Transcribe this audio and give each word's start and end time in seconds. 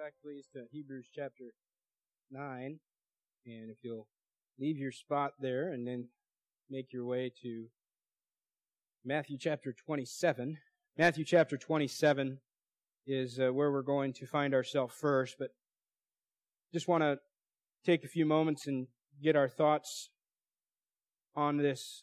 back, 0.00 0.14
please, 0.24 0.46
to 0.54 0.64
Hebrews 0.72 1.08
chapter 1.14 1.52
9. 2.30 2.78
And 3.44 3.70
if 3.70 3.76
you'll 3.82 4.06
leave 4.58 4.78
your 4.78 4.92
spot 4.92 5.32
there 5.38 5.72
and 5.72 5.86
then 5.86 6.08
make 6.70 6.90
your 6.90 7.04
way 7.04 7.30
to 7.42 7.66
Matthew 9.04 9.36
chapter 9.38 9.74
27. 9.74 10.56
Matthew 10.96 11.22
chapter 11.26 11.58
27 11.58 12.38
is 13.06 13.38
uh, 13.38 13.52
where 13.52 13.70
we're 13.70 13.82
going 13.82 14.14
to 14.14 14.26
find 14.26 14.54
ourselves 14.54 14.94
first, 14.98 15.36
but 15.38 15.50
just 16.72 16.88
want 16.88 17.02
to 17.02 17.18
take 17.84 18.02
a 18.02 18.08
few 18.08 18.24
moments 18.24 18.68
and 18.68 18.86
get 19.22 19.36
our 19.36 19.50
thoughts 19.50 20.08
on 21.36 21.58
this 21.58 22.00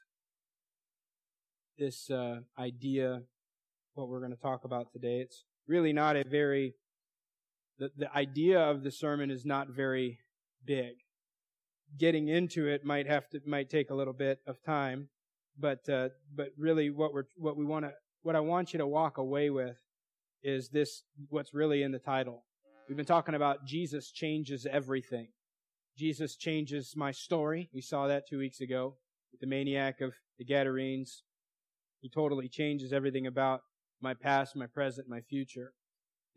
this 1.79 2.11
uh, 2.11 2.41
idea 2.59 3.21
what 3.95 4.07
we're 4.07 4.19
going 4.19 4.31
to 4.31 4.41
talk 4.41 4.65
about 4.65 4.91
today 4.91 5.19
it's 5.19 5.43
really 5.67 5.93
not 5.93 6.15
a 6.15 6.23
very 6.23 6.73
the, 7.79 7.91
the 7.97 8.15
idea 8.15 8.59
of 8.59 8.83
the 8.83 8.91
sermon 8.91 9.31
is 9.31 9.45
not 9.45 9.69
very 9.69 10.19
big 10.65 10.95
getting 11.97 12.27
into 12.27 12.67
it 12.67 12.83
might 12.83 13.07
have 13.07 13.29
to 13.29 13.39
might 13.45 13.69
take 13.69 13.89
a 13.89 13.95
little 13.95 14.13
bit 14.13 14.39
of 14.45 14.61
time 14.63 15.07
but 15.57 15.87
uh, 15.89 16.09
but 16.35 16.49
really 16.57 16.89
what 16.89 17.13
we're 17.13 17.23
what 17.37 17.55
we 17.55 17.65
want 17.65 17.85
to 17.85 17.91
what 18.23 18.35
I 18.35 18.41
want 18.41 18.73
you 18.73 18.79
to 18.79 18.87
walk 18.87 19.17
away 19.17 19.49
with 19.49 19.77
is 20.43 20.69
this 20.69 21.03
what's 21.29 21.53
really 21.53 21.83
in 21.83 21.91
the 21.91 21.99
title 21.99 22.43
we've 22.87 22.97
been 22.97 23.05
talking 23.05 23.35
about 23.35 23.65
Jesus 23.65 24.11
changes 24.11 24.65
everything 24.69 25.29
Jesus 25.97 26.35
changes 26.35 26.93
my 26.95 27.11
story. 27.11 27.69
We 27.73 27.81
saw 27.81 28.07
that 28.07 28.27
two 28.29 28.37
weeks 28.37 28.61
ago 28.61 28.97
with 29.31 29.41
the 29.41 29.47
maniac 29.47 29.99
of 29.99 30.13
the 30.37 30.45
Gadarenes. 30.45 31.23
He 32.01 32.09
totally 32.09 32.47
changes 32.47 32.93
everything 32.93 33.25
about 33.25 33.61
my 33.99 34.13
past, 34.13 34.55
my 34.55 34.67
present, 34.67 35.09
my 35.09 35.21
future. 35.21 35.73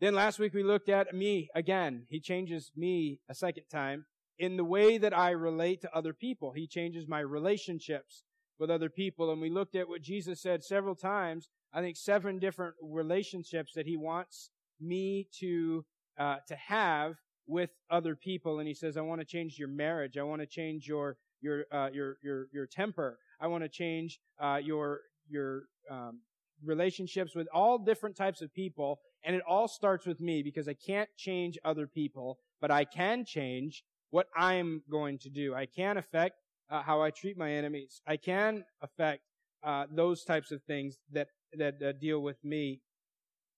Then 0.01 0.15
last 0.15 0.39
week 0.39 0.55
we 0.55 0.63
looked 0.63 0.89
at 0.89 1.13
me 1.13 1.47
again. 1.53 2.07
He 2.09 2.19
changes 2.19 2.71
me 2.75 3.19
a 3.29 3.35
second 3.35 3.65
time 3.71 4.05
in 4.39 4.57
the 4.57 4.63
way 4.65 4.97
that 4.97 5.15
I 5.15 5.29
relate 5.29 5.81
to 5.81 5.95
other 5.95 6.11
people. 6.11 6.53
He 6.53 6.65
changes 6.65 7.07
my 7.07 7.19
relationships 7.19 8.23
with 8.57 8.71
other 8.71 8.89
people. 8.89 9.31
And 9.31 9.39
we 9.39 9.51
looked 9.51 9.75
at 9.75 9.87
what 9.87 10.01
Jesus 10.01 10.41
said 10.41 10.63
several 10.63 10.95
times. 10.95 11.49
I 11.71 11.81
think 11.81 11.97
seven 11.97 12.39
different 12.39 12.73
relationships 12.81 13.73
that 13.75 13.85
he 13.85 13.95
wants 13.95 14.49
me 14.79 15.27
to, 15.39 15.85
uh, 16.19 16.37
to 16.47 16.55
have 16.55 17.13
with 17.45 17.69
other 17.91 18.15
people 18.15 18.57
and 18.57 18.67
he 18.67 18.73
says, 18.73 18.97
I 18.97 19.01
want 19.01 19.21
to 19.21 19.25
change 19.25 19.59
your 19.59 19.67
marriage. 19.67 20.17
I 20.17 20.23
want 20.23 20.41
to 20.41 20.47
change 20.47 20.87
your, 20.87 21.17
your, 21.41 21.65
uh, 21.71 21.89
your, 21.93 22.17
your, 22.23 22.47
your 22.51 22.65
temper. 22.65 23.19
I 23.39 23.45
want 23.45 23.63
to 23.63 23.69
change, 23.69 24.19
uh, 24.39 24.57
your, 24.63 25.01
your, 25.29 25.65
um, 25.91 26.21
relationships 26.63 27.35
with 27.35 27.47
all 27.53 27.77
different 27.77 28.15
types 28.15 28.41
of 28.41 28.53
people. 28.53 28.99
And 29.23 29.35
it 29.35 29.43
all 29.47 29.67
starts 29.67 30.05
with 30.05 30.19
me 30.19 30.41
because 30.43 30.67
I 30.67 30.73
can't 30.73 31.09
change 31.17 31.57
other 31.63 31.87
people, 31.87 32.39
but 32.59 32.71
I 32.71 32.85
can 32.85 33.25
change 33.25 33.83
what 34.09 34.27
I'm 34.35 34.81
going 34.89 35.19
to 35.19 35.29
do. 35.29 35.53
I 35.53 35.65
can 35.65 35.97
affect 35.97 36.35
uh, 36.69 36.81
how 36.81 37.01
I 37.01 37.11
treat 37.11 37.37
my 37.37 37.51
enemies. 37.51 38.01
I 38.07 38.17
can 38.17 38.63
affect 38.81 39.21
uh, 39.63 39.85
those 39.91 40.23
types 40.23 40.51
of 40.51 40.63
things 40.63 40.97
that 41.11 41.27
that 41.53 41.75
uh, 41.83 41.91
deal 41.91 42.21
with 42.21 42.43
me. 42.43 42.81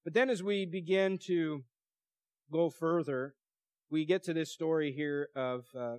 But 0.03 0.13
then, 0.13 0.29
as 0.29 0.43
we 0.43 0.65
begin 0.65 1.17
to 1.27 1.63
go 2.51 2.69
further 2.69 3.35
we 3.93 4.05
get 4.05 4.23
to 4.23 4.33
this 4.33 4.51
story 4.51 4.91
here 4.91 5.29
of 5.35 5.65
uh, 5.77 5.97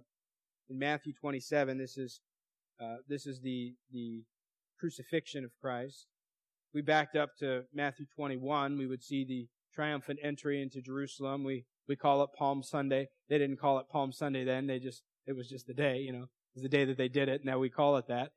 in 0.68 0.80
Matthew 0.80 1.12
27. 1.12 1.78
This 1.78 1.96
is 1.96 2.20
uh, 2.82 2.96
this 3.08 3.24
is 3.24 3.40
the 3.40 3.74
the 3.92 4.24
crucifixion 4.80 5.44
of 5.44 5.52
Christ. 5.60 6.06
We 6.74 6.82
backed 6.82 7.14
up 7.14 7.36
to 7.38 7.62
Matthew 7.72 8.06
21. 8.16 8.76
We 8.76 8.88
would 8.88 9.04
see 9.04 9.24
the 9.24 9.46
triumphant 9.74 10.18
entry 10.22 10.62
into 10.62 10.80
Jerusalem. 10.80 11.44
We 11.44 11.64
we 11.88 11.96
call 11.96 12.22
it 12.22 12.30
Palm 12.36 12.62
Sunday. 12.62 13.08
They 13.28 13.38
didn't 13.38 13.58
call 13.58 13.78
it 13.78 13.88
Palm 13.90 14.12
Sunday 14.12 14.44
then. 14.44 14.66
They 14.66 14.78
just 14.78 15.02
it 15.26 15.34
was 15.34 15.48
just 15.48 15.66
the 15.66 15.74
day. 15.74 15.98
You 15.98 16.12
know, 16.12 16.22
it 16.22 16.54
was 16.54 16.62
the 16.62 16.68
day 16.68 16.84
that 16.84 16.96
they 16.96 17.08
did 17.08 17.28
it. 17.28 17.40
And 17.40 17.44
now 17.44 17.58
we 17.58 17.70
call 17.70 17.96
it 17.96 18.06
that. 18.08 18.30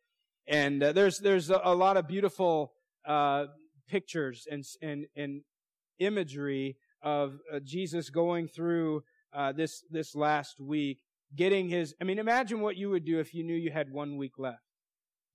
And 0.47 0.81
uh, 0.81 0.93
there's 0.93 1.19
there's 1.19 1.49
a, 1.49 1.61
a, 1.63 1.75
lot 1.75 1.97
of 1.97 2.07
beautiful 2.07 2.73
uh, 3.05 3.45
pictures 3.87 4.47
and 4.49 4.63
and 4.81 5.05
and 5.15 5.41
imagery 5.99 6.77
of 7.01 7.39
uh, 7.53 7.59
Jesus 7.59 8.09
going 8.09 8.47
through 8.47 9.03
uh, 9.33 9.51
this 9.51 9.83
this 9.91 10.15
last 10.15 10.59
week, 10.59 10.99
getting 11.35 11.69
his. 11.69 11.93
I 12.01 12.05
mean, 12.05 12.19
imagine 12.19 12.61
what 12.61 12.77
you 12.77 12.89
would 12.89 13.05
do 13.05 13.19
if 13.19 13.33
you 13.33 13.43
knew 13.43 13.55
you 13.55 13.71
had 13.71 13.91
one 13.91 14.17
week 14.17 14.33
left. 14.37 14.63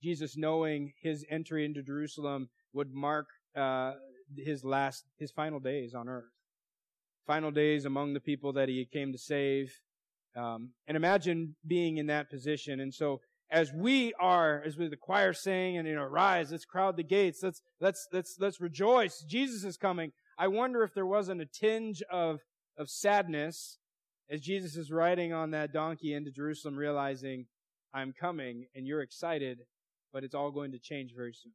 Jesus, 0.01 0.35
knowing 0.35 0.93
his 1.01 1.25
entry 1.29 1.63
into 1.63 1.81
Jerusalem 1.81 2.49
would 2.73 2.93
mark 2.93 3.27
uh, 3.55 3.93
his 4.37 4.63
last, 4.63 5.05
his 5.17 5.31
final 5.31 5.59
days 5.59 5.93
on 5.93 6.09
earth, 6.09 6.31
final 7.25 7.51
days 7.51 7.85
among 7.85 8.13
the 8.13 8.19
people 8.19 8.53
that 8.53 8.69
he 8.69 8.85
came 8.85 9.11
to 9.11 9.17
save. 9.17 9.79
Um, 10.35 10.71
and 10.87 10.97
imagine 10.97 11.55
being 11.65 11.97
in 11.97 12.07
that 12.07 12.29
position. 12.29 12.79
And 12.79 12.93
so, 12.93 13.21
as 13.51 13.71
we 13.71 14.13
are, 14.19 14.63
as 14.65 14.77
with 14.77 14.89
the 14.89 14.97
choir 14.97 15.31
saying, 15.31 15.77
and 15.77 15.87
you 15.87 15.93
know, 15.93 16.05
rise, 16.05 16.51
let's 16.51 16.65
crowd 16.65 16.97
the 16.97 17.03
gates, 17.03 17.43
let's 17.43 17.61
let's 17.79 18.07
let's 18.11 18.37
let's 18.39 18.59
rejoice. 18.59 19.23
Jesus 19.27 19.63
is 19.63 19.77
coming. 19.77 20.11
I 20.37 20.47
wonder 20.47 20.83
if 20.83 20.95
there 20.95 21.05
wasn't 21.05 21.41
a 21.41 21.45
tinge 21.45 22.01
of 22.11 22.39
of 22.77 22.89
sadness 22.89 23.77
as 24.29 24.41
Jesus 24.41 24.75
is 24.75 24.91
riding 24.91 25.33
on 25.33 25.51
that 25.51 25.71
donkey 25.71 26.13
into 26.13 26.31
Jerusalem, 26.31 26.75
realizing, 26.75 27.45
I'm 27.93 28.13
coming 28.13 28.65
and 28.73 28.87
you're 28.87 29.01
excited, 29.01 29.59
but 30.11 30.23
it's 30.23 30.33
all 30.33 30.51
going 30.51 30.71
to 30.71 30.79
change 30.79 31.11
very 31.15 31.33
soon. 31.33 31.53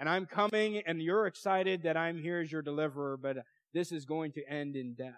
And 0.00 0.08
I'm 0.08 0.24
coming 0.24 0.82
and 0.86 1.02
you're 1.02 1.26
excited 1.26 1.82
that 1.82 1.94
I'm 1.94 2.18
here 2.18 2.40
as 2.40 2.50
your 2.50 2.62
deliverer, 2.62 3.18
but 3.18 3.36
this 3.74 3.92
is 3.92 4.06
going 4.06 4.32
to 4.32 4.50
end 4.50 4.74
in 4.74 4.94
death. 4.94 5.12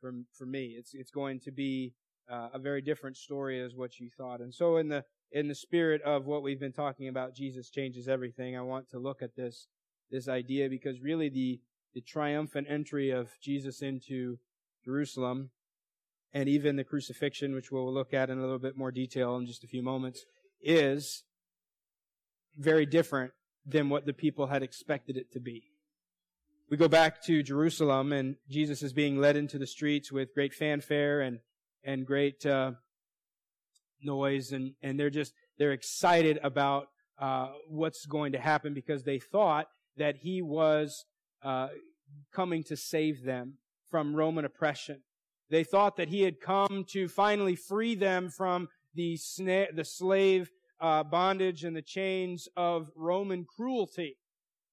For, 0.00 0.12
for 0.38 0.46
me, 0.46 0.76
it's, 0.78 0.94
it's 0.94 1.10
going 1.10 1.40
to 1.40 1.50
be 1.50 1.92
uh, 2.30 2.50
a 2.54 2.60
very 2.60 2.80
different 2.80 3.16
story 3.16 3.60
as 3.60 3.74
what 3.74 3.98
you 3.98 4.08
thought. 4.16 4.40
And 4.40 4.54
so 4.54 4.76
in 4.76 4.88
the, 4.88 5.04
in 5.32 5.48
the 5.48 5.54
spirit 5.54 6.00
of 6.02 6.26
what 6.26 6.44
we've 6.44 6.60
been 6.60 6.72
talking 6.72 7.08
about, 7.08 7.34
Jesus 7.34 7.68
changes 7.68 8.06
everything. 8.06 8.56
I 8.56 8.60
want 8.60 8.88
to 8.90 9.00
look 9.00 9.20
at 9.20 9.34
this, 9.34 9.66
this 10.12 10.28
idea 10.28 10.68
because 10.68 11.00
really 11.00 11.28
the, 11.28 11.60
the 11.92 12.02
triumphant 12.02 12.68
entry 12.70 13.10
of 13.10 13.30
Jesus 13.42 13.82
into 13.82 14.38
Jerusalem, 14.84 15.50
and 16.32 16.48
even 16.48 16.76
the 16.76 16.84
crucifixion, 16.84 17.52
which 17.52 17.72
we'll 17.72 17.92
look 17.92 18.14
at 18.14 18.30
in 18.30 18.38
a 18.38 18.42
little 18.42 18.60
bit 18.60 18.76
more 18.76 18.92
detail 18.92 19.36
in 19.36 19.46
just 19.46 19.64
a 19.64 19.66
few 19.66 19.82
moments, 19.82 20.24
is 20.62 21.24
very 22.56 22.86
different 22.86 23.32
than 23.66 23.88
what 23.88 24.06
the 24.06 24.12
people 24.12 24.46
had 24.46 24.62
expected 24.62 25.16
it 25.16 25.32
to 25.32 25.40
be. 25.40 25.64
We 26.70 26.76
go 26.76 26.88
back 26.88 27.22
to 27.24 27.42
Jerusalem, 27.42 28.12
and 28.12 28.36
Jesus 28.48 28.82
is 28.82 28.92
being 28.92 29.18
led 29.18 29.36
into 29.36 29.58
the 29.58 29.66
streets 29.66 30.10
with 30.10 30.34
great 30.34 30.54
fanfare 30.54 31.20
and 31.20 31.40
and 31.84 32.04
great 32.04 32.44
uh, 32.44 32.72
noise, 34.02 34.52
and 34.52 34.74
and 34.82 34.98
they're 34.98 35.10
just 35.10 35.32
they're 35.58 35.72
excited 35.72 36.38
about 36.42 36.88
uh, 37.18 37.48
what's 37.68 38.06
going 38.06 38.32
to 38.32 38.38
happen 38.38 38.74
because 38.74 39.04
they 39.04 39.18
thought 39.18 39.68
that 39.96 40.16
he 40.16 40.42
was 40.42 41.04
uh, 41.42 41.68
coming 42.32 42.62
to 42.64 42.76
save 42.76 43.24
them 43.24 43.54
from 43.90 44.14
Roman 44.14 44.44
oppression. 44.44 45.02
They 45.48 45.64
thought 45.64 45.96
that 45.96 46.08
he 46.08 46.22
had 46.22 46.40
come 46.40 46.84
to 46.90 47.08
finally 47.08 47.56
free 47.56 47.94
them 47.94 48.28
from 48.28 48.68
the, 48.94 49.18
the 49.72 49.84
slave 49.84 50.50
uh, 50.80 51.02
bondage 51.02 51.64
and 51.64 51.76
the 51.76 51.82
chains 51.82 52.48
of 52.56 52.90
Roman 52.94 53.44
cruelty. 53.44 54.16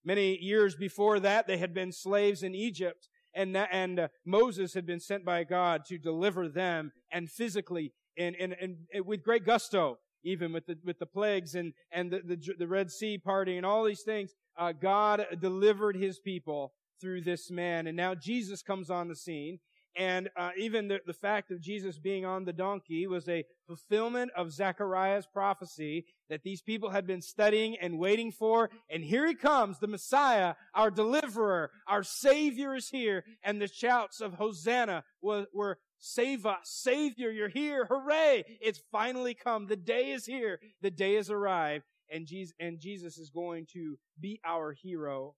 Many 0.06 0.38
years 0.38 0.76
before 0.76 1.20
that, 1.22 1.48
they 1.48 1.58
had 1.58 1.74
been 1.74 1.92
slaves 1.92 2.44
in 2.44 2.54
Egypt, 2.54 3.08
and 3.34 3.56
that, 3.56 3.70
and 3.72 4.00
uh, 4.00 4.08
Moses 4.26 4.74
had 4.74 4.86
been 4.86 5.00
sent 5.00 5.24
by 5.24 5.44
God 5.44 5.86
to 5.86 5.98
deliver 5.98 6.50
them, 6.50 6.92
and 7.12 7.32
physically, 7.32 7.94
and, 8.18 8.36
and, 8.36 8.54
and 8.62 9.06
with 9.06 9.24
great 9.24 9.46
gusto, 9.46 9.98
even 10.24 10.54
with 10.54 10.66
the 10.66 10.78
with 10.84 11.00
the 11.00 11.06
plagues 11.06 11.56
and 11.56 11.74
and 11.92 12.12
the 12.12 12.22
the, 12.26 12.54
the 12.58 12.68
Red 12.68 12.92
Sea 12.92 13.18
party 13.18 13.58
and 13.58 13.66
all 13.66 13.84
these 13.84 14.04
things, 14.04 14.32
uh, 14.58 14.72
God 14.72 15.26
delivered 15.40 15.96
His 15.96 16.20
people 16.20 16.74
through 17.02 17.22
this 17.22 17.52
man. 17.52 17.88
And 17.88 17.98
now 17.98 18.16
Jesus 18.16 18.62
comes 18.62 18.90
on 18.90 19.10
the 19.10 19.16
scene. 19.16 19.60
And 19.95 20.30
uh, 20.36 20.51
even 20.57 20.88
the, 20.88 21.00
the 21.06 21.13
fact 21.13 21.51
of 21.51 21.62
Jesus 21.62 22.00
being 22.00 22.25
on 22.25 22.45
the 22.45 22.54
donkey 22.54 23.07
was 23.07 23.28
a 23.30 23.45
fulfillment 23.68 24.31
of 24.36 24.51
Zechariah's 24.51 25.25
prophecy 25.25 26.06
that 26.30 26.44
these 26.44 26.62
people 26.62 26.90
had 26.90 27.06
been 27.06 27.22
studying 27.22 27.78
and 27.80 28.00
waiting 28.00 28.31
for. 28.31 28.69
And 28.90 29.04
here 29.04 29.28
he 29.28 29.36
comes, 29.36 29.80
the 29.80 29.88
Messiah, 29.88 30.56
our 30.74 30.90
deliverer, 30.90 31.72
our 31.88 32.04
Savior 32.04 32.75
is 32.75 32.90
here. 32.90 33.24
And 33.44 33.62
the 33.62 33.68
shouts 33.68 34.22
of 34.22 34.34
Hosanna 34.34 35.04
were, 35.22 35.45
were 35.54 35.80
Save 36.06 36.46
us, 36.46 36.57
Savior, 36.66 37.31
you're 37.31 37.48
here, 37.48 37.86
hooray! 37.86 38.44
It's 38.60 38.81
finally 38.92 39.34
come. 39.34 39.68
The 39.68 39.78
day 39.78 40.12
is 40.12 40.25
here. 40.25 40.60
The 40.81 40.92
day 40.92 41.16
has 41.16 41.30
arrived. 41.30 41.86
And 42.12 42.28
Jesus, 42.28 42.54
and 42.60 42.78
Jesus 42.78 43.18
is 43.18 43.30
going 43.30 43.68
to 43.72 43.98
be 44.19 44.42
our 44.46 44.74
hero 44.74 45.36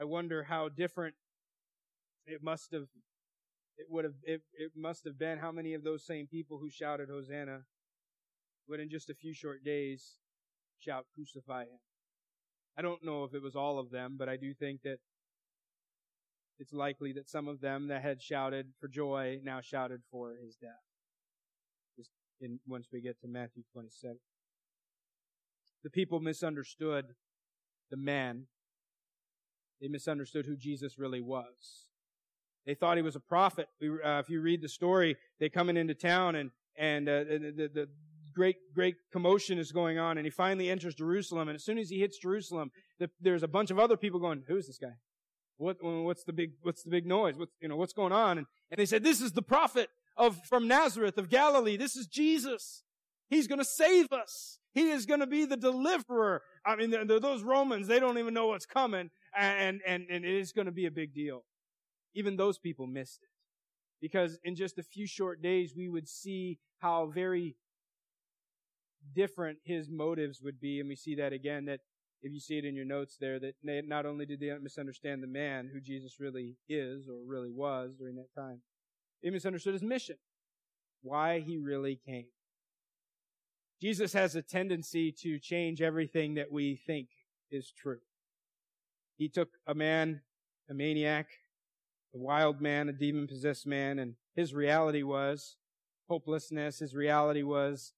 I 0.00 0.04
wonder 0.04 0.42
how 0.42 0.70
different 0.70 1.14
it 2.26 2.42
must 2.42 2.72
have 2.72 2.86
it 3.80 3.86
would 3.88 4.04
have 4.04 4.14
it, 4.22 4.42
it 4.52 4.72
must 4.76 5.04
have 5.04 5.18
been 5.18 5.38
how 5.38 5.50
many 5.50 5.72
of 5.72 5.82
those 5.82 6.04
same 6.04 6.26
people 6.26 6.58
who 6.58 6.68
shouted 6.68 7.08
Hosanna 7.08 7.60
would 8.68 8.78
in 8.78 8.90
just 8.90 9.08
a 9.08 9.14
few 9.14 9.32
short 9.32 9.64
days 9.64 10.16
shout 10.78 11.06
crucify 11.14 11.62
him. 11.62 11.80
I 12.76 12.82
don't 12.82 13.04
know 13.04 13.24
if 13.24 13.34
it 13.34 13.42
was 13.42 13.56
all 13.56 13.78
of 13.78 13.90
them, 13.90 14.16
but 14.18 14.28
I 14.28 14.36
do 14.36 14.52
think 14.52 14.82
that 14.82 14.98
it's 16.58 16.72
likely 16.74 17.12
that 17.14 17.28
some 17.28 17.48
of 17.48 17.60
them 17.60 17.88
that 17.88 18.02
had 18.02 18.20
shouted 18.20 18.68
for 18.78 18.86
joy 18.86 19.38
now 19.42 19.60
shouted 19.62 20.02
for 20.10 20.34
his 20.44 20.56
death. 20.56 20.84
Just 21.96 22.10
in, 22.40 22.60
once 22.66 22.88
we 22.92 23.00
get 23.00 23.18
to 23.22 23.28
Matthew 23.28 23.62
27. 23.72 24.18
The 25.82 25.90
people 25.90 26.20
misunderstood 26.20 27.06
the 27.90 27.96
man. 27.96 28.44
They 29.80 29.88
misunderstood 29.88 30.44
who 30.44 30.56
Jesus 30.56 30.98
really 30.98 31.22
was. 31.22 31.89
They 32.66 32.74
thought 32.74 32.96
he 32.96 33.02
was 33.02 33.16
a 33.16 33.20
prophet. 33.20 33.68
Uh, 33.82 34.18
if 34.18 34.28
you 34.28 34.40
read 34.40 34.62
the 34.62 34.68
story, 34.68 35.16
they 35.38 35.48
coming 35.48 35.76
into 35.76 35.94
town 35.94 36.34
and 36.34 36.50
and 36.76 37.08
uh, 37.08 37.24
the, 37.24 37.52
the, 37.56 37.70
the 37.74 37.88
great 38.34 38.56
great 38.74 38.96
commotion 39.12 39.58
is 39.58 39.72
going 39.72 39.98
on, 39.98 40.18
and 40.18 40.26
he 40.26 40.30
finally 40.30 40.70
enters 40.70 40.94
Jerusalem. 40.94 41.48
And 41.48 41.56
as 41.56 41.64
soon 41.64 41.78
as 41.78 41.90
he 41.90 42.00
hits 42.00 42.18
Jerusalem, 42.18 42.70
the, 42.98 43.10
there's 43.20 43.42
a 43.42 43.48
bunch 43.48 43.70
of 43.70 43.78
other 43.78 43.96
people 43.96 44.20
going, 44.20 44.44
"Who 44.48 44.56
is 44.56 44.66
this 44.66 44.78
guy? 44.78 44.94
What 45.56 45.76
what's 45.82 46.24
the 46.24 46.32
big 46.32 46.52
what's 46.62 46.82
the 46.82 46.90
big 46.90 47.06
noise? 47.06 47.36
What's 47.36 47.52
you 47.60 47.68
know 47.68 47.76
what's 47.76 47.92
going 47.92 48.12
on?" 48.12 48.38
And 48.38 48.46
and 48.70 48.78
they 48.78 48.86
said, 48.86 49.02
"This 49.02 49.20
is 49.20 49.32
the 49.32 49.42
prophet 49.42 49.88
of 50.16 50.38
from 50.46 50.68
Nazareth 50.68 51.18
of 51.18 51.28
Galilee. 51.28 51.76
This 51.76 51.96
is 51.96 52.06
Jesus. 52.06 52.82
He's 53.28 53.46
going 53.46 53.58
to 53.58 53.64
save 53.64 54.12
us." 54.12 54.58
He 54.72 54.90
is 54.90 55.04
going 55.04 55.18
to 55.18 55.26
be 55.26 55.46
the 55.46 55.56
deliverer. 55.56 56.42
I 56.64 56.76
mean, 56.76 56.94
those 57.08 57.42
Romans, 57.42 57.88
they 57.88 57.98
don't 57.98 58.18
even 58.18 58.32
know 58.34 58.46
what's 58.46 58.66
coming, 58.66 59.10
and, 59.36 59.80
and, 59.84 60.06
and 60.08 60.24
it 60.24 60.32
is 60.32 60.52
going 60.52 60.66
to 60.66 60.72
be 60.72 60.86
a 60.86 60.90
big 60.92 61.12
deal. 61.12 61.42
Even 62.14 62.36
those 62.36 62.58
people 62.58 62.86
missed 62.86 63.22
it. 63.22 63.28
Because 64.00 64.38
in 64.44 64.56
just 64.56 64.78
a 64.78 64.82
few 64.82 65.06
short 65.06 65.42
days, 65.42 65.74
we 65.76 65.88
would 65.88 66.08
see 66.08 66.58
how 66.78 67.06
very 67.06 67.56
different 69.14 69.58
his 69.64 69.90
motives 69.90 70.40
would 70.42 70.60
be. 70.60 70.80
And 70.80 70.88
we 70.88 70.96
see 70.96 71.14
that 71.16 71.32
again, 71.32 71.66
that 71.66 71.80
if 72.22 72.32
you 72.32 72.40
see 72.40 72.58
it 72.58 72.64
in 72.64 72.74
your 72.74 72.84
notes 72.84 73.16
there, 73.20 73.38
that 73.38 73.54
not 73.62 74.06
only 74.06 74.26
did 74.26 74.40
they 74.40 74.52
misunderstand 74.60 75.22
the 75.22 75.26
man 75.26 75.70
who 75.72 75.80
Jesus 75.80 76.20
really 76.20 76.56
is 76.68 77.08
or 77.08 77.16
really 77.26 77.50
was 77.50 77.94
during 77.98 78.16
that 78.16 78.34
time, 78.34 78.62
they 79.22 79.30
misunderstood 79.30 79.74
his 79.74 79.82
mission. 79.82 80.16
Why 81.02 81.40
he 81.40 81.56
really 81.56 81.98
came. 82.06 82.26
Jesus 83.80 84.12
has 84.12 84.34
a 84.34 84.42
tendency 84.42 85.12
to 85.22 85.38
change 85.38 85.80
everything 85.80 86.34
that 86.34 86.52
we 86.52 86.76
think 86.76 87.08
is 87.50 87.72
true. 87.72 88.00
He 89.16 89.28
took 89.28 89.48
a 89.66 89.74
man, 89.74 90.20
a 90.68 90.74
maniac, 90.74 91.28
a 92.14 92.18
wild 92.18 92.60
man, 92.60 92.88
a 92.88 92.92
demon 92.92 93.26
possessed 93.26 93.66
man, 93.66 93.98
and 93.98 94.14
his 94.34 94.54
reality 94.54 95.02
was 95.02 95.56
hopelessness. 96.08 96.80
His 96.80 96.94
reality 96.94 97.42
was 97.42 97.92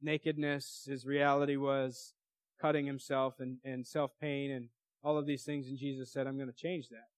nakedness. 0.00 0.86
His 0.88 1.04
reality 1.04 1.56
was 1.56 2.14
cutting 2.60 2.86
himself 2.86 3.34
and, 3.38 3.58
and 3.64 3.86
self 3.86 4.12
pain 4.20 4.50
and 4.50 4.68
all 5.02 5.18
of 5.18 5.26
these 5.26 5.44
things. 5.44 5.68
And 5.68 5.78
Jesus 5.78 6.12
said, 6.12 6.26
I'm 6.26 6.36
going 6.36 6.48
to 6.48 6.54
change 6.54 6.88
that. 6.88 7.08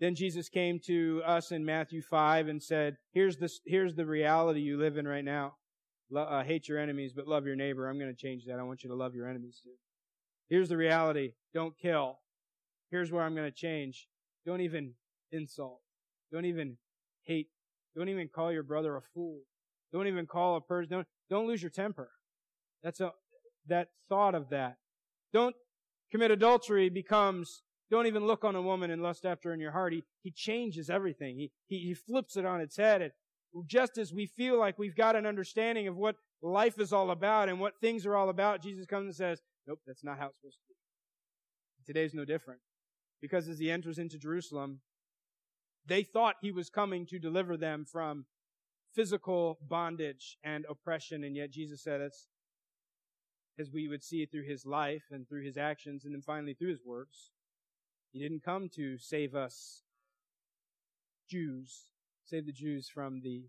Then 0.00 0.14
Jesus 0.14 0.48
came 0.48 0.78
to 0.86 1.22
us 1.26 1.50
in 1.50 1.64
Matthew 1.64 2.02
5 2.02 2.46
and 2.46 2.62
said, 2.62 2.98
here's 3.12 3.36
the, 3.36 3.50
here's 3.66 3.96
the 3.96 4.06
reality 4.06 4.60
you 4.60 4.78
live 4.78 4.96
in 4.96 5.08
right 5.08 5.24
now 5.24 5.54
uh, 6.16 6.42
hate 6.42 6.68
your 6.68 6.78
enemies, 6.78 7.12
but 7.14 7.28
love 7.28 7.46
your 7.46 7.56
neighbor. 7.56 7.88
I'm 7.88 7.98
going 7.98 8.14
to 8.14 8.16
change 8.16 8.44
that. 8.46 8.58
I 8.58 8.62
want 8.62 8.82
you 8.82 8.90
to 8.90 8.96
love 8.96 9.14
your 9.14 9.28
enemies 9.28 9.60
too. 9.62 9.74
Here's 10.48 10.68
the 10.68 10.76
reality. 10.76 11.32
Don't 11.52 11.76
kill. 11.76 12.18
Here's 12.90 13.12
where 13.12 13.22
I'm 13.22 13.34
going 13.34 13.50
to 13.50 13.56
change. 13.56 14.08
Don't 14.46 14.62
even 14.62 14.94
insult. 15.32 15.80
Don't 16.32 16.44
even 16.44 16.76
hate. 17.24 17.48
Don't 17.96 18.08
even 18.08 18.28
call 18.28 18.52
your 18.52 18.62
brother 18.62 18.96
a 18.96 19.02
fool. 19.14 19.40
Don't 19.92 20.06
even 20.06 20.26
call 20.26 20.56
a 20.56 20.60
person. 20.60 20.90
Don't, 20.90 21.06
don't 21.30 21.46
lose 21.46 21.62
your 21.62 21.70
temper. 21.70 22.10
That's 22.82 23.00
a, 23.00 23.12
that 23.66 23.88
thought 24.08 24.34
of 24.34 24.50
that. 24.50 24.76
Don't 25.32 25.56
commit 26.10 26.30
adultery 26.30 26.88
becomes, 26.88 27.62
don't 27.90 28.06
even 28.06 28.26
look 28.26 28.44
on 28.44 28.54
a 28.54 28.62
woman 28.62 28.90
and 28.90 29.02
lust 29.02 29.24
after 29.24 29.52
in 29.52 29.60
your 29.60 29.72
heart. 29.72 29.92
He, 29.92 30.04
he 30.22 30.30
changes 30.30 30.90
everything. 30.90 31.36
He, 31.36 31.50
he, 31.66 31.78
he 31.78 31.94
flips 31.94 32.36
it 32.36 32.44
on 32.44 32.60
its 32.60 32.76
head. 32.76 33.02
It, 33.02 33.12
just 33.66 33.98
as 33.98 34.12
we 34.12 34.26
feel 34.26 34.58
like 34.58 34.78
we've 34.78 34.96
got 34.96 35.16
an 35.16 35.26
understanding 35.26 35.88
of 35.88 35.96
what 35.96 36.16
life 36.42 36.78
is 36.78 36.92
all 36.92 37.10
about 37.10 37.48
and 37.48 37.58
what 37.58 37.80
things 37.80 38.06
are 38.06 38.14
all 38.14 38.28
about, 38.28 38.62
Jesus 38.62 38.86
comes 38.86 39.06
and 39.06 39.14
says, 39.14 39.40
nope, 39.66 39.80
that's 39.86 40.04
not 40.04 40.18
how 40.18 40.26
it's 40.26 40.36
supposed 40.38 40.58
to 40.58 40.68
be. 40.68 40.74
Today's 41.86 42.14
no 42.14 42.24
different. 42.24 42.60
Because 43.20 43.48
as 43.48 43.58
he 43.58 43.70
enters 43.70 43.98
into 43.98 44.18
Jerusalem, 44.18 44.80
they 45.88 46.02
thought 46.02 46.36
he 46.40 46.52
was 46.52 46.70
coming 46.70 47.06
to 47.06 47.18
deliver 47.18 47.56
them 47.56 47.84
from 47.84 48.26
physical 48.94 49.58
bondage 49.68 50.38
and 50.44 50.64
oppression, 50.68 51.24
and 51.24 51.36
yet 51.36 51.50
Jesus 51.50 51.82
said 51.82 52.00
it's 52.00 52.28
as 53.58 53.70
we 53.72 53.88
would 53.88 54.04
see 54.04 54.24
through 54.24 54.44
his 54.44 54.64
life 54.64 55.04
and 55.10 55.28
through 55.28 55.44
his 55.44 55.56
actions 55.56 56.04
and 56.04 56.14
then 56.14 56.22
finally 56.22 56.54
through 56.54 56.70
his 56.70 56.84
words. 56.84 57.32
He 58.12 58.20
didn't 58.20 58.44
come 58.44 58.68
to 58.76 58.98
save 58.98 59.34
us 59.34 59.82
Jews 61.28 61.88
save 62.28 62.44
the 62.44 62.52
Jews 62.52 62.88
from 62.88 63.20
the 63.22 63.44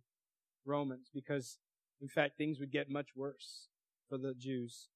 Romans 0.66 1.10
because, 1.14 1.58
in 2.02 2.08
fact, 2.08 2.38
things 2.38 2.60
would 2.60 2.72
get 2.72 2.90
much 2.90 3.10
worse 3.16 3.68
for 4.08 4.18
the 4.18 4.34
Jews 4.34 4.88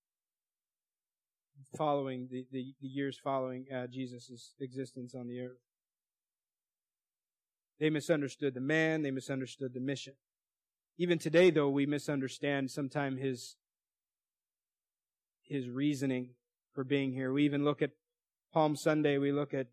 following 1.77 2.27
the, 2.31 2.45
the, 2.51 2.73
the 2.81 2.87
years 2.87 3.19
following 3.21 3.65
uh, 3.73 3.87
Jesus' 3.87 4.53
existence 4.59 5.13
on 5.13 5.27
the 5.27 5.41
earth. 5.41 5.59
They 7.79 7.89
misunderstood 7.89 8.53
the 8.53 8.61
man, 8.61 9.01
they 9.01 9.11
misunderstood 9.11 9.73
the 9.73 9.79
mission. 9.79 10.13
Even 10.97 11.17
today, 11.17 11.49
though, 11.49 11.69
we 11.69 11.85
misunderstand 11.85 12.69
sometimes 12.69 13.19
his, 13.19 13.55
his 15.41 15.67
reasoning 15.67 16.29
for 16.73 16.83
being 16.83 17.13
here. 17.13 17.33
We 17.33 17.45
even 17.45 17.63
look 17.63 17.81
at 17.81 17.91
Palm 18.53 18.75
Sunday, 18.75 19.17
we 19.17 19.31
look 19.31 19.53
at 19.53 19.67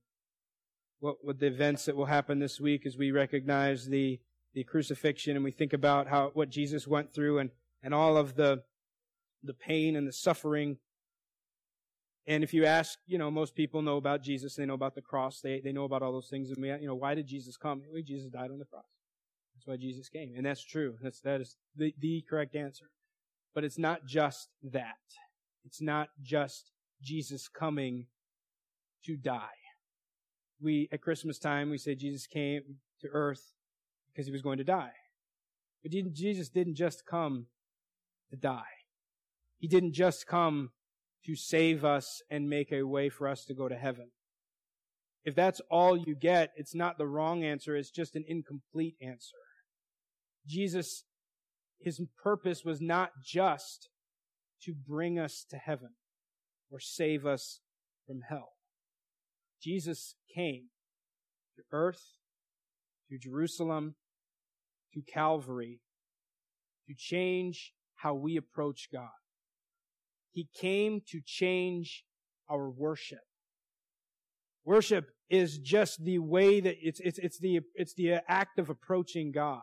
what, 1.01 1.17
what 1.23 1.39
the 1.39 1.47
events 1.47 1.85
that 1.87 1.97
will 1.97 2.07
happen 2.07 2.39
this 2.39 2.61
week 2.61 2.87
as 2.87 2.97
we 2.97 3.11
recognize 3.11 3.87
the, 3.87 4.21
the 4.55 4.65
crucifixion 4.65 5.37
and 5.37 5.45
we 5.45 5.51
think 5.51 5.73
about 5.73 6.09
how, 6.09 6.31
what 6.35 6.51
Jesus 6.51 6.87
went 6.87 7.13
through 7.13 7.39
and, 7.39 7.51
and 7.83 7.93
all 7.93 8.17
of 8.17 8.37
the, 8.37 8.63
the 9.43 9.55
pain 9.55 9.97
and 9.97 10.07
the 10.07 10.13
suffering. 10.13 10.79
And 12.27 12.45
if 12.45 12.53
you 12.55 12.65
ask, 12.65 12.99
you 13.07 13.19
know, 13.19 13.31
most 13.31 13.55
people 13.55 13.83
know 13.83 13.97
about 13.97 14.23
Jesus, 14.23 14.55
they 14.55 14.67
know 14.67 14.75
about 14.75 14.95
the 14.95 15.03
cross, 15.03 15.41
they, 15.41 15.61
they 15.61 15.73
know 15.73 15.85
about 15.85 16.03
all 16.03 16.13
those 16.13 16.29
things. 16.29 16.51
And 16.51 16.59
we, 16.61 16.69
you 16.69 16.87
know, 16.87 16.95
why 16.95 17.15
did 17.15 17.27
Jesus 17.27 17.57
come? 17.57 17.83
Well, 17.91 18.03
Jesus 18.05 18.31
died 18.31 18.51
on 18.51 18.59
the 18.59 18.65
cross. 18.65 18.85
That's 19.55 19.67
why 19.67 19.77
Jesus 19.77 20.09
came. 20.09 20.35
And 20.37 20.47
that's 20.47 20.65
true. 20.65 20.97
That's, 21.03 21.21
that 21.21 21.41
is 21.41 21.57
the, 21.77 21.95
the 21.99 22.25
correct 22.29 22.55
answer. 22.55 22.87
But 23.55 23.65
it's 23.65 23.79
not 23.79 24.07
just 24.07 24.49
that. 24.63 24.99
It's 25.65 25.83
not 25.83 26.11
just 26.23 26.71
Jesus 27.03 27.49
coming 27.49 28.07
to 29.05 29.17
die 29.17 29.61
we, 30.61 30.89
at 30.93 31.01
Christmas 31.01 31.39
time, 31.39 31.71
we 31.71 31.79
say 31.79 31.95
Jesus 31.95 32.27
came 32.27 32.63
to 33.01 33.09
earth 33.09 33.53
because 34.09 34.27
he 34.27 34.33
was 34.33 34.43
going 34.43 34.59
to 34.59 34.65
die. 34.65 34.93
But 35.83 35.93
Jesus 36.13 36.49
didn't 36.49 36.75
just 36.75 37.07
come 37.07 37.47
to 38.31 38.37
die. 38.37 38.63
He 39.59 39.67
didn't 39.67 39.93
just 39.93 40.27
come 40.27 40.71
to 41.27 41.37
save 41.37 41.85
us 41.85 42.23
and 42.31 42.49
make 42.49 42.73
a 42.73 42.83
way 42.83 43.09
for 43.09 43.29
us 43.29 43.45
to 43.45 43.55
go 43.55 43.69
to 43.69 43.77
heaven. 43.77 44.11
If 45.25 45.35
that's 45.35 45.61
all 45.71 45.97
you 45.97 46.15
get, 46.15 46.51
it's 46.57 46.75
not 46.75 46.97
the 46.97 47.07
wrong 47.07 47.45
answer, 47.45 47.77
it's 47.77 47.91
just 47.91 48.17
an 48.17 48.25
incomplete 48.27 48.97
answer. 49.03 49.37
Jesus, 50.47 51.05
his 51.79 52.01
purpose 52.23 52.65
was 52.65 52.81
not 52.81 53.11
just 53.25 53.91
to 54.63 54.75
bring 54.75 55.19
us 55.19 55.45
to 55.51 55.57
heaven 55.57 55.91
or 56.71 56.81
save 56.81 57.27
us 57.27 57.61
from 58.07 58.21
hell. 58.29 58.53
Jesus 59.63 60.15
came 60.35 60.69
to 61.57 61.63
earth, 61.71 62.15
to 63.11 63.19
Jerusalem, 63.19 63.97
to 64.95 65.03
Calvary, 65.03 65.81
to 66.89 66.95
change 66.97 67.73
how 67.97 68.15
we 68.15 68.37
approach 68.37 68.89
God. 68.91 69.11
He 70.33 70.49
came 70.55 71.03
to 71.09 71.21
change 71.25 72.05
our 72.49 72.71
worship. 72.71 73.21
Worship 74.65 75.11
is 75.29 75.59
just 75.59 76.05
the 76.05 76.19
way 76.19 76.61
that 76.61 76.77
it's, 76.81 77.01
it's, 77.01 77.19
it's 77.19 77.39
the, 77.39 77.61
it's 77.75 77.95
the 77.95 78.21
act 78.29 78.59
of 78.59 78.69
approaching 78.71 79.33
God. 79.33 79.63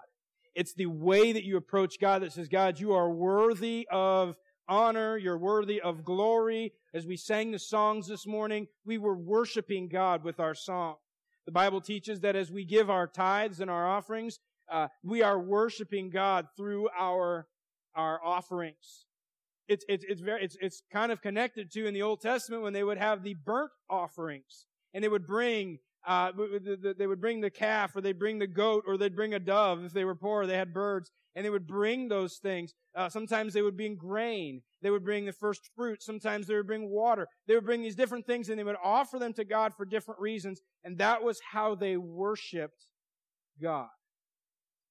It's 0.55 0.73
the 0.73 0.87
way 0.87 1.33
that 1.33 1.43
you 1.43 1.57
approach 1.57 1.99
God 1.99 2.23
that 2.23 2.33
says, 2.33 2.47
God, 2.47 2.79
you 2.79 2.93
are 2.93 3.09
worthy 3.09 3.87
of 3.91 4.37
honor. 4.67 5.17
You're 5.17 5.37
worthy 5.37 5.79
of 5.79 6.03
glory. 6.03 6.73
As 6.93 7.05
we 7.05 7.15
sang 7.15 7.51
the 7.51 7.59
songs 7.59 8.07
this 8.07 8.25
morning, 8.25 8.67
we 8.85 8.97
were 8.97 9.15
worshiping 9.15 9.87
God 9.87 10.23
with 10.23 10.39
our 10.39 10.55
song. 10.55 10.95
The 11.45 11.51
Bible 11.51 11.79
teaches 11.79 12.21
that 12.21 12.35
as 12.35 12.51
we 12.51 12.65
give 12.65 12.89
our 12.89 13.07
tithes 13.07 13.59
and 13.59 13.69
our 13.69 13.87
offerings, 13.87 14.39
uh, 14.69 14.87
we 15.03 15.21
are 15.21 15.39
worshiping 15.39 16.09
God 16.09 16.47
through 16.57 16.89
our 16.97 17.47
our 17.95 18.23
offerings. 18.23 19.06
It's 19.67 19.85
it's 19.89 20.05
it's 20.07 20.21
very 20.21 20.43
it's 20.43 20.57
it's 20.61 20.81
kind 20.91 21.11
of 21.11 21.21
connected 21.21 21.71
to 21.71 21.85
in 21.85 21.93
the 21.93 22.01
Old 22.01 22.21
Testament 22.21 22.63
when 22.63 22.73
they 22.73 22.83
would 22.83 22.97
have 22.97 23.23
the 23.23 23.33
burnt 23.33 23.71
offerings 23.89 24.65
and 24.93 25.03
they 25.03 25.09
would 25.09 25.27
bring 25.27 25.79
uh, 26.05 26.31
they 26.97 27.07
would 27.07 27.19
bring 27.19 27.41
the 27.41 27.49
calf 27.49 27.95
or 27.95 28.01
they'd 28.01 28.19
bring 28.19 28.39
the 28.39 28.47
goat 28.47 28.83
or 28.87 28.97
they'd 28.97 29.15
bring 29.15 29.33
a 29.33 29.39
dove 29.39 29.83
if 29.83 29.91
they 29.91 30.05
were 30.05 30.15
poor 30.15 30.45
they 30.45 30.55
had 30.55 30.73
birds 30.73 31.11
and 31.35 31.45
they 31.45 31.49
would 31.49 31.67
bring 31.67 32.07
those 32.07 32.37
things 32.37 32.73
uh, 32.95 33.09
sometimes 33.09 33.53
they 33.53 33.61
would 33.61 33.77
bring 33.77 33.95
grain 33.95 34.61
They 34.81 34.89
would 34.89 35.03
bring 35.03 35.25
the 35.25 35.33
first 35.33 35.69
fruit. 35.75 36.01
Sometimes 36.01 36.47
they 36.47 36.55
would 36.55 36.67
bring 36.67 36.89
water. 36.89 37.27
They 37.47 37.55
would 37.55 37.65
bring 37.65 37.81
these 37.81 37.95
different 37.95 38.25
things 38.25 38.49
and 38.49 38.57
they 38.57 38.63
would 38.63 38.75
offer 38.83 39.19
them 39.19 39.33
to 39.33 39.43
God 39.43 39.73
for 39.73 39.85
different 39.85 40.19
reasons. 40.19 40.61
And 40.83 40.97
that 40.97 41.23
was 41.23 41.39
how 41.51 41.75
they 41.75 41.97
worshiped 41.97 42.87
God. 43.61 43.89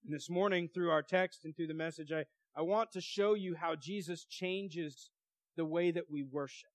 And 0.04 0.14
this 0.14 0.30
morning, 0.30 0.68
through 0.73 0.90
our 0.90 1.02
text 1.02 1.45
and 1.45 1.54
through 1.54 1.68
the 1.68 1.75
message, 1.75 2.12
I, 2.12 2.25
I 2.57 2.63
want 2.63 2.91
to 2.93 3.01
show 3.01 3.35
you 3.35 3.55
how 3.55 3.75
Jesus 3.75 4.25
changes 4.25 5.11
the 5.57 5.65
way 5.65 5.91
that 5.91 6.11
we 6.11 6.23
worship. 6.23 6.71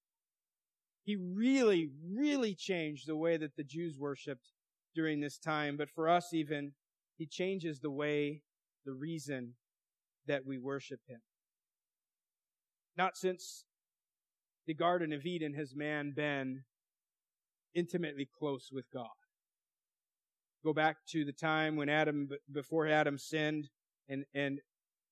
He 1.04 1.16
really, 1.16 1.90
really 2.08 2.54
changed 2.54 3.08
the 3.08 3.16
way 3.16 3.38
that 3.38 3.56
the 3.56 3.64
Jews 3.64 3.98
worshiped 3.98 4.52
during 4.94 5.20
this 5.20 5.40
time. 5.40 5.78
But 5.78 5.90
for 5.90 6.08
us 6.08 6.34
even, 6.34 6.74
He 7.18 7.26
changes 7.26 7.80
the 7.80 7.90
way, 7.90 8.42
the 8.86 8.94
reason 8.94 9.56
that 10.28 10.46
we 10.46 10.60
worship 10.60 11.00
Him. 11.08 11.22
Not 12.96 13.18
since 13.18 13.66
the 14.68 14.76
Garden 14.76 15.12
of 15.12 15.26
Eden 15.26 15.56
has 15.56 15.76
man 15.76 16.14
been 16.16 16.64
intimately 17.74 18.30
close 18.38 18.70
with 18.72 18.86
God. 18.94 19.08
Go 20.64 20.74
back 20.74 20.98
to 21.10 21.26
the 21.26 21.34
time 21.34 21.76
when 21.76 21.90
Adam, 21.90 22.30
before 22.52 22.88
Adam 22.88 23.18
sinned, 23.18 23.70
and, 24.08 24.26
and 24.36 24.60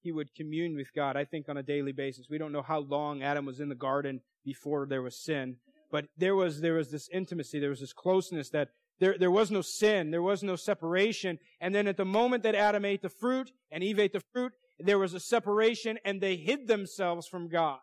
he 0.02 0.12
would 0.12 0.34
commune 0.36 0.76
with 0.76 0.94
God, 0.94 1.16
I 1.16 1.26
think 1.26 1.50
on 1.50 1.58
a 1.58 1.64
daily 1.64 1.92
basis. 1.92 2.28
We 2.30 2.38
don't 2.38 2.52
know 2.52 2.62
how 2.62 2.80
long 2.80 3.22
Adam 3.24 3.46
was 3.46 3.60
in 3.60 3.70
the 3.70 3.76
garden 3.76 4.22
before 4.46 4.86
there 4.86 5.02
was 5.02 5.24
sin, 5.24 5.58
but 5.92 6.06
there 6.18 6.36
was, 6.36 6.62
there 6.62 6.74
was 6.74 6.92
this 6.92 7.10
intimacy, 7.12 7.60
there 7.60 7.70
was 7.70 7.82
this 7.82 7.94
closeness 7.94 8.50
that 8.52 8.70
there, 9.00 9.18
there 9.18 9.32
was 9.32 9.50
no 9.50 9.62
sin, 9.62 10.12
there 10.12 10.22
was 10.22 10.44
no 10.44 10.56
separation. 10.56 11.40
And 11.62 11.74
then 11.74 11.88
at 11.88 11.98
the 11.98 12.06
moment 12.06 12.44
that 12.44 12.56
Adam 12.56 12.86
ate 12.86 13.02
the 13.02 13.10
fruit 13.10 13.52
and 13.72 13.84
Eve 13.84 14.00
ate 14.00 14.14
the 14.14 14.24
fruit, 14.34 14.54
there 14.78 15.00
was 15.00 15.14
a 15.14 15.20
separation 15.20 15.98
and 16.04 16.22
they 16.22 16.36
hid 16.36 16.68
themselves 16.68 17.28
from 17.28 17.50
God. 17.50 17.80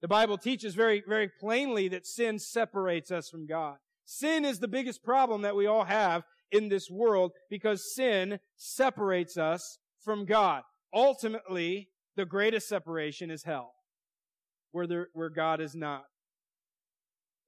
The 0.00 0.08
Bible 0.08 0.36
teaches 0.36 0.74
very, 0.74 1.02
very 1.06 1.30
plainly 1.40 1.88
that 1.88 2.06
sin 2.06 2.38
separates 2.38 3.10
us 3.10 3.30
from 3.30 3.46
God. 3.46 3.76
Sin 4.04 4.44
is 4.44 4.58
the 4.58 4.68
biggest 4.68 5.02
problem 5.02 5.42
that 5.42 5.56
we 5.56 5.66
all 5.66 5.84
have 5.84 6.24
in 6.50 6.68
this 6.68 6.90
world 6.90 7.32
because 7.48 7.94
sin 7.94 8.40
separates 8.56 9.36
us 9.36 9.78
from 10.04 10.24
God. 10.26 10.62
Ultimately, 10.94 11.88
the 12.16 12.26
greatest 12.26 12.68
separation 12.68 13.30
is 13.30 13.44
hell, 13.44 13.72
where 14.72 14.86
there, 14.86 15.08
where 15.14 15.30
God 15.30 15.60
is 15.60 15.74
not 15.74 16.04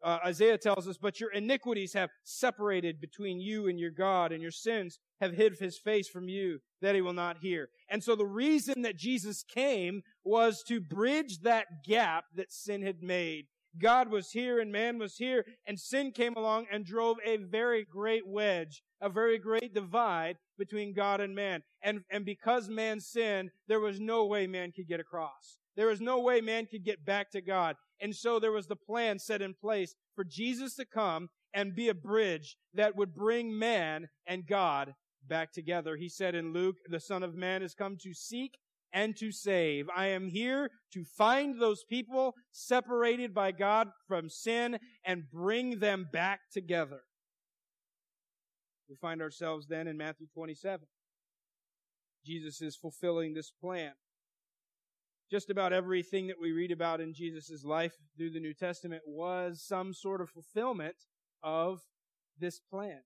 uh, 0.05 0.19
Isaiah 0.27 0.59
tells 0.59 0.87
us, 0.87 0.99
but 0.99 1.19
your 1.19 1.33
iniquities 1.33 1.95
have 1.95 2.11
separated 2.25 3.01
between 3.01 3.41
you 3.41 3.69
and 3.69 3.81
your 3.81 3.91
God, 3.91 4.33
and 4.33 4.43
your 4.43 4.51
sins 4.51 4.99
have 5.21 5.33
hid 5.33 5.57
his 5.59 5.79
face 5.79 6.09
from 6.09 6.29
you 6.29 6.59
that 6.83 6.95
he 6.95 7.01
will 7.01 7.15
not 7.15 7.39
hear. 7.39 7.71
And 7.89 8.05
so 8.05 8.15
the 8.15 8.27
reason 8.27 8.83
that 8.83 8.99
Jesus 8.99 9.43
came 9.43 10.03
was 10.23 10.63
to 10.69 10.81
bridge 10.81 11.41
that 11.41 11.67
gap 11.87 12.27
that 12.37 12.53
sin 12.53 12.83
had 12.83 13.03
made. 13.03 13.47
God 13.81 14.11
was 14.11 14.31
here 14.31 14.61
and 14.61 14.71
man 14.71 14.99
was 14.99 15.17
here, 15.17 15.45
and 15.67 15.79
sin 15.79 16.13
came 16.13 16.35
along 16.35 16.67
and 16.71 16.85
drove 16.85 17.17
a 17.25 17.37
very 17.37 17.85
great 17.85 18.27
wedge, 18.27 18.83
a 19.01 19.09
very 19.09 19.39
great 19.39 19.75
divide 19.75 20.37
between 20.59 20.95
God 20.95 21.21
and 21.21 21.35
man. 21.35 21.63
And, 21.83 22.03
and 22.11 22.25
because 22.25 22.69
man 22.69 23.01
sinned, 23.01 23.51
there 23.69 23.81
was 23.81 24.01
no 24.01 24.25
way 24.27 24.47
man 24.47 24.73
could 24.73 24.89
get 24.89 25.01
across. 25.01 25.59
There 25.77 25.89
was 25.89 26.01
no 26.01 26.21
way 26.21 26.41
man 26.41 26.67
could 26.67 26.85
get 26.85 27.05
back 27.05 27.31
to 27.33 27.41
God. 27.41 27.77
And 28.01 28.15
so 28.15 28.39
there 28.39 28.53
was 28.53 28.67
the 28.67 28.77
plan 28.77 29.19
set 29.19 29.43
in 29.43 29.55
place 29.55 29.95
for 30.15 30.25
Jesus 30.25 30.77
to 30.77 30.85
come 30.85 31.31
and 31.53 31.75
be 31.75 31.89
a 31.89 31.95
bridge 31.95 32.57
that 32.75 32.97
would 32.97 33.15
bring 33.15 33.57
man 33.57 34.09
and 34.27 34.47
God 34.47 34.95
back 35.29 35.53
together. 35.53 35.97
He 35.97 36.09
said 36.09 36.35
in 36.35 36.53
Luke, 36.53 36.77
the 36.89 37.01
Son 37.01 37.23
of 37.23 37.35
Man 37.35 37.63
has 37.63 37.75
come 37.75 37.97
to 38.03 38.13
seek 38.13 38.59
and 38.95 39.15
to 39.17 39.31
save. 39.31 39.89
I 39.95 40.07
am 40.07 40.29
here 40.29 40.71
to 40.95 41.05
find 41.05 41.61
those 41.61 41.85
people 41.85 42.35
separated 42.53 43.35
by 43.35 43.53
God 43.53 43.89
from 44.09 44.31
sin 44.31 44.79
and 45.05 45.25
bring 45.31 45.81
them 45.81 46.07
back 46.11 46.41
together. 46.53 47.01
We 48.89 48.97
find 48.97 49.21
ourselves 49.21 49.67
then 49.67 49.89
in 49.89 49.99
Matthew 49.99 50.29
27. 50.33 50.87
Jesus 52.25 52.63
is 52.63 52.77
fulfilling 52.77 53.35
this 53.35 53.51
plan 53.51 53.93
just 55.35 55.51
about 55.51 55.73
everything 55.73 56.29
that 56.29 56.41
we 56.41 56.53
read 56.53 56.71
about 56.71 57.01
in 57.01 57.13
Jesus' 57.13 57.65
life 57.65 57.93
through 58.17 58.31
the 58.31 58.41
New 58.41 58.55
Testament 58.55 59.03
was 59.07 59.65
some 59.67 59.93
sort 59.93 60.21
of 60.21 60.31
fulfillment 60.31 60.95
of 61.43 61.81
this 62.39 62.61
plan. 62.61 63.01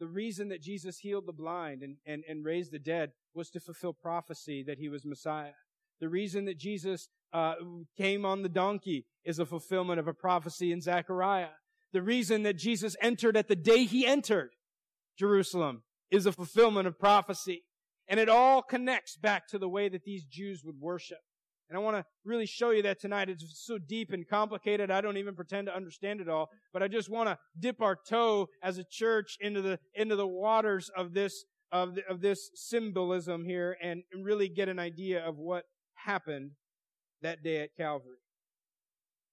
The 0.00 0.06
reason 0.06 0.48
that 0.48 0.62
Jesus 0.62 0.98
healed 0.98 1.26
the 1.26 1.32
blind 1.32 1.82
and, 1.82 1.96
and, 2.06 2.24
and 2.26 2.44
raised 2.44 2.72
the 2.72 2.78
dead 2.78 3.12
was 3.34 3.50
to 3.50 3.60
fulfill 3.60 3.92
prophecy 3.92 4.64
that 4.66 4.78
he 4.78 4.88
was 4.88 5.04
Messiah. 5.04 5.52
The 6.00 6.08
reason 6.08 6.46
that 6.46 6.58
Jesus 6.58 7.08
uh, 7.34 7.54
came 7.98 8.24
on 8.24 8.42
the 8.42 8.48
donkey 8.48 9.04
is 9.24 9.38
a 9.38 9.44
fulfillment 9.44 10.00
of 10.00 10.08
a 10.08 10.14
prophecy 10.14 10.72
in 10.72 10.80
Zechariah. 10.80 11.50
The 11.92 12.00
reason 12.00 12.44
that 12.44 12.56
Jesus 12.56 12.96
entered 13.02 13.36
at 13.36 13.48
the 13.48 13.56
day 13.56 13.84
he 13.84 14.06
entered 14.06 14.50
Jerusalem 15.18 15.82
is 16.10 16.24
a 16.24 16.32
fulfillment 16.32 16.86
of 16.86 16.98
prophecy. 16.98 17.64
And 18.08 18.18
it 18.18 18.28
all 18.28 18.62
connects 18.62 19.16
back 19.16 19.46
to 19.48 19.58
the 19.58 19.68
way 19.68 19.88
that 19.90 20.04
these 20.04 20.24
Jews 20.24 20.62
would 20.64 20.80
worship. 20.80 21.18
And 21.70 21.78
I 21.78 21.82
want 21.82 21.96
to 21.96 22.04
really 22.24 22.46
show 22.46 22.70
you 22.70 22.82
that 22.82 23.00
tonight. 23.00 23.30
It's 23.30 23.64
so 23.64 23.78
deep 23.78 24.12
and 24.12 24.28
complicated. 24.28 24.90
I 24.90 25.00
don't 25.00 25.16
even 25.16 25.36
pretend 25.36 25.68
to 25.68 25.74
understand 25.74 26.20
it 26.20 26.28
all, 26.28 26.50
but 26.72 26.82
I 26.82 26.88
just 26.88 27.08
want 27.08 27.28
to 27.28 27.38
dip 27.58 27.80
our 27.80 27.96
toe 28.08 28.48
as 28.60 28.78
a 28.78 28.84
church 28.90 29.36
into 29.40 29.62
the, 29.62 29.78
into 29.94 30.16
the 30.16 30.26
waters 30.26 30.90
of 30.96 31.14
this, 31.14 31.44
of, 31.70 31.94
the, 31.94 32.02
of 32.08 32.20
this 32.20 32.50
symbolism 32.54 33.44
here 33.44 33.76
and 33.80 34.02
really 34.20 34.48
get 34.48 34.68
an 34.68 34.80
idea 34.80 35.24
of 35.24 35.36
what 35.36 35.62
happened 35.94 36.50
that 37.22 37.44
day 37.44 37.62
at 37.62 37.76
Calvary. 37.76 38.18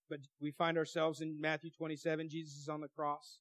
But 0.07 0.19
we 0.39 0.51
find 0.51 0.77
ourselves 0.77 1.21
in 1.21 1.41
Matthew 1.41 1.71
27. 1.75 2.29
Jesus 2.29 2.53
is 2.53 2.69
on 2.69 2.81
the 2.81 2.87
cross. 2.87 3.39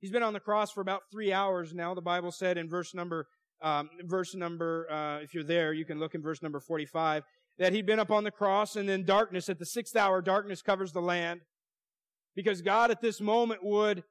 He's 0.00 0.10
been 0.10 0.22
on 0.22 0.32
the 0.32 0.40
cross 0.40 0.72
for 0.72 0.80
about 0.80 1.02
three 1.12 1.30
hours 1.30 1.74
now. 1.74 1.94
The 1.94 2.00
Bible 2.00 2.32
said 2.32 2.56
in 2.56 2.70
verse 2.70 2.94
number 2.94 3.26
um, 3.62 3.90
verse 4.04 4.34
number, 4.34 4.90
uh, 4.90 5.18
if 5.22 5.34
you're 5.34 5.44
there, 5.44 5.72
you 5.72 5.84
can 5.84 5.98
look 5.98 6.14
in 6.14 6.22
verse 6.22 6.42
number 6.42 6.60
45, 6.60 7.24
that 7.60 7.74
he'd 7.74 7.86
been 7.86 8.00
up 8.00 8.10
on 8.10 8.24
the 8.24 8.30
cross 8.30 8.74
and 8.74 8.88
then 8.88 9.04
darkness, 9.04 9.50
at 9.50 9.58
the 9.58 9.66
sixth 9.66 9.94
hour, 9.94 10.22
darkness 10.22 10.62
covers 10.62 10.92
the 10.92 11.02
land. 11.02 11.42
Because 12.34 12.62
God 12.62 12.90
at 12.90 13.02
this 13.02 13.20
moment 13.20 13.62
would 13.62 14.02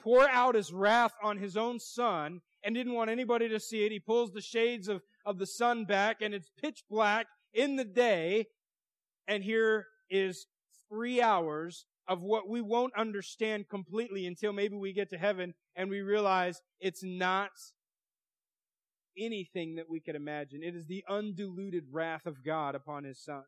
pour 0.00 0.28
out 0.28 0.54
his 0.54 0.72
wrath 0.72 1.12
on 1.22 1.38
his 1.38 1.56
own 1.56 1.80
son 1.80 2.40
and 2.62 2.74
didn't 2.74 2.94
want 2.94 3.10
anybody 3.10 3.48
to 3.48 3.58
see 3.58 3.84
it. 3.84 3.90
He 3.90 3.98
pulls 3.98 4.30
the 4.30 4.40
shades 4.40 4.88
of, 4.88 5.02
of 5.26 5.38
the 5.38 5.46
sun 5.46 5.86
back 5.86 6.18
and 6.22 6.32
it's 6.32 6.50
pitch 6.62 6.84
black 6.88 7.26
in 7.52 7.74
the 7.74 7.84
day. 7.84 8.46
And 9.26 9.42
here 9.42 9.86
is 10.08 10.46
three 10.88 11.20
hours 11.20 11.86
of 12.06 12.22
what 12.22 12.48
we 12.48 12.60
won't 12.60 12.94
understand 12.96 13.68
completely 13.68 14.26
until 14.26 14.52
maybe 14.52 14.76
we 14.76 14.92
get 14.92 15.10
to 15.10 15.18
heaven 15.18 15.54
and 15.74 15.90
we 15.90 16.00
realize 16.00 16.60
it's 16.78 17.02
not 17.02 17.50
anything 19.18 19.76
that 19.76 19.88
we 19.88 20.00
could 20.00 20.16
imagine. 20.16 20.62
It 20.62 20.74
is 20.74 20.86
the 20.86 21.04
undiluted 21.08 21.84
wrath 21.90 22.26
of 22.26 22.44
God 22.44 22.74
upon 22.74 23.04
his 23.04 23.22
son. 23.22 23.44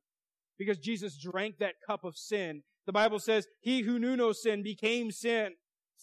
Because 0.59 0.79
Jesus 0.79 1.19
drank 1.19 1.59
that 1.59 1.75
cup 1.87 2.05
of 2.05 2.17
sin. 2.17 2.63
The 2.87 2.93
Bible 2.93 3.19
says, 3.19 3.47
he 3.61 3.83
who 3.83 3.99
knew 3.99 4.17
no 4.17 4.33
sin 4.33 4.63
became 4.63 5.11
sin 5.11 5.55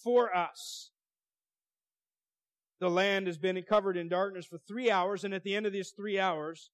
for 0.04 0.36
us. 0.36 0.92
The 2.80 2.90
land 2.90 3.28
has 3.28 3.38
been 3.38 3.62
covered 3.64 3.96
in 3.96 4.10
darkness 4.10 4.46
for 4.46 4.58
three 4.58 4.92
hours, 4.92 5.24
and 5.24 5.34
at 5.34 5.44
the 5.44 5.56
end 5.56 5.66
of 5.66 5.72
these 5.72 5.94
three 5.96 6.20
hours, 6.20 6.70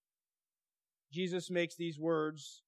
Jesus 1.12 1.52
makes 1.52 1.76
these 1.76 2.00
words. 2.00 2.64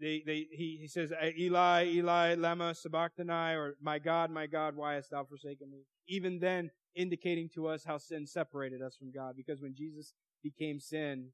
They, 0.00 0.22
they, 0.24 0.46
he, 0.50 0.78
he 0.80 0.88
says, 0.88 1.12
eh, 1.12 1.32
Eli, 1.38 1.84
Eli, 1.86 2.34
lama 2.34 2.74
sabachthani, 2.74 3.54
or 3.54 3.76
my 3.82 3.98
God, 3.98 4.30
my 4.30 4.46
God, 4.46 4.74
why 4.74 4.94
hast 4.94 5.10
thou 5.10 5.24
forsaken 5.24 5.70
me? 5.70 5.84
Even 6.08 6.38
then, 6.38 6.70
indicating 6.94 7.48
to 7.54 7.68
us 7.68 7.84
how 7.84 7.98
sin 7.98 8.26
separated 8.26 8.80
us 8.82 8.96
from 8.96 9.12
God. 9.12 9.34
Because 9.36 9.60
when 9.60 9.74
Jesus 9.74 10.14
became 10.42 10.80
sin, 10.80 11.28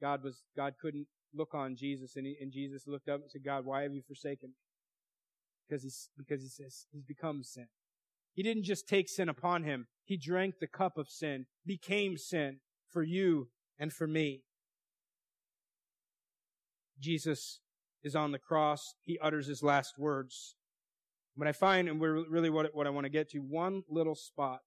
God 0.00 0.22
was, 0.22 0.42
God 0.56 0.74
couldn't 0.80 1.06
look 1.34 1.54
on 1.54 1.76
Jesus 1.76 2.16
and, 2.16 2.26
he, 2.26 2.36
and 2.40 2.52
Jesus 2.52 2.86
looked 2.86 3.08
up 3.08 3.20
and 3.20 3.30
said, 3.30 3.44
God, 3.44 3.64
why 3.64 3.82
have 3.82 3.92
you 3.92 4.02
forsaken 4.06 4.50
me? 4.50 4.54
Because 5.68 5.82
he's, 5.82 6.08
because 6.16 6.42
he 6.42 6.48
says 6.48 6.86
he's 6.92 7.04
become 7.04 7.42
sin. 7.42 7.66
He 8.34 8.42
didn't 8.42 8.64
just 8.64 8.86
take 8.86 9.08
sin 9.08 9.28
upon 9.28 9.64
him. 9.64 9.88
He 10.04 10.16
drank 10.16 10.60
the 10.60 10.68
cup 10.68 10.98
of 10.98 11.08
sin, 11.08 11.46
became 11.64 12.16
sin 12.16 12.60
for 12.88 13.02
you 13.02 13.48
and 13.78 13.92
for 13.92 14.06
me. 14.06 14.42
Jesus 17.00 17.60
is 18.02 18.14
on 18.16 18.32
the 18.32 18.38
cross. 18.38 18.94
He 19.02 19.18
utters 19.18 19.46
his 19.46 19.62
last 19.62 19.98
words. 19.98 20.54
But 21.36 21.48
I 21.48 21.52
find, 21.52 21.88
and 21.88 22.00
we're 22.00 22.28
really 22.28 22.50
what, 22.50 22.74
what 22.74 22.86
I 22.86 22.90
want 22.90 23.04
to 23.04 23.10
get 23.10 23.30
to, 23.30 23.38
one 23.38 23.82
little 23.90 24.14
spot 24.14 24.60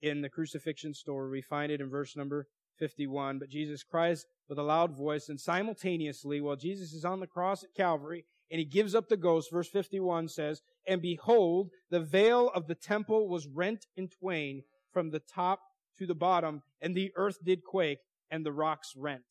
in 0.00 0.22
the 0.22 0.28
crucifixion 0.28 0.94
story. 0.94 1.30
We 1.30 1.42
find 1.42 1.70
it 1.70 1.80
in 1.80 1.90
verse 1.90 2.16
number 2.16 2.46
51. 2.78 3.38
But 3.38 3.48
Jesus 3.48 3.82
cries 3.82 4.24
with 4.48 4.58
a 4.58 4.62
loud 4.62 4.96
voice, 4.96 5.28
and 5.28 5.40
simultaneously, 5.40 6.40
while 6.40 6.56
Jesus 6.56 6.92
is 6.92 7.04
on 7.04 7.20
the 7.20 7.26
cross 7.26 7.64
at 7.64 7.74
Calvary, 7.74 8.24
and 8.50 8.58
he 8.60 8.64
gives 8.64 8.94
up 8.94 9.08
the 9.08 9.16
ghost, 9.16 9.50
verse 9.50 9.68
51 9.68 10.28
says, 10.28 10.62
And 10.86 11.02
behold, 11.02 11.70
the 11.90 12.00
veil 12.00 12.50
of 12.54 12.68
the 12.68 12.76
temple 12.76 13.28
was 13.28 13.48
rent 13.48 13.86
in 13.96 14.08
twain 14.08 14.62
from 14.92 15.10
the 15.10 15.20
top 15.20 15.60
to 15.98 16.06
the 16.06 16.14
bottom, 16.14 16.62
and 16.80 16.94
the 16.94 17.10
earth 17.16 17.38
did 17.44 17.64
quake, 17.64 17.98
and 18.30 18.44
the 18.44 18.52
rocks 18.52 18.92
rent. 18.96 19.24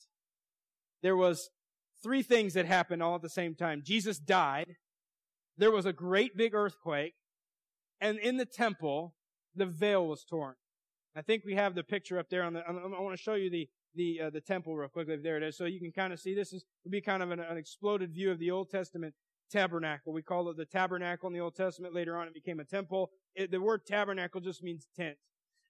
there 1.01 1.15
was 1.15 1.49
three 2.03 2.21
things 2.21 2.53
that 2.53 2.65
happened 2.65 3.01
all 3.01 3.15
at 3.15 3.21
the 3.21 3.29
same 3.29 3.55
time. 3.55 3.81
Jesus 3.83 4.17
died. 4.19 4.75
There 5.57 5.71
was 5.71 5.85
a 5.85 5.93
great 5.93 6.35
big 6.35 6.53
earthquake. 6.53 7.13
And 8.01 8.17
in 8.19 8.37
the 8.37 8.45
temple, 8.45 9.15
the 9.55 9.65
veil 9.65 10.07
was 10.07 10.23
torn. 10.23 10.55
I 11.15 11.21
think 11.21 11.43
we 11.45 11.55
have 11.55 11.75
the 11.75 11.83
picture 11.83 12.19
up 12.19 12.29
there 12.29 12.43
on 12.43 12.53
the, 12.53 12.59
I 12.67 12.71
want 12.71 13.15
to 13.15 13.21
show 13.21 13.35
you 13.35 13.49
the, 13.49 13.69
the, 13.95 14.21
uh, 14.25 14.29
the 14.29 14.41
temple 14.41 14.75
real 14.75 14.89
quickly. 14.89 15.15
There 15.15 15.37
it 15.37 15.43
is. 15.43 15.57
So 15.57 15.65
you 15.65 15.79
can 15.79 15.91
kind 15.91 16.11
of 16.11 16.19
see 16.19 16.35
this 16.35 16.51
is, 16.51 16.65
would 16.83 16.91
be 16.91 16.99
kind 17.01 17.23
of 17.23 17.31
an, 17.31 17.39
an 17.39 17.57
exploded 17.57 18.13
view 18.13 18.31
of 18.31 18.39
the 18.39 18.51
Old 18.51 18.69
Testament 18.69 19.13
tabernacle. 19.49 20.11
We 20.11 20.21
call 20.21 20.49
it 20.49 20.57
the 20.57 20.65
tabernacle 20.65 21.27
in 21.27 21.33
the 21.33 21.39
Old 21.39 21.55
Testament. 21.55 21.93
Later 21.93 22.17
on, 22.17 22.27
it 22.27 22.33
became 22.33 22.59
a 22.59 22.65
temple. 22.65 23.11
It, 23.33 23.51
the 23.51 23.61
word 23.61 23.85
tabernacle 23.85 24.41
just 24.41 24.61
means 24.61 24.87
tent. 24.95 25.17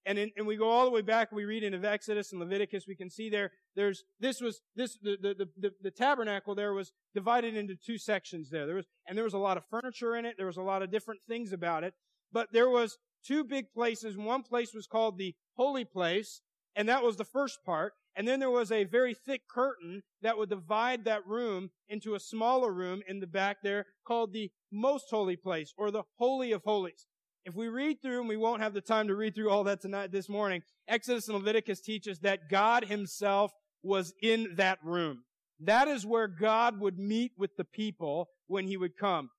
And, 0.07 0.19
in, 0.19 0.31
and 0.37 0.45
we 0.45 0.55
go 0.55 0.69
all 0.69 0.85
the 0.85 0.91
way 0.91 1.01
back. 1.01 1.31
We 1.31 1.45
read 1.45 1.63
in 1.63 1.83
Exodus 1.83 2.31
and 2.31 2.39
Leviticus. 2.39 2.85
We 2.87 2.95
can 2.95 3.09
see 3.09 3.29
there. 3.29 3.51
There's 3.75 4.03
this 4.19 4.39
was 4.39 4.61
this 4.75 4.97
the, 5.01 5.17
the 5.19 5.47
the 5.57 5.71
the 5.81 5.91
tabernacle 5.91 6.53
there 6.53 6.73
was 6.73 6.91
divided 7.13 7.55
into 7.55 7.75
two 7.75 7.97
sections. 7.97 8.49
There 8.51 8.67
there 8.67 8.75
was 8.75 8.85
and 9.07 9.17
there 9.17 9.25
was 9.25 9.33
a 9.33 9.39
lot 9.39 9.57
of 9.57 9.63
furniture 9.69 10.15
in 10.15 10.25
it. 10.25 10.35
There 10.37 10.45
was 10.45 10.57
a 10.57 10.61
lot 10.61 10.83
of 10.83 10.91
different 10.91 11.21
things 11.27 11.51
about 11.51 11.83
it. 11.83 11.93
But 12.31 12.49
there 12.51 12.69
was 12.69 12.97
two 13.25 13.43
big 13.43 13.71
places. 13.73 14.17
One 14.17 14.43
place 14.43 14.73
was 14.73 14.87
called 14.87 15.17
the 15.17 15.35
holy 15.55 15.85
place, 15.85 16.41
and 16.75 16.87
that 16.87 17.03
was 17.03 17.17
the 17.17 17.25
first 17.25 17.59
part. 17.65 17.93
And 18.15 18.27
then 18.27 18.39
there 18.39 18.49
was 18.49 18.71
a 18.71 18.85
very 18.85 19.13
thick 19.13 19.41
curtain 19.49 20.03
that 20.21 20.37
would 20.37 20.49
divide 20.49 21.03
that 21.03 21.27
room 21.27 21.71
into 21.89 22.15
a 22.15 22.19
smaller 22.19 22.71
room 22.71 23.01
in 23.07 23.19
the 23.19 23.27
back 23.27 23.57
there 23.61 23.87
called 24.07 24.31
the 24.31 24.51
most 24.71 25.07
holy 25.09 25.35
place 25.35 25.73
or 25.77 25.91
the 25.91 26.03
holy 26.17 26.51
of 26.53 26.63
holies. 26.63 27.07
If 27.45 27.53
we 27.55 27.67
read 27.67 28.01
through, 28.01 28.21
and 28.21 28.27
we 28.27 28.37
won't 28.37 28.61
have 28.63 28.73
the 28.73 28.81
time 28.81 29.07
to 29.07 29.15
read 29.15 29.35
through 29.35 29.51
all 29.51 29.63
that 29.65 29.79
tonight, 29.79 30.11
this 30.11 30.27
morning, 30.27 30.63
Exodus 30.87 31.27
and 31.27 31.37
Leviticus 31.37 31.79
teach 31.79 32.07
us 32.07 32.17
that 32.19 32.49
God 32.49 32.85
himself 32.85 33.51
was 33.83 34.13
in 34.23 34.55
that 34.55 34.79
room. 34.83 35.23
That 35.59 35.87
is 35.87 36.07
where 36.07 36.27
God 36.27 36.79
would 36.79 36.97
meet 36.97 37.33
with 37.37 37.55
the 37.55 37.63
people 37.63 38.29
when 38.47 38.65
he 38.65 38.77
would 38.77 38.97
come. 38.97 39.29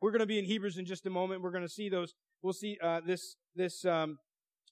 We're 0.00 0.12
going 0.12 0.20
to 0.20 0.26
be 0.26 0.38
in 0.38 0.44
Hebrews 0.44 0.78
in 0.78 0.84
just 0.84 1.04
a 1.06 1.10
moment. 1.10 1.42
We're 1.42 1.50
going 1.50 1.64
to 1.64 1.68
see 1.68 1.88
those. 1.88 2.14
We'll 2.42 2.52
see 2.52 2.78
uh, 2.80 3.00
this 3.04 3.34
this 3.56 3.84
um, 3.84 4.18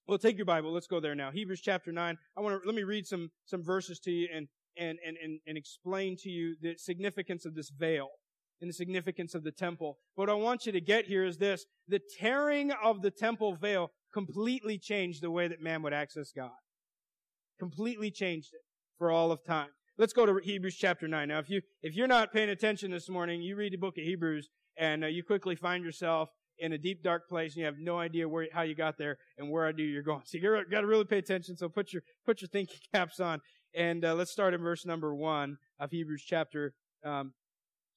well, 0.06 0.18
take 0.18 0.36
your 0.36 0.46
Bible. 0.46 0.72
Let's 0.72 0.86
go 0.86 1.00
there 1.00 1.16
now. 1.16 1.32
Hebrews 1.32 1.60
chapter 1.60 1.90
9. 1.90 2.16
I 2.36 2.40
want 2.40 2.62
to, 2.62 2.66
let 2.66 2.76
me 2.76 2.84
read 2.84 3.08
some, 3.08 3.32
some 3.44 3.64
verses 3.64 3.98
to 4.00 4.12
you 4.12 4.28
and, 4.32 4.46
and, 4.78 4.98
and, 5.04 5.16
and, 5.20 5.40
and 5.48 5.58
explain 5.58 6.16
to 6.18 6.30
you 6.30 6.54
the 6.62 6.76
significance 6.78 7.44
of 7.44 7.56
this 7.56 7.70
veil 7.70 8.10
and 8.60 8.68
the 8.68 8.74
significance 8.74 9.34
of 9.34 9.44
the 9.44 9.52
temple. 9.52 9.98
What 10.14 10.30
I 10.30 10.34
want 10.34 10.66
you 10.66 10.72
to 10.72 10.80
get 10.80 11.06
here 11.06 11.24
is 11.24 11.38
this. 11.38 11.66
The 11.88 12.00
tearing 12.18 12.72
of 12.82 13.02
the 13.02 13.10
temple 13.10 13.56
veil 13.56 13.90
completely 14.12 14.78
changed 14.78 15.22
the 15.22 15.30
way 15.30 15.48
that 15.48 15.60
man 15.60 15.82
would 15.82 15.92
access 15.92 16.32
God. 16.34 16.50
Completely 17.58 18.10
changed 18.10 18.50
it 18.54 18.62
for 18.98 19.10
all 19.10 19.30
of 19.30 19.44
time. 19.44 19.68
Let's 19.98 20.12
go 20.12 20.26
to 20.26 20.38
Hebrews 20.42 20.76
chapter 20.76 21.08
9. 21.08 21.28
Now, 21.28 21.38
if 21.38 21.48
you, 21.48 21.62
if 21.82 21.94
you're 21.94 22.06
not 22.06 22.32
paying 22.32 22.50
attention 22.50 22.90
this 22.90 23.08
morning, 23.08 23.40
you 23.40 23.56
read 23.56 23.72
the 23.72 23.78
book 23.78 23.96
of 23.96 24.04
Hebrews 24.04 24.48
and 24.76 25.04
uh, 25.04 25.06
you 25.06 25.22
quickly 25.22 25.56
find 25.56 25.82
yourself 25.82 26.28
in 26.58 26.72
a 26.72 26.78
deep 26.78 27.02
dark 27.02 27.28
place 27.28 27.52
and 27.52 27.60
you 27.60 27.64
have 27.66 27.78
no 27.78 27.98
idea 27.98 28.28
where 28.28 28.46
how 28.52 28.62
you 28.62 28.74
got 28.74 28.96
there 28.98 29.18
and 29.36 29.50
where 29.50 29.66
I 29.66 29.72
do 29.72 29.82
you're 29.82 30.02
going. 30.02 30.22
So 30.26 30.38
you 30.38 30.64
got 30.70 30.80
to 30.80 30.86
really 30.86 31.04
pay 31.04 31.18
attention. 31.18 31.56
So 31.56 31.68
put 31.68 31.92
your 31.92 32.02
put 32.24 32.40
your 32.40 32.48
thinking 32.48 32.78
caps 32.94 33.20
on 33.20 33.40
and 33.74 34.04
uh, 34.04 34.14
let's 34.14 34.32
start 34.32 34.54
in 34.54 34.60
verse 34.62 34.86
number 34.86 35.14
one 35.14 35.58
of 35.78 35.90
Hebrews 35.90 36.24
chapter 36.26 36.74
um, 37.04 37.32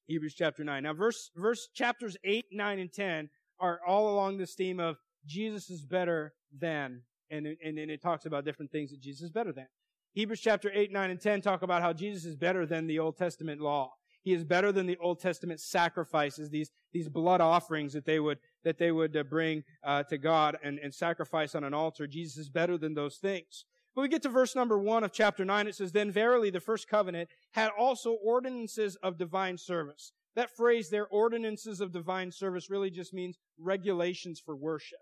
Hebrews 0.09 0.33
chapter 0.33 0.63
nine. 0.63 0.83
Now 0.83 0.93
verse 0.93 1.29
verse 1.35 1.69
chapters 1.73 2.17
eight, 2.23 2.45
nine, 2.51 2.79
and 2.79 2.91
ten 2.91 3.29
are 3.59 3.79
all 3.87 4.11
along 4.11 4.37
this 4.37 4.55
theme 4.55 4.79
of 4.79 4.97
Jesus 5.25 5.69
is 5.69 5.85
better 5.85 6.33
than, 6.51 7.03
and 7.29 7.45
and, 7.45 7.77
and 7.77 7.91
it 7.91 8.01
talks 8.01 8.25
about 8.25 8.43
different 8.43 8.71
things 8.71 8.89
that 8.89 9.01
Jesus 9.01 9.25
is 9.25 9.31
better 9.31 9.53
than. 9.53 9.67
Hebrews 10.13 10.41
chapter 10.41 10.71
8, 10.73 10.91
9, 10.91 11.11
and 11.11 11.21
10 11.21 11.41
talk 11.41 11.61
about 11.61 11.83
how 11.83 11.93
Jesus 11.93 12.25
is 12.25 12.35
better 12.35 12.65
than 12.65 12.87
the 12.87 12.97
Old 12.97 13.15
Testament 13.15 13.61
law. 13.61 13.93
He 14.23 14.33
is 14.33 14.43
better 14.43 14.71
than 14.71 14.87
the 14.87 14.97
Old 14.97 15.19
Testament 15.19 15.59
sacrifices, 15.59 16.49
these, 16.49 16.71
these 16.91 17.07
blood 17.07 17.41
offerings 17.41 17.93
that 17.93 18.05
they 18.05 18.19
would, 18.19 18.39
that 18.63 18.79
they 18.79 18.91
would 18.91 19.15
uh, 19.15 19.23
bring 19.23 19.63
uh, 19.83 20.03
to 20.03 20.17
God 20.17 20.57
and, 20.63 20.79
and 20.79 20.93
sacrifice 20.93 21.53
on 21.53 21.63
an 21.63 21.75
altar. 21.75 22.07
Jesus 22.07 22.37
is 22.37 22.49
better 22.49 22.77
than 22.77 22.95
those 22.95 23.17
things. 23.17 23.65
We 23.99 24.07
get 24.07 24.21
to 24.23 24.29
verse 24.29 24.55
number 24.55 24.79
one 24.79 25.03
of 25.03 25.11
chapter 25.11 25.43
nine. 25.43 25.67
It 25.67 25.75
says, 25.75 25.91
Then 25.91 26.11
verily 26.11 26.49
the 26.49 26.61
first 26.61 26.87
covenant 26.87 27.29
had 27.51 27.69
also 27.77 28.17
ordinances 28.23 28.95
of 29.03 29.17
divine 29.17 29.57
service. 29.57 30.13
That 30.35 30.55
phrase 30.55 30.89
there, 30.89 31.07
ordinances 31.07 31.81
of 31.81 31.91
divine 31.91 32.31
service, 32.31 32.69
really 32.69 32.89
just 32.89 33.13
means 33.13 33.37
regulations 33.57 34.41
for 34.43 34.55
worship. 34.55 34.99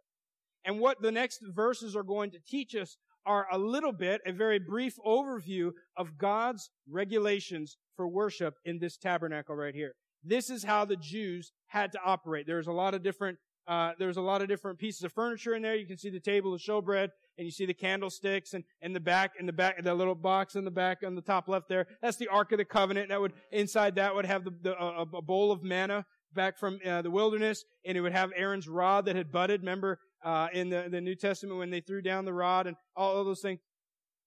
And 0.66 0.80
what 0.80 1.02
the 1.02 1.12
next 1.12 1.42
verses 1.54 1.96
are 1.96 2.04
going 2.04 2.32
to 2.32 2.40
teach 2.40 2.76
us 2.76 2.98
are 3.26 3.46
a 3.52 3.58
little 3.58 3.92
bit, 3.92 4.22
a 4.26 4.32
very 4.32 4.58
brief 4.58 4.96
overview 5.06 5.72
of 5.96 6.18
God's 6.18 6.70
regulations 6.90 7.78
for 7.96 8.08
worship 8.08 8.56
in 8.66 8.80
this 8.80 8.98
tabernacle 8.98 9.56
right 9.56 9.76
here. 9.76 9.94
This 10.24 10.50
is 10.50 10.64
how 10.64 10.86
the 10.86 10.96
Jews 10.96 11.52
had 11.68 11.92
to 11.92 12.00
operate. 12.04 12.48
There's 12.48 12.68
a 12.68 12.72
lot 12.72 12.94
of 12.94 13.04
different, 13.04 13.38
uh, 13.68 13.92
there's 14.00 14.18
a 14.18 14.22
lot 14.22 14.42
of 14.42 14.48
different 14.48 14.80
pieces 14.80 15.04
of 15.04 15.14
furniture 15.14 15.54
in 15.54 15.62
there. 15.62 15.76
You 15.76 15.86
can 15.86 15.98
see 15.98 16.10
the 16.10 16.20
table 16.20 16.54
of 16.54 16.62
showbread 16.62 17.10
and 17.38 17.46
you 17.46 17.52
see 17.52 17.66
the 17.66 17.74
candlesticks 17.74 18.54
and 18.54 18.64
in 18.82 18.94
the 18.94 19.00
back, 19.00 19.34
in 19.40 19.46
the 19.46 19.54
back, 19.54 19.82
the 19.84 19.94
little 19.94 20.16
box 20.16 20.56
in 20.56 20.66
the 20.66 20.72
back 20.72 21.00
on 21.06 21.16
the 21.16 21.22
top 21.22 21.48
left 21.48 21.70
there. 21.70 21.88
That's 22.02 22.18
the 22.18 22.28
Ark 22.28 22.52
of 22.52 22.58
the 22.58 22.66
Covenant. 22.66 23.10
That 23.10 23.22
would, 23.22 23.34
inside 23.52 23.96
that 23.96 24.16
would 24.16 24.26
have 24.26 24.44
the, 24.44 24.54
the 24.62 24.76
uh, 24.76 25.06
a 25.14 25.22
bowl 25.22 25.52
of 25.52 25.64
manna 25.64 26.06
back 26.34 26.58
from 26.58 26.80
uh, 26.86 27.02
the 27.02 27.12
wilderness 27.12 27.64
and 27.86 27.98
it 27.98 28.02
would 28.02 28.14
have 28.14 28.32
Aaron's 28.36 28.68
rod 28.68 29.06
that 29.06 29.16
had 29.16 29.32
budded. 29.32 29.62
Remember, 29.62 30.00
uh, 30.24 30.48
in 30.54 30.70
the, 30.70 30.88
the 30.90 31.02
New 31.02 31.16
Testament 31.16 31.58
when 31.58 31.70
they 31.70 31.82
threw 31.82 32.02
down 32.02 32.26
the 32.26 32.34
rod 32.34 32.68
and 32.68 32.76
all 32.96 33.18
of 33.18 33.26
those 33.26 33.42
things. 33.42 33.60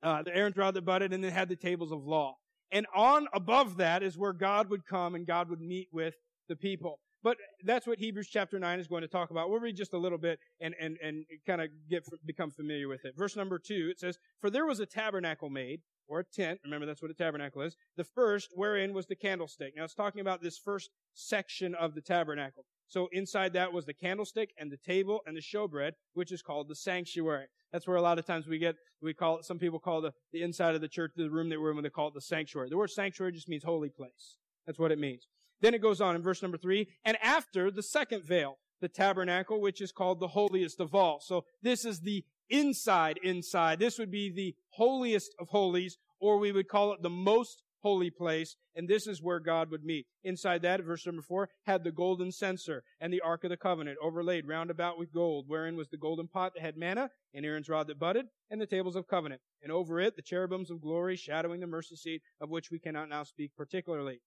Uh, 0.03 0.23
the 0.23 0.35
Aaron's 0.35 0.57
rod 0.57 0.75
that 0.75 0.85
budded 0.85 1.13
and 1.13 1.23
then 1.23 1.31
had 1.31 1.49
the 1.49 1.57
tables 1.57 1.93
of 1.93 2.05
law. 2.05 2.37
And 2.73 2.87
on 2.95 3.27
above 3.35 3.77
that 3.79 4.03
is 4.03 4.17
where 4.17 4.33
God 4.33 4.71
would 4.71 4.87
come 4.87 5.15
and 5.15 5.27
God 5.27 5.51
would 5.51 5.61
meet 5.61 5.89
with 5.93 6.15
the 6.49 6.57
people. 6.57 7.01
But 7.23 7.37
that's 7.65 7.87
what 7.87 7.99
Hebrews 7.99 8.29
chapter 8.29 8.59
9 8.59 8.81
is 8.81 8.87
going 8.87 9.03
to 9.03 9.09
talk 9.09 9.31
about. 9.31 9.51
We'll 9.51 9.61
read 9.61 9.77
just 9.77 9.93
a 9.93 9.99
little 9.99 10.19
bit 10.19 10.39
and, 10.61 10.75
and, 10.81 10.97
and 11.03 11.25
kind 11.47 11.61
of 11.61 11.69
get, 11.89 12.05
become 12.25 12.51
familiar 12.51 12.89
with 12.89 13.05
it. 13.05 13.15
Verse 13.17 13.37
number 13.37 13.59
2, 13.59 13.89
it 13.91 14.01
says, 14.01 14.19
For 14.41 14.49
there 14.49 14.67
was 14.67 14.81
a 14.81 14.87
tabernacle 14.87 15.51
made, 15.51 15.81
or 16.09 16.21
a 16.21 16.25
tent, 16.25 16.59
remember 16.65 16.87
that's 16.87 17.03
what 17.03 17.11
a 17.11 17.15
tabernacle 17.15 17.63
is, 17.63 17.77
the 17.97 18.05
first 18.05 18.51
wherein 18.55 18.93
was 18.93 19.07
the 19.07 19.15
candlestick. 19.15 19.75
Now 19.77 19.85
it's 19.85 19.95
talking 19.95 20.21
about 20.21 20.43
this 20.43 20.59
first 20.59 20.91
section 21.15 21.75
of 21.77 21.95
the 21.95 22.01
tabernacle. 22.01 22.65
So 22.89 23.09
inside 23.13 23.53
that 23.53 23.73
was 23.73 23.87
the 23.87 23.95
candlestick 23.95 24.51
and 24.59 24.73
the 24.73 24.77
table 24.77 25.21
and 25.27 25.37
the 25.37 25.41
showbread, 25.41 25.93
which 26.15 26.33
is 26.33 26.43
called 26.43 26.69
the 26.69 26.75
sanctuary. 26.75 27.47
That's 27.73 27.87
where 27.87 27.97
a 27.97 28.03
lot 28.03 28.19
of 28.19 28.27
times 28.27 28.49
we 28.49 28.59
get, 28.59 28.75
we 29.01 29.15
call 29.15 29.39
it, 29.39 29.45
some 29.45 29.59
people 29.59 29.79
call 29.79 30.01
the, 30.01 30.13
the 30.33 30.43
inside 30.43 30.75
of 30.75 30.81
the 30.81 30.89
church, 30.89 31.13
the 31.15 31.31
room 31.31 31.49
that 31.51 31.61
we're 31.61 31.71
in, 31.71 31.83
they 31.83 31.91
call 31.91 32.09
it 32.09 32.15
the 32.15 32.21
sanctuary. 32.21 32.69
The 32.69 32.77
word 32.77 32.91
sanctuary 32.91 33.31
just 33.31 33.49
means 33.49 33.63
holy 33.63 33.91
place. 33.91 34.39
That's 34.67 34.79
what 34.81 34.91
it 34.91 34.99
means. 34.99 35.29
Then 35.61 35.75
it 35.75 35.83
goes 35.83 36.01
on 36.01 36.17
in 36.17 36.23
verse 36.23 36.43
number 36.43 36.59
three, 36.59 36.89
and 37.05 37.17
after 37.23 37.71
the 37.71 37.83
second 37.83 38.25
veil, 38.25 38.59
the 38.81 38.89
tabernacle, 38.89 39.61
which 39.61 39.81
is 39.81 39.93
called 39.93 40.21
the 40.21 40.29
holiest 40.29 40.81
of 40.81 40.95
all. 40.95 41.21
So 41.21 41.45
this 41.63 41.85
is 41.85 42.01
the 42.01 42.25
inside 42.49 43.19
inside. 43.23 43.79
This 43.79 43.99
would 43.99 44.11
be 44.11 44.33
the 44.33 44.55
holiest 44.71 45.35
of 45.39 45.49
holies, 45.49 45.99
or 46.19 46.39
we 46.39 46.53
would 46.53 46.69
call 46.69 46.93
it 46.93 47.03
the 47.03 47.11
most 47.11 47.63
holy 47.83 48.11
place, 48.11 48.57
and 48.75 48.89
this 48.89 49.07
is 49.07 49.23
where 49.23 49.41
God 49.41 49.71
would 49.71 49.85
meet. 49.85 50.07
Inside 50.23 50.63
that, 50.63 50.85
verse 50.85 51.07
number 51.07 51.23
four, 51.23 51.49
had 51.65 51.83
the 51.83 51.91
golden 51.91 52.31
censer 52.31 52.83
and 53.01 53.13
the 53.13 53.23
ark 53.23 53.45
of 53.45 53.51
the 53.51 53.57
covenant 53.57 53.99
overlaid 54.03 54.47
round 54.47 54.71
about 54.71 54.99
with 54.99 55.15
gold, 55.15 55.47
wherein 55.49 55.77
was 55.77 55.89
the 55.89 55.97
golden 55.97 56.29
pot 56.29 56.53
that 56.55 56.63
had 56.63 56.77
manna, 56.77 57.11
and 57.33 57.47
Aaron's 57.47 57.69
rod 57.69 57.87
that 57.87 57.99
budded, 57.99 58.27
and 58.51 58.61
the 58.61 58.67
tables 58.67 58.97
of 58.97 59.09
covenant. 59.09 59.41
And 59.63 59.73
over 59.73 59.99
it, 59.99 60.17
the 60.17 60.23
cherubims 60.23 60.71
of 60.71 60.83
glory 60.83 61.17
shadowing 61.17 61.61
the 61.61 61.67
mercy 61.67 61.97
seat, 61.97 62.23
of 62.41 62.51
which 62.51 62.71
we 62.71 62.79
cannot 62.79 63.09
now 63.09 63.23
speak 63.23 63.53
particularly. 63.57 64.21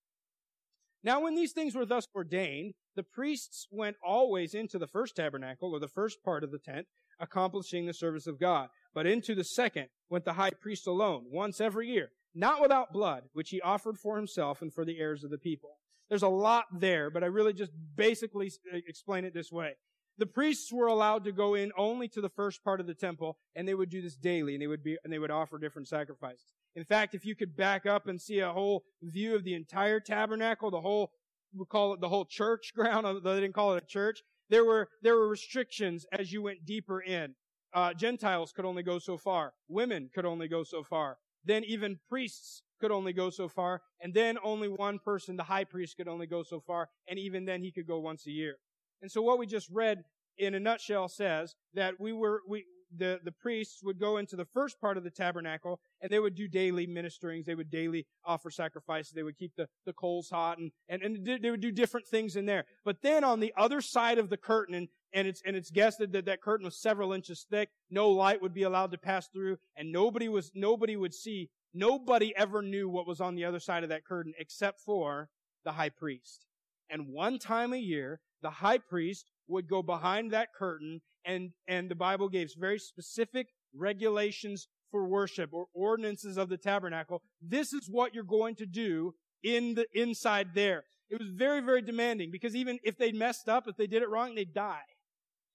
Now, 1.04 1.22
when 1.22 1.36
these 1.36 1.52
things 1.52 1.76
were 1.76 1.86
thus 1.86 2.08
ordained, 2.16 2.74
the 2.96 3.04
priests 3.04 3.68
went 3.72 3.98
always 4.06 4.54
into 4.54 4.80
the 4.80 4.88
first 4.88 5.16
tabernacle, 5.16 5.74
or 5.74 5.80
the 5.80 5.88
first 5.88 6.24
part 6.24 6.44
of 6.44 6.52
the 6.52 6.60
tent, 6.60 6.88
accomplishing 7.20 7.86
the 7.86 7.94
service 7.94 8.28
of 8.28 8.40
God. 8.40 8.70
But 8.94 9.06
into 9.06 9.36
the 9.36 9.44
second 9.44 9.88
went 10.10 10.26
the 10.26 10.34
high 10.34 10.52
priest 10.52 10.88
alone, 10.88 11.26
once 11.30 11.60
every 11.60 11.90
year, 11.90 12.12
not 12.34 12.62
without 12.62 12.94
blood, 12.94 13.24
which 13.34 13.50
he 13.50 13.62
offered 13.62 13.98
for 13.98 14.16
himself 14.16 14.62
and 14.62 14.74
for 14.74 14.86
the 14.86 15.00
heirs 15.00 15.24
of 15.24 15.32
the 15.32 15.38
people. 15.38 15.78
There's 16.10 16.24
a 16.24 16.28
lot 16.28 16.66
there, 16.80 17.10
but 17.10 17.24
I 17.24 17.28
really 17.28 17.54
just 17.54 17.72
basically 17.96 18.52
uh, 18.72 18.78
explain 18.88 19.26
it 19.26 19.34
this 19.34 19.52
way. 19.52 19.74
The 20.18 20.26
priests 20.28 20.72
were 20.72 20.88
allowed 20.88 21.24
to 21.24 21.32
go 21.32 21.56
in 21.56 21.72
only 21.76 22.08
to 22.10 22.22
the 22.22 22.30
first 22.30 22.64
part 22.64 22.80
of 22.80 22.86
the 22.86 22.94
temple, 22.94 23.38
and 23.56 23.68
they 23.68 23.74
would 23.74 23.90
do 23.90 24.02
this 24.02 24.16
daily, 24.16 24.54
and 24.54 24.62
they 24.62 24.68
would 24.68 24.84
be, 24.84 24.98
and 25.04 25.12
they 25.12 25.18
would 25.18 25.32
offer 25.32 25.58
different 25.58 25.88
sacrifices. 25.88 26.54
In 26.76 26.86
fact, 26.86 27.16
if 27.16 27.26
you 27.26 27.36
could 27.36 27.56
back 27.56 27.86
up 27.86 28.08
and 28.08 28.22
see 28.22 28.40
a 28.40 28.52
whole 28.52 28.84
view 29.02 29.36
of 29.36 29.44
the 29.44 29.56
entire 29.56 30.00
tabernacle, 30.00 30.70
the 30.70 30.82
whole, 30.82 31.12
we 31.56 31.66
call 31.66 31.94
it 31.94 32.02
the 32.02 32.10
whole 32.10 32.26
church 32.26 32.72
ground, 32.76 33.08
although 33.08 33.34
they 33.34 33.42
didn't 33.42 33.56
call 33.56 33.74
it 33.74 33.84
a 33.84 33.88
church, 33.88 34.22
there 34.50 34.66
were, 34.66 34.88
there 35.02 35.16
were 35.16 35.28
restrictions 35.28 36.06
as 36.12 36.32
you 36.32 36.44
went 36.44 36.66
deeper 36.66 37.02
in. 37.02 37.34
Uh, 37.74 37.94
Gentiles 37.94 38.52
could 38.52 38.66
only 38.66 38.84
go 38.84 39.00
so 39.00 39.18
far. 39.18 39.54
Women 39.68 40.10
could 40.14 40.26
only 40.26 40.48
go 40.48 40.64
so 40.64 40.84
far. 40.84 41.18
Then 41.44 41.64
even 41.64 42.00
priests 42.08 42.62
could 42.80 42.92
only 42.92 43.14
go 43.14 43.32
so 43.32 43.48
far. 43.48 43.82
And 44.00 44.14
then 44.14 44.38
only 44.44 44.68
one 44.68 45.00
person, 45.00 45.38
the 45.38 45.44
high 45.44 45.64
priest, 45.64 45.98
could 45.98 46.08
only 46.08 46.28
go 46.28 46.44
so 46.44 46.60
far. 46.60 46.90
And 47.08 47.18
even 47.18 47.46
then 47.46 47.62
he 47.62 47.72
could 47.72 47.88
go 47.88 48.00
once 48.00 48.28
a 48.28 48.32
year. 48.32 48.58
And 49.04 49.12
so 49.12 49.22
what 49.22 49.38
we 49.38 49.46
just 49.46 49.70
read 49.70 50.06
in 50.38 50.56
a 50.56 50.60
nutshell 50.60 51.10
says 51.10 51.56
that 51.74 52.00
we 52.00 52.14
were, 52.14 52.42
we, 52.48 52.64
the, 52.98 53.20
the 53.26 53.34
priests 53.34 53.84
would 53.84 54.00
go 54.00 54.16
into 54.16 54.38
the 54.38 54.46
first 54.46 54.80
part 54.80 54.98
of 54.98 55.04
the 55.04 55.10
tabernacle 55.10 55.82
and 56.02 56.10
they 56.10 56.20
would 56.20 56.36
do 56.36 56.48
daily 56.48 56.88
ministerings. 56.88 57.44
They 57.44 57.54
would 57.54 57.70
daily 57.70 58.06
offer 58.24 58.50
sacrifices. 58.50 59.12
They 59.12 59.24
would 59.24 59.38
keep 59.38 59.52
the, 59.58 59.68
the 59.86 59.92
coals 59.92 60.30
hot 60.30 60.58
and, 60.58 60.72
and, 60.88 61.02
and 61.02 61.42
they 61.42 61.52
would 61.52 61.60
do 61.60 61.72
different 61.72 62.08
things 62.08 62.38
in 62.38 62.46
there. 62.46 62.64
But 62.86 63.02
then 63.02 63.26
on 63.26 63.42
the 63.42 63.54
other 63.58 63.82
side 63.82 64.20
of 64.20 64.30
the 64.30 64.38
curtain, 64.38 64.74
and, 64.74 64.88
and 65.14 65.28
it's, 65.28 65.42
and 65.46 65.58
it's 65.58 65.70
guessed 65.70 66.00
that 66.00 66.26
that 66.26 66.42
curtain 66.42 66.64
was 66.64 66.78
several 66.78 67.12
inches 67.12 67.46
thick, 67.52 67.72
no 67.92 68.10
light 68.10 68.42
would 68.42 68.54
be 68.54 68.64
allowed 68.64 68.92
to 68.92 68.98
pass 68.98 69.28
through 69.28 69.58
and 69.76 69.92
nobody 69.92 70.30
was, 70.30 70.50
nobody 70.56 70.96
would 70.96 71.14
see, 71.14 71.50
nobody 71.74 72.34
ever 72.38 72.62
knew 72.62 72.88
what 72.88 73.06
was 73.06 73.20
on 73.20 73.36
the 73.36 73.44
other 73.44 73.60
side 73.60 73.84
of 73.84 73.90
that 73.90 74.06
curtain 74.06 74.34
except 74.40 74.80
for 74.80 75.28
the 75.66 75.74
high 75.74 75.90
priest. 75.90 76.46
And 76.94 77.08
one 77.08 77.40
time 77.40 77.74
a 77.74 77.78
year, 77.78 78.22
the 78.44 78.52
high 78.52 78.78
priest 78.78 79.32
would 79.48 79.68
go 79.68 79.82
behind 79.82 80.32
that 80.32 80.50
curtain 80.58 81.02
and, 81.26 81.50
and 81.68 81.90
the 81.90 81.96
Bible 81.96 82.30
gives 82.30 82.54
very 82.54 82.78
specific 82.78 83.48
regulations 83.76 84.68
for 84.92 85.08
worship 85.08 85.50
or 85.54 85.66
ordinances 85.74 86.38
of 86.38 86.50
the 86.50 86.58
tabernacle. 86.58 87.24
This 87.42 87.74
is 87.74 87.90
what 87.90 88.14
you're 88.14 88.24
going 88.24 88.56
to 88.58 88.68
do 88.68 89.16
in 89.42 89.74
the 89.74 89.88
inside 89.96 90.50
there. 90.54 90.84
It 91.10 91.20
was 91.20 91.30
very, 91.30 91.62
very 91.62 91.82
demanding 91.82 92.30
because 92.32 92.56
even 92.56 92.78
if 92.84 92.98
they 92.98 93.12
messed 93.12 93.50
up, 93.50 93.68
if 93.68 93.76
they 93.76 93.88
did 93.88 94.04
it 94.04 94.10
wrong, 94.10 94.36
they'd 94.36 94.54
die. 94.54 94.86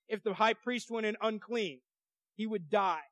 If 0.09 0.25
the 0.25 0.35
high 0.35 0.55
priest 0.55 0.91
went 0.91 1.07
in 1.07 1.17
unclean, 1.23 1.81
he 2.35 2.47
would 2.47 2.69
die. 2.69 3.07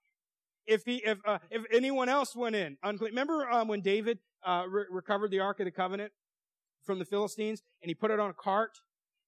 If 0.67 0.83
he, 0.85 0.97
if, 1.05 1.19
uh, 1.25 1.39
if 1.49 1.63
anyone 1.73 2.09
else 2.09 2.35
went 2.35 2.57
in 2.57 2.77
unclean, 2.83 3.13
remember 3.13 3.49
um, 3.49 3.69
when 3.69 3.83
David 3.83 4.19
uh, 4.45 4.65
re- 4.69 4.87
recovered 4.91 5.31
the 5.31 5.41
Ark 5.41 5.61
of 5.61 5.67
the 5.67 5.71
Covenant 5.71 6.11
from 6.87 6.99
the 6.99 7.05
Philistines 7.05 7.63
and 7.83 7.89
he 7.91 7.95
put 7.95 8.11
it 8.11 8.21
on 8.21 8.31
a 8.31 8.35
cart 8.35 8.79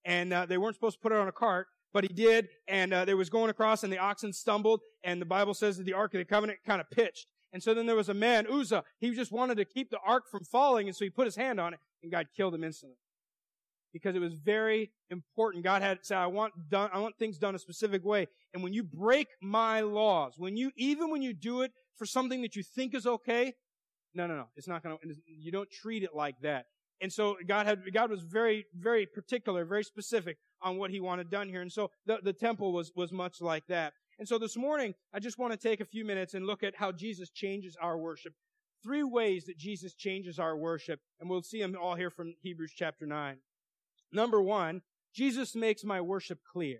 and 0.04 0.32
uh, 0.32 0.46
they 0.46 0.58
weren't 0.58 0.74
supposed 0.74 0.96
to 0.96 1.02
put 1.02 1.12
it 1.12 1.18
on 1.18 1.28
a 1.28 1.32
cart, 1.32 1.66
but 1.92 2.04
he 2.04 2.08
did, 2.08 2.48
and 2.66 2.92
uh, 2.92 3.04
they 3.04 3.14
was 3.14 3.28
going 3.28 3.50
across, 3.50 3.82
and 3.82 3.92
the 3.92 3.98
oxen 3.98 4.32
stumbled, 4.32 4.80
and 5.04 5.20
the 5.20 5.26
Bible 5.26 5.54
says 5.54 5.76
that 5.76 5.84
the 5.84 5.94
Ark 5.94 6.14
of 6.14 6.18
the 6.18 6.24
Covenant 6.24 6.60
kind 6.66 6.80
of 6.80 6.90
pitched. 6.90 7.26
And 7.52 7.62
so 7.62 7.72
then 7.74 7.86
there 7.86 7.96
was 7.96 8.08
a 8.08 8.14
man, 8.14 8.46
Uzzah, 8.46 8.84
he 9.00 9.14
just 9.14 9.32
wanted 9.32 9.56
to 9.56 9.64
keep 9.64 9.90
the 9.90 9.98
ark 10.04 10.24
from 10.30 10.44
falling, 10.44 10.86
and 10.86 10.94
so 10.94 11.04
he 11.04 11.10
put 11.10 11.26
his 11.26 11.36
hand 11.36 11.58
on 11.58 11.72
it, 11.72 11.80
and 12.02 12.12
God 12.12 12.26
killed 12.36 12.54
him 12.54 12.62
instantly. 12.62 12.96
Because 13.92 14.14
it 14.14 14.18
was 14.18 14.34
very 14.34 14.90
important. 15.08 15.64
God 15.64 15.80
had 15.80 16.00
said, 16.02 16.18
I 16.18 16.26
want 16.26 16.52
done, 16.68 16.90
I 16.92 16.98
want 16.98 17.16
things 17.18 17.38
done 17.38 17.54
a 17.54 17.58
specific 17.58 18.04
way. 18.04 18.28
And 18.52 18.62
when 18.62 18.74
you 18.74 18.82
break 18.82 19.28
my 19.40 19.80
laws, 19.80 20.34
when 20.36 20.58
you, 20.58 20.72
even 20.76 21.10
when 21.10 21.22
you 21.22 21.32
do 21.32 21.62
it 21.62 21.72
for 21.96 22.04
something 22.04 22.42
that 22.42 22.54
you 22.54 22.62
think 22.62 22.94
is 22.94 23.06
okay, 23.06 23.54
no, 24.14 24.26
no, 24.26 24.36
no, 24.36 24.48
it's 24.56 24.68
not 24.68 24.82
gonna, 24.82 24.98
you 25.26 25.50
don't 25.50 25.70
treat 25.70 26.02
it 26.02 26.14
like 26.14 26.38
that. 26.42 26.66
And 27.00 27.12
so 27.12 27.36
God 27.46 27.66
had, 27.66 27.80
God 27.92 28.10
was 28.10 28.22
very, 28.22 28.66
very 28.76 29.06
particular, 29.06 29.64
very 29.64 29.84
specific 29.84 30.38
on 30.60 30.78
what 30.78 30.90
he 30.90 31.00
wanted 31.00 31.30
done 31.30 31.48
here. 31.48 31.62
And 31.62 31.72
so 31.72 31.90
the, 32.06 32.18
the 32.22 32.32
temple 32.32 32.72
was, 32.72 32.90
was 32.96 33.12
much 33.12 33.40
like 33.40 33.66
that. 33.68 33.92
And 34.18 34.26
so 34.26 34.38
this 34.38 34.56
morning, 34.56 34.94
I 35.14 35.20
just 35.20 35.38
want 35.38 35.52
to 35.52 35.58
take 35.58 35.80
a 35.80 35.84
few 35.84 36.04
minutes 36.04 36.34
and 36.34 36.44
look 36.44 36.64
at 36.64 36.74
how 36.76 36.90
Jesus 36.90 37.30
changes 37.30 37.76
our 37.80 37.96
worship. 37.96 38.32
Three 38.82 39.04
ways 39.04 39.44
that 39.44 39.58
Jesus 39.58 39.94
changes 39.94 40.38
our 40.38 40.56
worship, 40.56 41.00
and 41.20 41.30
we'll 41.30 41.42
see 41.42 41.60
them 41.60 41.76
all 41.80 41.94
here 41.94 42.10
from 42.10 42.34
Hebrews 42.42 42.72
chapter 42.74 43.06
9. 43.06 43.36
Number 44.12 44.40
one, 44.40 44.82
Jesus 45.14 45.54
makes 45.54 45.84
my 45.84 46.00
worship 46.00 46.40
clear. 46.50 46.78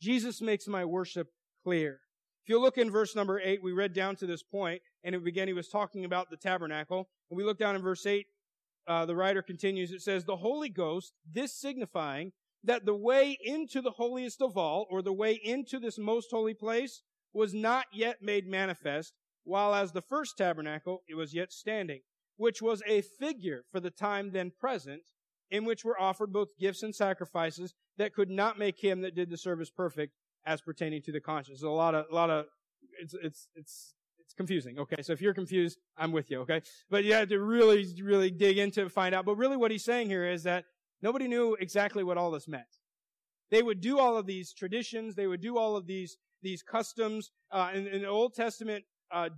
Jesus 0.00 0.40
makes 0.40 0.66
my 0.66 0.84
worship 0.84 1.28
clear. 1.62 2.00
If 2.44 2.48
you 2.48 2.60
look 2.60 2.78
in 2.78 2.90
verse 2.90 3.14
number 3.14 3.38
8, 3.38 3.62
we 3.62 3.72
read 3.72 3.92
down 3.92 4.16
to 4.16 4.26
this 4.26 4.42
point, 4.42 4.80
and 5.04 5.14
it 5.14 5.24
began, 5.24 5.46
he 5.46 5.54
was 5.54 5.68
talking 5.68 6.04
about 6.04 6.30
the 6.30 6.36
tabernacle. 6.36 7.08
And 7.30 7.36
we 7.36 7.44
look 7.44 7.58
down 7.58 7.76
in 7.76 7.82
verse 7.82 8.06
8, 8.06 8.26
uh, 8.90 9.06
the 9.06 9.14
writer 9.14 9.40
continues, 9.40 9.92
it 9.92 10.02
says, 10.02 10.24
The 10.24 10.38
Holy 10.38 10.68
Ghost, 10.68 11.12
this 11.24 11.54
signifying 11.54 12.32
that 12.64 12.84
the 12.84 12.94
way 12.94 13.38
into 13.40 13.80
the 13.80 13.92
holiest 13.92 14.42
of 14.42 14.56
all, 14.56 14.86
or 14.90 15.00
the 15.00 15.12
way 15.12 15.40
into 15.44 15.78
this 15.78 15.96
most 15.96 16.26
holy 16.32 16.54
place, 16.54 17.02
was 17.32 17.54
not 17.54 17.84
yet 17.92 18.16
made 18.20 18.48
manifest, 18.48 19.12
while 19.44 19.76
as 19.76 19.92
the 19.92 20.02
first 20.02 20.36
tabernacle 20.36 21.02
it 21.08 21.14
was 21.14 21.32
yet 21.32 21.52
standing, 21.52 22.00
which 22.36 22.60
was 22.60 22.82
a 22.84 23.00
figure 23.00 23.62
for 23.70 23.78
the 23.78 23.92
time 23.92 24.32
then 24.32 24.50
present, 24.58 25.02
in 25.52 25.64
which 25.64 25.84
were 25.84 26.00
offered 26.00 26.32
both 26.32 26.48
gifts 26.58 26.82
and 26.82 26.94
sacrifices 26.94 27.74
that 27.96 28.12
could 28.12 28.28
not 28.28 28.58
make 28.58 28.82
him 28.82 29.02
that 29.02 29.14
did 29.14 29.30
the 29.30 29.38
service 29.38 29.70
perfect 29.70 30.14
as 30.44 30.60
pertaining 30.60 31.00
to 31.02 31.12
the 31.12 31.20
conscience. 31.20 31.60
There's 31.60 31.70
a 31.70 31.70
lot 31.70 31.94
of, 31.94 32.06
a 32.10 32.14
lot 32.14 32.30
of, 32.30 32.46
it's, 33.00 33.14
it's, 33.22 33.48
it's 33.54 33.94
it's 34.30 34.36
confusing. 34.36 34.78
Okay. 34.78 35.02
So 35.02 35.12
if 35.12 35.20
you're 35.20 35.34
confused, 35.34 35.78
I'm 35.96 36.12
with 36.12 36.30
you. 36.30 36.40
Okay. 36.42 36.62
But 36.88 37.02
you 37.02 37.14
have 37.14 37.28
to 37.30 37.40
really, 37.40 37.84
really 38.00 38.30
dig 38.30 38.58
into 38.58 38.88
find 38.88 39.12
out. 39.12 39.24
But 39.24 39.34
really 39.34 39.56
what 39.56 39.72
he's 39.72 39.84
saying 39.84 40.06
here 40.08 40.24
is 40.24 40.44
that 40.44 40.66
nobody 41.02 41.26
knew 41.26 41.56
exactly 41.58 42.04
what 42.04 42.16
all 42.16 42.30
this 42.30 42.46
meant. 42.46 42.78
They 43.50 43.60
would 43.60 43.80
do 43.80 43.98
all 43.98 44.16
of 44.16 44.26
these 44.26 44.52
traditions. 44.52 45.16
They 45.16 45.26
would 45.26 45.40
do 45.40 45.58
all 45.58 45.76
of 45.76 45.88
these, 45.88 46.16
these 46.42 46.62
customs. 46.62 47.32
Uh, 47.50 47.70
in, 47.74 47.88
in 47.88 48.02
the 48.02 48.08
Old 48.08 48.34
Testament, 48.34 48.84
uh, 49.10 49.30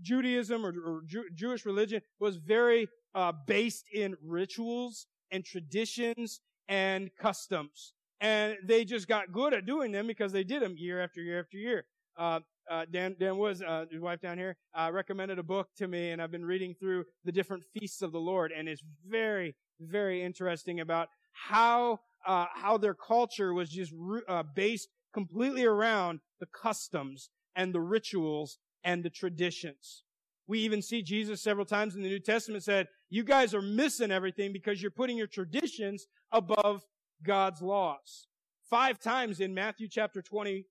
Judaism 0.00 0.64
or, 0.64 0.70
or 0.70 1.02
Jew, 1.06 1.24
Jewish 1.34 1.66
religion 1.66 2.00
was 2.18 2.38
very, 2.38 2.88
uh, 3.14 3.32
based 3.46 3.84
in 3.92 4.16
rituals 4.24 5.06
and 5.30 5.44
traditions 5.44 6.40
and 6.66 7.10
customs. 7.20 7.92
And 8.22 8.56
they 8.64 8.86
just 8.86 9.06
got 9.06 9.32
good 9.32 9.52
at 9.52 9.66
doing 9.66 9.92
them 9.92 10.06
because 10.06 10.32
they 10.32 10.44
did 10.44 10.62
them 10.62 10.76
year 10.78 11.02
after 11.02 11.20
year 11.20 11.40
after 11.40 11.58
year. 11.58 11.84
Uh, 12.16 12.40
uh, 12.70 12.84
Dan, 12.90 13.16
Dan 13.18 13.36
was, 13.36 13.62
uh, 13.62 13.84
his 13.90 14.00
wife 14.00 14.20
down 14.20 14.38
here, 14.38 14.56
uh, 14.74 14.90
recommended 14.92 15.38
a 15.38 15.42
book 15.42 15.68
to 15.76 15.88
me 15.88 16.10
and 16.10 16.20
I've 16.20 16.30
been 16.30 16.44
reading 16.44 16.74
through 16.74 17.04
the 17.24 17.32
different 17.32 17.64
feasts 17.72 18.02
of 18.02 18.12
the 18.12 18.20
Lord 18.20 18.52
and 18.52 18.68
it's 18.68 18.82
very, 19.06 19.54
very 19.80 20.22
interesting 20.22 20.80
about 20.80 21.08
how, 21.32 22.00
uh, 22.26 22.46
how 22.54 22.76
their 22.78 22.94
culture 22.94 23.52
was 23.52 23.70
just, 23.70 23.92
uh, 24.28 24.42
based 24.54 24.88
completely 25.12 25.64
around 25.64 26.20
the 26.40 26.46
customs 26.46 27.30
and 27.54 27.74
the 27.74 27.80
rituals 27.80 28.58
and 28.82 29.02
the 29.02 29.10
traditions. 29.10 30.02
We 30.46 30.60
even 30.60 30.82
see 30.82 31.02
Jesus 31.02 31.42
several 31.42 31.64
times 31.64 31.94
in 31.94 32.02
the 32.02 32.08
New 32.08 32.20
Testament 32.20 32.64
said, 32.64 32.88
you 33.08 33.24
guys 33.24 33.54
are 33.54 33.62
missing 33.62 34.10
everything 34.10 34.52
because 34.52 34.82
you're 34.82 34.90
putting 34.90 35.16
your 35.16 35.26
traditions 35.26 36.06
above 36.32 36.84
God's 37.22 37.62
laws. 37.62 38.26
Five 38.68 38.98
times 38.98 39.40
in 39.40 39.54
Matthew 39.54 39.88
chapter 39.88 40.20
20, 40.20 40.66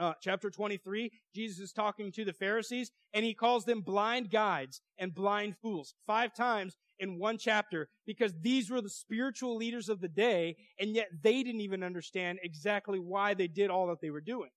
uh, 0.00 0.14
chapter 0.20 0.50
23, 0.50 1.12
Jesus 1.34 1.60
is 1.60 1.72
talking 1.72 2.10
to 2.12 2.24
the 2.24 2.32
Pharisees 2.32 2.90
and 3.12 3.24
he 3.24 3.34
calls 3.34 3.64
them 3.64 3.82
blind 3.82 4.30
guides 4.30 4.80
and 4.98 5.14
blind 5.14 5.56
fools 5.60 5.94
five 6.06 6.34
times 6.34 6.76
in 6.98 7.18
one 7.18 7.38
chapter 7.38 7.88
because 8.06 8.32
these 8.40 8.70
were 8.70 8.80
the 8.80 8.88
spiritual 8.88 9.56
leaders 9.56 9.88
of 9.88 10.00
the 10.00 10.08
day 10.08 10.56
and 10.78 10.94
yet 10.94 11.08
they 11.22 11.42
didn't 11.42 11.60
even 11.60 11.82
understand 11.82 12.38
exactly 12.42 12.98
why 12.98 13.34
they 13.34 13.46
did 13.46 13.70
all 13.70 13.86
that 13.88 14.00
they 14.00 14.10
were 14.10 14.20
doing. 14.20 14.50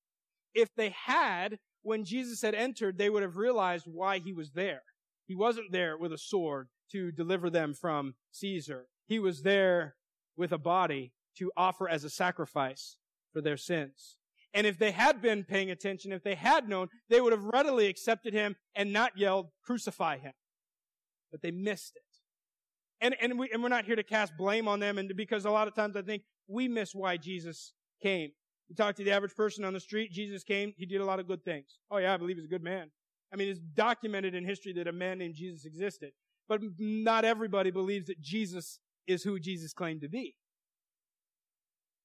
If 0.56 0.69
they 0.75 0.95
had, 1.06 1.60
when 1.82 2.06
Jesus 2.06 2.41
had 2.41 2.56
entered, 2.56 2.97
they 2.97 3.10
would 3.10 3.23
have 3.23 3.38
realized 3.38 3.86
why 3.86 4.19
he 4.19 4.34
was 4.34 4.51
there. 4.51 4.82
He 5.25 5.36
wasn't 5.36 5.71
there 5.71 5.97
with 5.97 6.13
a 6.13 6.17
sword 6.17 6.69
to 6.91 7.12
deliver 7.12 7.49
them 7.49 7.73
from 7.73 8.15
Caesar. 8.32 8.88
He 9.08 9.19
was 9.19 9.41
there 9.41 9.95
with 10.38 10.51
a 10.51 10.58
body 10.58 11.12
to 11.38 11.51
offer 11.58 11.89
as 11.89 12.03
a 12.03 12.10
sacrifice 12.10 12.97
for 13.34 13.41
their 13.41 13.58
sins. 13.58 14.17
And 14.53 14.67
if 14.67 14.77
they 14.77 14.91
had 14.91 15.21
been 15.21 15.43
paying 15.43 15.71
attention, 15.71 16.11
if 16.11 16.23
they 16.23 16.35
had 16.35 16.69
known, 16.69 16.87
they 17.09 17.19
would 17.19 17.33
have 17.33 17.43
readily 17.43 17.87
accepted 17.87 18.33
him 18.33 18.55
and 18.75 18.93
not 18.93 19.17
yelled, 19.17 19.47
crucify 19.65 20.19
him. 20.19 20.33
But 21.31 21.41
they 21.41 21.51
missed 21.51 21.93
it. 21.95 22.01
And, 23.05 23.15
and, 23.19 23.39
we, 23.39 23.49
and 23.51 23.63
we're 23.63 23.69
not 23.69 23.85
here 23.85 23.95
to 23.95 24.03
cast 24.03 24.37
blame 24.37 24.67
on 24.67 24.79
them 24.79 24.97
and 24.97 25.11
because 25.17 25.45
a 25.45 25.51
lot 25.51 25.67
of 25.67 25.75
times 25.75 25.97
I 25.97 26.03
think 26.03 26.23
we 26.47 26.67
miss 26.67 26.93
why 26.93 27.17
Jesus 27.17 27.73
came. 28.01 28.29
You 28.69 28.75
talk 28.75 28.95
to 28.95 29.03
the 29.03 29.11
average 29.11 29.35
person 29.35 29.65
on 29.65 29.73
the 29.73 29.79
street, 29.79 30.11
Jesus 30.11 30.43
came, 30.43 30.73
he 30.77 30.85
did 30.85 31.01
a 31.01 31.05
lot 31.05 31.19
of 31.19 31.27
good 31.27 31.43
things. 31.43 31.79
Oh 31.91 31.97
yeah, 31.97 32.13
I 32.13 32.17
believe 32.17 32.37
he's 32.37 32.45
a 32.45 32.49
good 32.49 32.63
man. 32.63 32.91
I 33.33 33.35
mean, 33.35 33.49
it's 33.49 33.59
documented 33.59 34.35
in 34.35 34.45
history 34.45 34.73
that 34.73 34.87
a 34.87 34.91
man 34.91 35.17
named 35.17 35.35
Jesus 35.35 35.65
existed. 35.65 36.11
But 36.47 36.61
not 36.77 37.25
everybody 37.25 37.71
believes 37.71 38.07
that 38.07 38.21
Jesus 38.21 38.79
is 39.07 39.23
who 39.23 39.39
Jesus 39.39 39.73
claimed 39.73 40.01
to 40.01 40.09
be. 40.09 40.35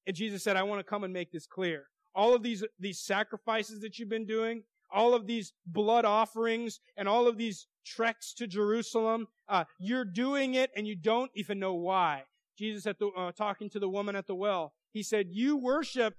And 0.07 0.15
Jesus 0.15 0.43
said, 0.43 0.55
I 0.55 0.63
want 0.63 0.79
to 0.79 0.83
come 0.83 1.03
and 1.03 1.13
make 1.13 1.31
this 1.31 1.45
clear 1.45 1.83
all 2.15 2.33
of 2.33 2.43
these, 2.43 2.63
these 2.79 2.99
sacrifices 2.99 3.79
that 3.81 3.97
you've 3.97 4.09
been 4.09 4.25
doing, 4.25 4.63
all 4.91 5.13
of 5.13 5.27
these 5.27 5.53
blood 5.65 6.05
offerings 6.05 6.79
and 6.97 7.07
all 7.07 7.27
of 7.27 7.37
these 7.37 7.67
treks 7.85 8.33
to 8.33 8.47
Jerusalem, 8.47 9.27
uh, 9.47 9.65
you're 9.79 10.05
doing 10.05 10.55
it 10.55 10.71
and 10.75 10.87
you 10.87 10.95
don't 10.95 11.31
even 11.35 11.59
know 11.59 11.73
why. 11.73 12.23
Jesus 12.57 12.85
at 12.85 12.99
the, 12.99 13.07
uh, 13.07 13.31
talking 13.31 13.69
to 13.69 13.79
the 13.79 13.89
woman 13.89 14.15
at 14.15 14.27
the 14.27 14.35
well, 14.35 14.73
he 14.91 15.03
said, 15.03 15.27
you 15.29 15.57
worship 15.57 16.15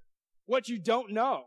what 0.47 0.69
you 0.69 0.79
don't 0.79 1.13
know. 1.13 1.45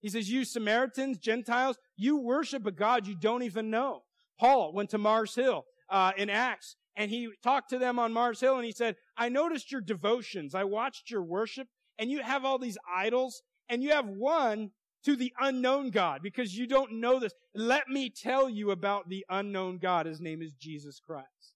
He 0.00 0.08
says, 0.08 0.30
you 0.30 0.44
Samaritans, 0.44 1.18
Gentiles, 1.18 1.76
you 1.96 2.16
worship 2.16 2.66
a 2.66 2.72
God 2.72 3.06
you 3.06 3.14
don't 3.14 3.42
even 3.42 3.70
know. 3.70 4.02
Paul 4.38 4.72
went 4.72 4.90
to 4.90 4.98
Mars 4.98 5.34
Hill, 5.34 5.64
uh, 5.90 6.12
in 6.16 6.30
Acts 6.30 6.76
and 6.96 7.10
he 7.10 7.30
talked 7.42 7.70
to 7.70 7.78
them 7.78 7.98
on 7.98 8.12
Mars 8.12 8.40
Hill 8.40 8.56
and 8.56 8.64
he 8.64 8.72
said, 8.72 8.96
I 9.16 9.28
noticed 9.28 9.70
your 9.72 9.80
devotions. 9.80 10.54
I 10.54 10.64
watched 10.64 11.10
your 11.10 11.22
worship 11.22 11.68
and 11.98 12.10
you 12.10 12.22
have 12.22 12.44
all 12.44 12.58
these 12.58 12.78
idols 12.94 13.42
and 13.70 13.82
you 13.82 13.90
have 13.90 14.06
one 14.06 14.70
to 15.04 15.16
the 15.16 15.32
unknown 15.40 15.90
God 15.90 16.20
because 16.22 16.54
you 16.54 16.66
don't 16.66 17.00
know 17.00 17.18
this. 17.18 17.32
Let 17.54 17.88
me 17.88 18.10
tell 18.10 18.50
you 18.50 18.70
about 18.70 19.08
the 19.08 19.24
unknown 19.30 19.78
God. 19.78 20.04
His 20.06 20.20
name 20.20 20.42
is 20.42 20.52
Jesus 20.52 21.00
Christ. 21.00 21.54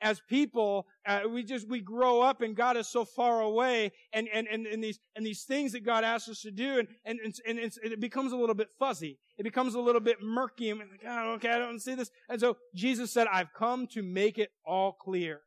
as 0.00 0.20
people, 0.28 0.86
uh, 1.06 1.22
we 1.28 1.42
just, 1.42 1.68
we 1.68 1.80
grow 1.80 2.20
up 2.20 2.40
and 2.40 2.54
God 2.54 2.76
is 2.76 2.88
so 2.88 3.04
far 3.04 3.40
away 3.40 3.92
and, 4.12 4.28
and, 4.32 4.46
and, 4.46 4.66
and 4.66 4.82
these, 4.82 4.98
and 5.16 5.26
these 5.26 5.42
things 5.42 5.72
that 5.72 5.84
God 5.84 6.04
asks 6.04 6.28
us 6.28 6.40
to 6.42 6.50
do 6.50 6.78
and, 6.78 6.88
and, 7.04 7.18
and, 7.46 7.58
and 7.58 7.72
it 7.82 8.00
becomes 8.00 8.32
a 8.32 8.36
little 8.36 8.54
bit 8.54 8.68
fuzzy. 8.78 9.18
It 9.38 9.42
becomes 9.42 9.74
a 9.74 9.80
little 9.80 10.00
bit 10.00 10.18
murky 10.22 10.70
and 10.70 10.80
like, 10.80 11.00
oh, 11.06 11.32
okay, 11.34 11.50
I 11.50 11.58
don't 11.58 11.80
see 11.80 11.94
this. 11.94 12.10
And 12.28 12.40
so 12.40 12.56
Jesus 12.74 13.12
said, 13.12 13.26
I've 13.32 13.52
come 13.52 13.86
to 13.88 14.02
make 14.02 14.38
it 14.38 14.50
all 14.64 14.92
clear. 14.92 15.40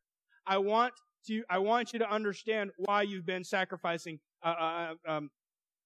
I 0.45 0.57
want 0.57 0.93
to, 1.27 1.43
I 1.49 1.59
want 1.59 1.93
you 1.93 1.99
to 1.99 2.11
understand 2.11 2.71
why 2.77 3.03
you've 3.03 3.25
been 3.25 3.43
sacrificing, 3.43 4.19
uh, 4.43 4.47
uh, 4.47 4.93
um, 5.07 5.29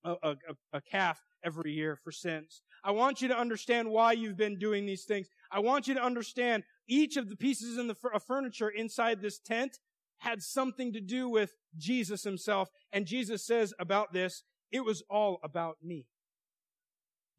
a, 0.06 0.16
a, 0.24 0.36
a 0.74 0.82
calf 0.82 1.22
every 1.44 1.74
year 1.74 1.98
for 2.04 2.12
sins. 2.12 2.62
I 2.84 2.92
want 2.92 3.22
you 3.22 3.28
to 3.28 3.38
understand 3.38 3.90
why 3.90 4.14
you've 4.14 4.38
been 4.38 4.60
doing 4.60 4.86
these 4.86 5.06
things. 5.06 5.28
I 5.52 5.60
want 5.60 5.88
you 5.88 5.96
to 5.96 6.04
understand 6.04 6.64
each 6.88 7.18
of 7.18 7.30
the 7.30 7.36
pieces 7.36 7.78
in 7.78 7.88
the 7.88 7.96
furniture 7.96 8.70
inside 8.70 9.22
this 9.22 9.40
tent 9.40 9.80
had 10.20 10.42
something 10.42 10.94
to 10.94 11.02
do 11.02 11.28
with 11.28 11.54
Jesus 11.78 12.24
himself. 12.24 12.70
And 12.94 13.06
Jesus 13.06 13.46
says 13.46 13.74
about 13.80 14.14
this, 14.14 14.44
it 14.72 14.86
was 14.86 15.04
all 15.10 15.40
about 15.44 15.78
me. 15.84 16.06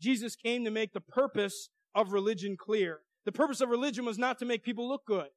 Jesus 0.01 0.37
came 0.37 0.65
to 0.65 0.71
make 0.71 0.93
the 0.93 1.01
purpose 1.01 1.71
of 1.95 2.13
religion 2.13 2.57
clear. 2.59 3.01
The 3.25 3.33
purpose 3.33 3.61
of 3.61 3.71
religion 3.71 4.05
was 4.05 4.19
not 4.19 4.39
to 4.41 4.45
make 4.45 4.63
people 4.63 4.89
look 4.89 5.07
good. 5.07 5.29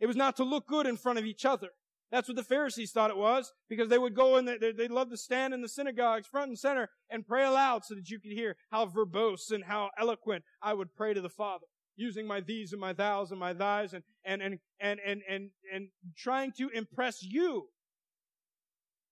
It 0.00 0.06
was 0.06 0.16
not 0.16 0.36
to 0.36 0.44
look 0.44 0.66
good 0.66 0.86
in 0.86 0.96
front 0.96 1.18
of 1.18 1.24
each 1.24 1.44
other. 1.44 1.68
That's 2.12 2.28
what 2.28 2.36
the 2.36 2.44
Pharisees 2.44 2.92
thought 2.92 3.10
it 3.10 3.16
was, 3.16 3.52
because 3.70 3.88
they 3.88 3.96
would 3.96 4.14
go 4.14 4.36
and 4.36 4.46
they, 4.46 4.58
would 4.60 4.90
love 4.90 5.08
to 5.08 5.16
stand 5.16 5.54
in 5.54 5.62
the 5.62 5.68
synagogues 5.68 6.26
front 6.26 6.50
and 6.50 6.58
center 6.58 6.90
and 7.10 7.26
pray 7.26 7.42
aloud 7.42 7.86
so 7.86 7.94
that 7.94 8.10
you 8.10 8.20
could 8.20 8.32
hear 8.32 8.54
how 8.70 8.84
verbose 8.84 9.50
and 9.50 9.64
how 9.64 9.88
eloquent 9.98 10.44
I 10.60 10.74
would 10.74 10.94
pray 10.94 11.14
to 11.14 11.22
the 11.22 11.30
Father, 11.30 11.64
using 11.96 12.26
my 12.26 12.40
these 12.40 12.72
and 12.72 12.80
my 12.80 12.92
thous 12.92 13.30
and 13.30 13.40
my 13.40 13.54
thys 13.54 13.94
and, 13.94 14.02
and, 14.26 14.42
and, 14.42 14.58
and, 14.78 15.00
and, 15.06 15.22
and, 15.26 15.50
and 15.72 15.88
trying 16.14 16.52
to 16.58 16.68
impress 16.68 17.22
you. 17.22 17.68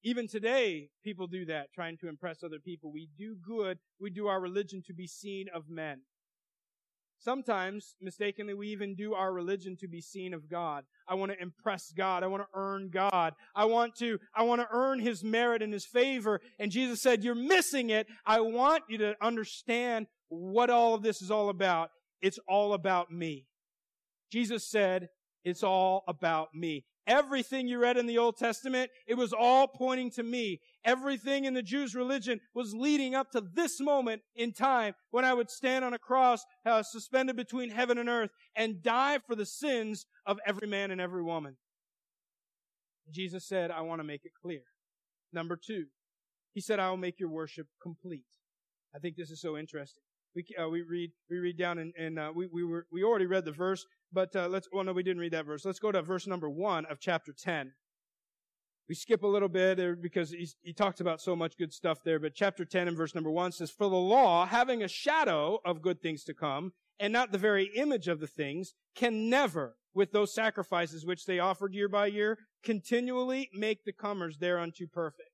Even 0.02 0.28
today, 0.28 0.90
people 1.02 1.26
do 1.26 1.46
that, 1.46 1.72
trying 1.74 1.96
to 1.98 2.08
impress 2.08 2.42
other 2.42 2.58
people. 2.58 2.92
We 2.92 3.08
do 3.18 3.34
good. 3.34 3.78
We 3.98 4.10
do 4.10 4.28
our 4.28 4.40
religion 4.40 4.82
to 4.86 4.92
be 4.92 5.06
seen 5.06 5.46
of 5.54 5.70
men. 5.70 6.02
Sometimes, 7.22 7.94
mistakenly, 8.00 8.54
we 8.54 8.68
even 8.68 8.94
do 8.94 9.12
our 9.12 9.30
religion 9.30 9.76
to 9.76 9.86
be 9.86 10.00
seen 10.00 10.32
of 10.32 10.48
God. 10.48 10.84
I 11.06 11.14
want 11.16 11.30
to 11.32 11.40
impress 11.40 11.92
God. 11.92 12.22
I 12.22 12.28
want 12.28 12.42
to 12.42 12.48
earn 12.54 12.88
God. 12.88 13.34
I 13.54 13.66
want 13.66 13.94
to, 13.96 14.18
I 14.34 14.42
want 14.44 14.62
to 14.62 14.68
earn 14.72 15.00
His 15.00 15.22
merit 15.22 15.60
and 15.60 15.70
His 15.70 15.84
favor. 15.84 16.40
And 16.58 16.72
Jesus 16.72 17.02
said, 17.02 17.22
you're 17.22 17.34
missing 17.34 17.90
it. 17.90 18.06
I 18.24 18.40
want 18.40 18.84
you 18.88 18.96
to 18.98 19.16
understand 19.20 20.06
what 20.30 20.70
all 20.70 20.94
of 20.94 21.02
this 21.02 21.20
is 21.20 21.30
all 21.30 21.50
about. 21.50 21.90
It's 22.22 22.38
all 22.48 22.72
about 22.72 23.12
me. 23.12 23.44
Jesus 24.32 24.66
said, 24.66 25.10
it's 25.44 25.62
all 25.62 26.04
about 26.08 26.54
me. 26.54 26.86
Everything 27.06 27.66
you 27.66 27.78
read 27.78 27.96
in 27.96 28.06
the 28.06 28.18
Old 28.18 28.36
Testament, 28.36 28.90
it 29.06 29.14
was 29.14 29.32
all 29.32 29.66
pointing 29.66 30.10
to 30.12 30.22
me. 30.22 30.60
Everything 30.84 31.44
in 31.44 31.54
the 31.54 31.62
Jews' 31.62 31.94
religion 31.94 32.40
was 32.54 32.74
leading 32.74 33.14
up 33.14 33.30
to 33.32 33.40
this 33.40 33.80
moment 33.80 34.22
in 34.36 34.52
time 34.52 34.94
when 35.10 35.24
I 35.24 35.34
would 35.34 35.50
stand 35.50 35.84
on 35.84 35.94
a 35.94 35.98
cross 35.98 36.44
uh, 36.66 36.82
suspended 36.82 37.36
between 37.36 37.70
heaven 37.70 37.98
and 37.98 38.08
earth 38.08 38.30
and 38.54 38.82
die 38.82 39.18
for 39.26 39.34
the 39.34 39.46
sins 39.46 40.06
of 40.26 40.38
every 40.46 40.68
man 40.68 40.90
and 40.90 41.00
every 41.00 41.22
woman. 41.22 41.56
Jesus 43.10 43.46
said, 43.46 43.70
I 43.70 43.80
want 43.80 44.00
to 44.00 44.06
make 44.06 44.24
it 44.24 44.32
clear. 44.40 44.62
Number 45.32 45.56
two, 45.56 45.86
he 46.52 46.60
said, 46.60 46.78
I 46.78 46.90
will 46.90 46.96
make 46.96 47.18
your 47.18 47.30
worship 47.30 47.66
complete. 47.82 48.24
I 48.94 48.98
think 48.98 49.16
this 49.16 49.30
is 49.30 49.40
so 49.40 49.56
interesting. 49.56 50.02
We, 50.34 50.44
uh, 50.62 50.68
we 50.68 50.82
read, 50.82 51.10
we 51.28 51.38
read 51.38 51.58
down 51.58 51.78
and, 51.78 51.92
and 51.98 52.18
uh, 52.18 52.32
we, 52.34 52.46
we 52.46 52.64
were, 52.64 52.86
we 52.92 53.02
already 53.02 53.26
read 53.26 53.44
the 53.44 53.52
verse, 53.52 53.84
but 54.12 54.34
uh, 54.36 54.48
let's, 54.48 54.68
well, 54.72 54.84
no, 54.84 54.92
we 54.92 55.02
didn't 55.02 55.20
read 55.20 55.32
that 55.32 55.46
verse. 55.46 55.64
Let's 55.64 55.80
go 55.80 55.90
to 55.90 56.02
verse 56.02 56.26
number 56.26 56.48
one 56.48 56.86
of 56.86 57.00
chapter 57.00 57.32
10. 57.32 57.72
We 58.88 58.94
skip 58.96 59.22
a 59.22 59.26
little 59.28 59.48
bit 59.48 60.02
because 60.02 60.34
he 60.62 60.72
talks 60.72 61.00
about 61.00 61.20
so 61.20 61.36
much 61.36 61.56
good 61.56 61.72
stuff 61.72 62.02
there, 62.04 62.18
but 62.18 62.34
chapter 62.34 62.64
10 62.64 62.88
and 62.88 62.96
verse 62.96 63.14
number 63.14 63.30
1 63.30 63.52
says, 63.52 63.70
For 63.70 63.88
the 63.88 63.94
law, 63.94 64.46
having 64.46 64.82
a 64.82 64.88
shadow 64.88 65.60
of 65.64 65.80
good 65.80 66.00
things 66.02 66.24
to 66.24 66.34
come, 66.34 66.72
and 66.98 67.12
not 67.12 67.30
the 67.30 67.38
very 67.38 67.70
image 67.76 68.08
of 68.08 68.18
the 68.18 68.26
things, 68.26 68.74
can 68.96 69.30
never, 69.30 69.76
with 69.94 70.10
those 70.10 70.34
sacrifices 70.34 71.06
which 71.06 71.24
they 71.24 71.38
offered 71.38 71.72
year 71.72 71.88
by 71.88 72.06
year, 72.06 72.36
continually 72.64 73.48
make 73.54 73.84
the 73.84 73.92
comers 73.92 74.38
thereunto 74.38 74.86
perfect. 74.92 75.30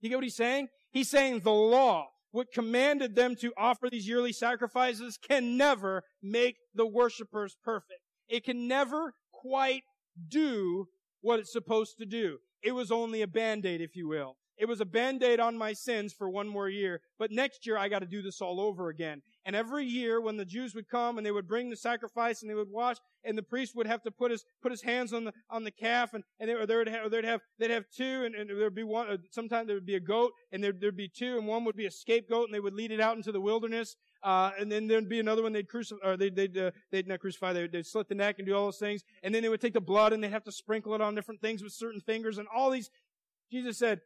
You 0.00 0.08
get 0.08 0.16
what 0.16 0.24
he's 0.24 0.36
saying? 0.36 0.68
He's 0.90 1.10
saying 1.10 1.40
the 1.40 1.52
law, 1.52 2.08
what 2.34 2.52
commanded 2.52 3.14
them 3.14 3.36
to 3.36 3.52
offer 3.56 3.88
these 3.88 4.08
yearly 4.08 4.32
sacrifices, 4.32 5.16
can 5.16 5.56
never 5.56 6.02
make 6.20 6.56
the 6.74 6.84
worshippers 6.84 7.56
perfect. 7.62 8.00
It 8.28 8.44
can 8.44 8.66
never 8.66 9.14
quite 9.32 9.82
do 10.28 10.88
what 11.20 11.38
it's 11.38 11.52
supposed 11.52 11.96
to 11.98 12.04
do. 12.04 12.38
It 12.60 12.72
was 12.72 12.90
only 12.90 13.22
a 13.22 13.28
band-aid, 13.28 13.80
if 13.80 13.94
you 13.94 14.08
will. 14.08 14.34
It 14.56 14.66
was 14.66 14.80
a 14.80 14.84
band-aid 14.84 15.40
on 15.40 15.56
my 15.56 15.72
sins 15.72 16.12
for 16.12 16.28
one 16.28 16.48
more 16.48 16.68
year, 16.68 17.00
but 17.18 17.30
next 17.30 17.66
year 17.66 17.76
I 17.76 17.88
got 17.88 18.00
to 18.00 18.06
do 18.06 18.22
this 18.22 18.40
all 18.40 18.60
over 18.60 18.88
again. 18.88 19.22
And 19.44 19.54
every 19.54 19.84
year 19.84 20.20
when 20.20 20.36
the 20.36 20.44
Jews 20.44 20.74
would 20.74 20.88
come 20.88 21.18
and 21.18 21.26
they 21.26 21.32
would 21.32 21.48
bring 21.48 21.70
the 21.70 21.76
sacrifice 21.76 22.40
and 22.40 22.50
they 22.50 22.54
would 22.54 22.70
wash 22.70 22.96
and 23.24 23.36
the 23.36 23.42
priest 23.42 23.74
would 23.74 23.86
have 23.86 24.02
to 24.02 24.10
put 24.10 24.30
his, 24.30 24.44
put 24.62 24.70
his 24.70 24.82
hands 24.82 25.12
on 25.12 25.24
the, 25.24 25.32
on 25.50 25.64
the 25.64 25.70
calf 25.70 26.14
and, 26.14 26.24
and 26.38 26.48
they, 26.48 26.54
or 26.54 26.66
they 26.66 26.76
would 26.76 26.88
have, 26.88 27.10
they'd 27.10 27.24
have, 27.24 27.40
they'd 27.58 27.70
have 27.70 27.84
two 27.94 28.24
and, 28.24 28.34
and 28.34 28.48
there'd 28.48 28.74
be 28.74 28.84
one, 28.84 29.18
sometimes 29.30 29.66
there 29.66 29.76
would 29.76 29.86
be 29.86 29.96
a 29.96 30.00
goat 30.00 30.32
and 30.52 30.62
there, 30.62 30.72
there'd 30.72 30.96
be 30.96 31.08
two 31.08 31.36
and 31.36 31.46
one 31.46 31.64
would 31.64 31.76
be 31.76 31.86
a 31.86 31.90
scapegoat 31.90 32.46
and 32.46 32.54
they 32.54 32.60
would 32.60 32.74
lead 32.74 32.90
it 32.92 33.00
out 33.00 33.16
into 33.16 33.32
the 33.32 33.40
wilderness 33.40 33.96
uh, 34.24 34.52
and 34.58 34.72
then 34.72 34.88
there'd 34.88 35.08
be 35.08 35.20
another 35.20 35.42
one 35.42 35.52
they'd 35.52 35.68
crucify, 35.68 35.98
or 36.02 36.16
they'd, 36.16 36.34
they'd, 36.34 36.56
uh, 36.56 36.70
they'd 36.90 37.06
not 37.06 37.20
crucify, 37.20 37.52
they'd, 37.52 37.70
they'd 37.70 37.84
slit 37.84 38.08
the 38.08 38.14
neck 38.14 38.36
and 38.38 38.46
do 38.46 38.54
all 38.54 38.64
those 38.64 38.78
things. 38.78 39.04
And 39.22 39.34
then 39.34 39.42
they 39.42 39.50
would 39.50 39.60
take 39.60 39.74
the 39.74 39.82
blood 39.82 40.14
and 40.14 40.24
they'd 40.24 40.30
have 40.30 40.44
to 40.44 40.52
sprinkle 40.52 40.94
it 40.94 41.02
on 41.02 41.14
different 41.14 41.42
things 41.42 41.62
with 41.62 41.72
certain 41.72 42.00
fingers 42.00 42.38
and 42.38 42.48
all 42.54 42.70
these. 42.70 42.88
Jesus 43.52 43.76
said, 43.76 44.00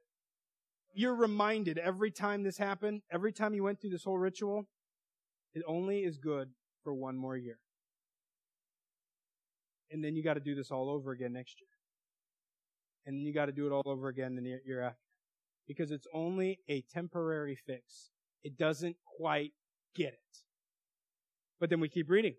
you're 0.99 1.15
reminded 1.15 1.79
every 1.79 2.11
time 2.11 2.43
this 2.43 2.59
happened, 2.59 3.03
every 3.13 3.33
time 3.33 3.55
you 3.55 3.63
went 3.63 3.81
through 3.81 3.91
this 3.91 4.03
whole 4.03 4.19
ritual, 4.19 4.67
it 5.55 5.63
only 5.69 6.01
is 6.01 6.19
good 6.19 6.49
for 6.83 6.93
one 6.93 7.17
more 7.17 7.37
year. 7.37 7.61
And 9.93 10.03
then 10.03 10.17
you 10.17 10.25
got 10.25 10.35
to 10.35 10.41
do 10.41 10.57
this 10.57 10.73
all 10.73 10.91
over 10.91 11.13
again 11.13 11.33
next 11.33 11.61
year. 11.61 11.69
And 13.07 13.23
you 13.23 13.33
got 13.33 13.47
to 13.47 13.53
do 13.53 13.69
it 13.69 13.71
all 13.71 13.85
over 13.87 14.09
again 14.09 14.35
the 14.35 14.43
year 14.43 14.83
after. 14.83 14.99
Because 15.69 15.93
it's 15.93 16.09
only 16.13 16.59
a 16.69 16.83
temporary 16.93 17.57
fix. 17.65 18.11
It 18.43 18.59
doesn't 18.59 18.97
quite 19.17 19.53
get 19.95 20.15
it. 20.15 20.39
But 21.61 21.71
then 21.71 21.79
we 21.79 21.89
keep 21.89 22.11
reading. 22.11 22.35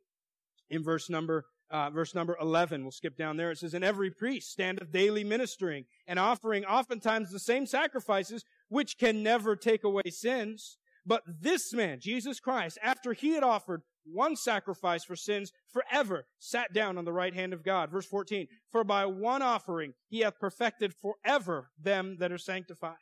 In 0.70 0.84
verse 0.84 1.10
number, 1.10 1.46
uh, 1.72 1.90
verse 1.90 2.16
number 2.16 2.38
11, 2.42 2.84
we'll 2.84 2.92
skip 2.92 3.16
down 3.16 3.38
there. 3.38 3.52
It 3.52 3.60
says, 3.60 3.74
And 3.74 3.84
every 3.84 4.10
priest 4.10 4.52
standeth 4.52 4.92
daily 4.92 5.24
ministering 5.24 5.86
and 6.08 6.18
offering 6.18 6.66
oftentimes 6.66 7.32
the 7.32 7.40
same 7.40 7.66
sacrifices, 7.66 8.44
which 8.70 8.98
can 8.98 9.22
never 9.24 9.56
take 9.56 9.84
away 9.84 10.04
sins. 10.10 10.78
But 11.06 11.24
this 11.28 11.74
man, 11.74 12.00
Jesus 12.00 12.40
Christ, 12.40 12.78
after 12.84 13.14
he 13.14 13.30
had 13.30 13.44
offered 13.44 13.82
one 14.04 14.36
sacrifice 14.36 15.04
for 15.04 15.16
sins 15.16 15.52
forever, 15.72 16.26
sat 16.40 16.74
down 16.74 16.98
on 16.98 17.06
the 17.06 17.14
right 17.14 17.34
hand 17.34 17.54
of 17.54 17.64
God. 17.64 17.92
Verse 17.92 18.06
14, 18.06 18.48
For 18.72 18.84
by 18.84 19.06
one 19.06 19.42
offering 19.42 19.94
he 20.08 20.20
hath 20.20 20.40
perfected 20.40 20.94
forever 20.94 21.70
them 21.82 22.18
that 22.20 22.32
are 22.32 22.38
sanctified. 22.38 22.98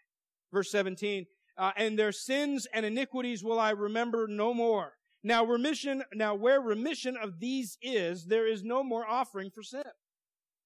Verse 0.51 0.71
17, 0.71 1.25
uh, 1.58 1.71
and 1.75 1.97
their 1.97 2.12
sins 2.12 2.67
and 2.73 2.86
iniquities 2.86 3.43
will 3.43 3.60
I 3.60 3.71
remember 3.71 4.27
no 4.27 4.53
more. 4.53 4.93
Now 5.27 5.43
remission, 5.43 6.05
now 6.13 6.35
where 6.35 6.61
remission 6.61 7.17
of 7.21 7.41
these 7.41 7.77
is, 7.81 8.27
there 8.27 8.47
is 8.47 8.63
no 8.63 8.81
more 8.81 9.05
offering 9.05 9.51
for 9.53 9.61
sin. 9.61 9.83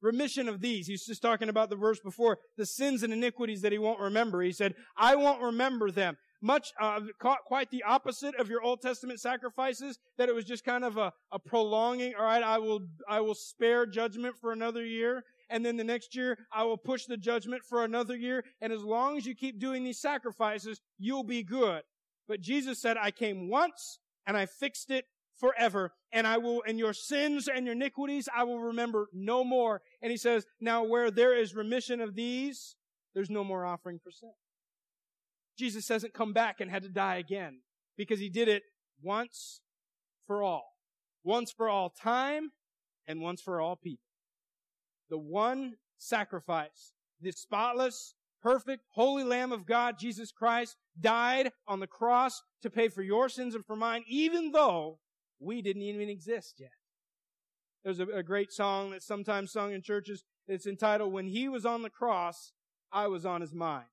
Remission 0.03 0.47
of 0.47 0.61
these. 0.61 0.85
He's 0.85 1.03
just 1.03 1.23
talking 1.23 1.49
about 1.49 1.71
the 1.71 1.75
verse 1.75 1.99
before, 1.99 2.37
the 2.57 2.65
sins 2.67 3.01
and 3.01 3.11
iniquities 3.11 3.63
that 3.63 3.71
he 3.71 3.79
won't 3.79 3.99
remember. 3.99 4.43
He 4.43 4.51
said, 4.51 4.75
I 4.95 5.15
won't 5.15 5.41
remember 5.41 5.89
them. 5.89 6.15
Much, 6.43 6.73
uh, 6.79 6.99
quite 7.19 7.71
the 7.71 7.81
opposite 7.81 8.35
of 8.35 8.49
your 8.49 8.61
Old 8.61 8.83
Testament 8.83 9.19
sacrifices, 9.19 9.97
that 10.19 10.29
it 10.29 10.35
was 10.35 10.45
just 10.45 10.63
kind 10.63 10.83
of 10.83 10.95
a, 10.95 11.11
a 11.31 11.39
prolonging, 11.39 12.13
alright, 12.13 12.43
I 12.43 12.59
will, 12.59 12.81
I 13.09 13.19
will 13.21 13.33
spare 13.33 13.87
judgment 13.87 14.35
for 14.39 14.51
another 14.51 14.85
year 14.85 15.23
and 15.49 15.65
then 15.65 15.75
the 15.75 15.83
next 15.83 16.15
year 16.15 16.37
I 16.53 16.65
will 16.65 16.77
push 16.77 17.05
the 17.05 17.17
judgment 17.17 17.63
for 17.67 17.83
another 17.83 18.15
year. 18.15 18.45
And 18.61 18.71
as 18.71 18.83
long 18.83 19.17
as 19.17 19.25
you 19.25 19.35
keep 19.35 19.59
doing 19.59 19.83
these 19.83 19.99
sacrifices, 19.99 20.79
you'll 20.99 21.25
be 21.25 21.43
good. 21.43 21.81
But 22.27 22.41
Jesus 22.41 22.79
said, 22.79 22.95
I 22.95 23.09
came 23.11 23.49
once 23.49 23.99
and 24.25 24.37
I 24.37 24.45
fixed 24.45 24.91
it 24.91 25.05
forever. 25.39 25.93
And 26.11 26.27
I 26.27 26.37
will, 26.37 26.63
and 26.67 26.77
your 26.77 26.93
sins 26.93 27.47
and 27.47 27.65
your 27.65 27.75
iniquities, 27.75 28.27
I 28.35 28.43
will 28.43 28.59
remember 28.59 29.07
no 29.13 29.43
more. 29.43 29.81
And 30.01 30.11
he 30.11 30.17
says, 30.17 30.45
now 30.59 30.83
where 30.83 31.09
there 31.11 31.35
is 31.35 31.55
remission 31.55 32.01
of 32.01 32.15
these, 32.15 32.75
there's 33.13 33.29
no 33.29 33.43
more 33.43 33.65
offering 33.65 33.99
for 34.03 34.11
sin. 34.11 34.33
Jesus 35.57 35.87
hasn't 35.89 36.13
come 36.13 36.33
back 36.33 36.59
and 36.59 36.71
had 36.71 36.83
to 36.83 36.89
die 36.89 37.17
again 37.17 37.61
because 37.97 38.19
he 38.19 38.29
did 38.29 38.47
it 38.47 38.63
once 39.01 39.61
for 40.27 40.43
all. 40.43 40.75
Once 41.23 41.51
for 41.51 41.69
all 41.69 41.89
time 41.89 42.51
and 43.07 43.21
once 43.21 43.41
for 43.41 43.61
all 43.61 43.75
people 43.75 44.11
the 45.11 45.17
one 45.17 45.75
sacrifice, 45.97 46.93
the 47.19 47.31
spotless, 47.31 48.15
perfect, 48.41 48.83
holy 48.91 49.23
Lamb 49.23 49.51
of 49.51 49.65
God, 49.65 49.99
Jesus 49.99 50.31
Christ, 50.31 50.75
died 50.99 51.51
on 51.67 51.79
the 51.79 51.87
cross 51.87 52.41
to 52.61 52.69
pay 52.69 52.87
for 52.87 53.01
your 53.01 53.29
sins 53.29 53.55
and 53.55 53.65
for 53.65 53.75
mine, 53.75 54.03
even 54.07 54.51
though 54.51 54.99
we 55.39 55.61
didn't 55.61 55.81
even 55.81 56.09
exist 56.09 56.55
yet. 56.59 56.71
There's 57.83 57.99
a, 57.99 58.05
a 58.07 58.23
great 58.23 58.51
song 58.51 58.91
that's 58.91 59.05
sometimes 59.05 59.51
sung 59.51 59.73
in 59.73 59.81
churches. 59.81 60.23
It's 60.47 60.67
entitled, 60.67 61.13
When 61.13 61.27
He 61.27 61.47
Was 61.49 61.65
on 61.65 61.81
the 61.81 61.89
Cross, 61.89 62.53
I 62.91 63.07
Was 63.07 63.25
on 63.25 63.41
His 63.41 63.53
Mind. 63.53 63.85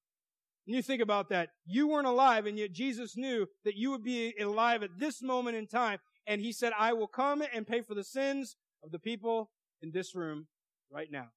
And 0.67 0.77
you 0.77 0.83
think 0.83 1.01
about 1.01 1.31
that. 1.31 1.51
You 1.65 1.89
weren't 1.89 2.07
alive, 2.07 2.45
and 2.45 2.59
yet 2.59 2.73
Jesus 2.73 3.17
knew 3.17 3.47
that 3.65 3.77
you 3.77 3.91
would 3.91 4.05
be 4.05 4.35
alive 4.39 4.83
at 4.83 4.99
this 4.99 5.23
moment 5.23 5.57
in 5.57 5.67
time. 5.67 5.99
And 6.27 6.43
He 6.43 6.53
said, 6.53 6.73
I 6.79 6.93
will 6.93 7.07
come 7.07 7.43
and 7.55 7.67
pay 7.67 7.81
for 7.81 7.95
the 7.95 8.05
sins 8.05 8.57
of 8.85 8.93
the 8.93 8.99
people 8.99 9.51
in 9.81 9.93
this 9.93 10.15
room 10.15 10.49
right 10.91 11.11
now. 11.11 11.29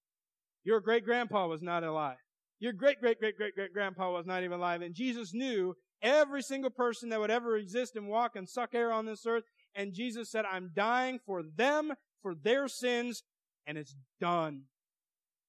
Your 0.64 0.82
great 0.82 1.06
grandpa 1.06 1.48
was 1.48 1.62
not 1.62 1.84
alive. 1.84 2.18
Your 2.62 2.74
great 2.74 3.00
great 3.00 3.20
great 3.20 3.36
great 3.36 3.56
great 3.56 3.74
grandpa 3.74 4.14
was 4.14 4.28
not 4.28 4.44
even 4.44 4.60
alive. 4.60 4.84
And 4.84 4.94
Jesus 4.94 5.34
knew 5.34 5.74
every 6.02 6.44
single 6.44 6.70
person 6.70 7.10
that 7.10 7.20
would 7.20 7.32
ever 7.32 7.58
exist 7.58 7.96
and 7.96 8.08
walk 8.08 8.36
and 8.36 8.48
suck 8.48 8.76
air 8.76 8.94
on 8.94 9.06
this 9.06 9.26
earth. 9.26 9.44
And 9.76 9.94
Jesus 9.94 10.32
said, 10.32 10.46
I'm 10.46 10.70
dying 10.76 11.20
for 11.26 11.42
them, 11.44 11.92
for 12.22 12.36
their 12.36 12.68
sins, 12.68 13.24
and 13.66 13.78
it's 13.78 13.96
done. 14.20 14.62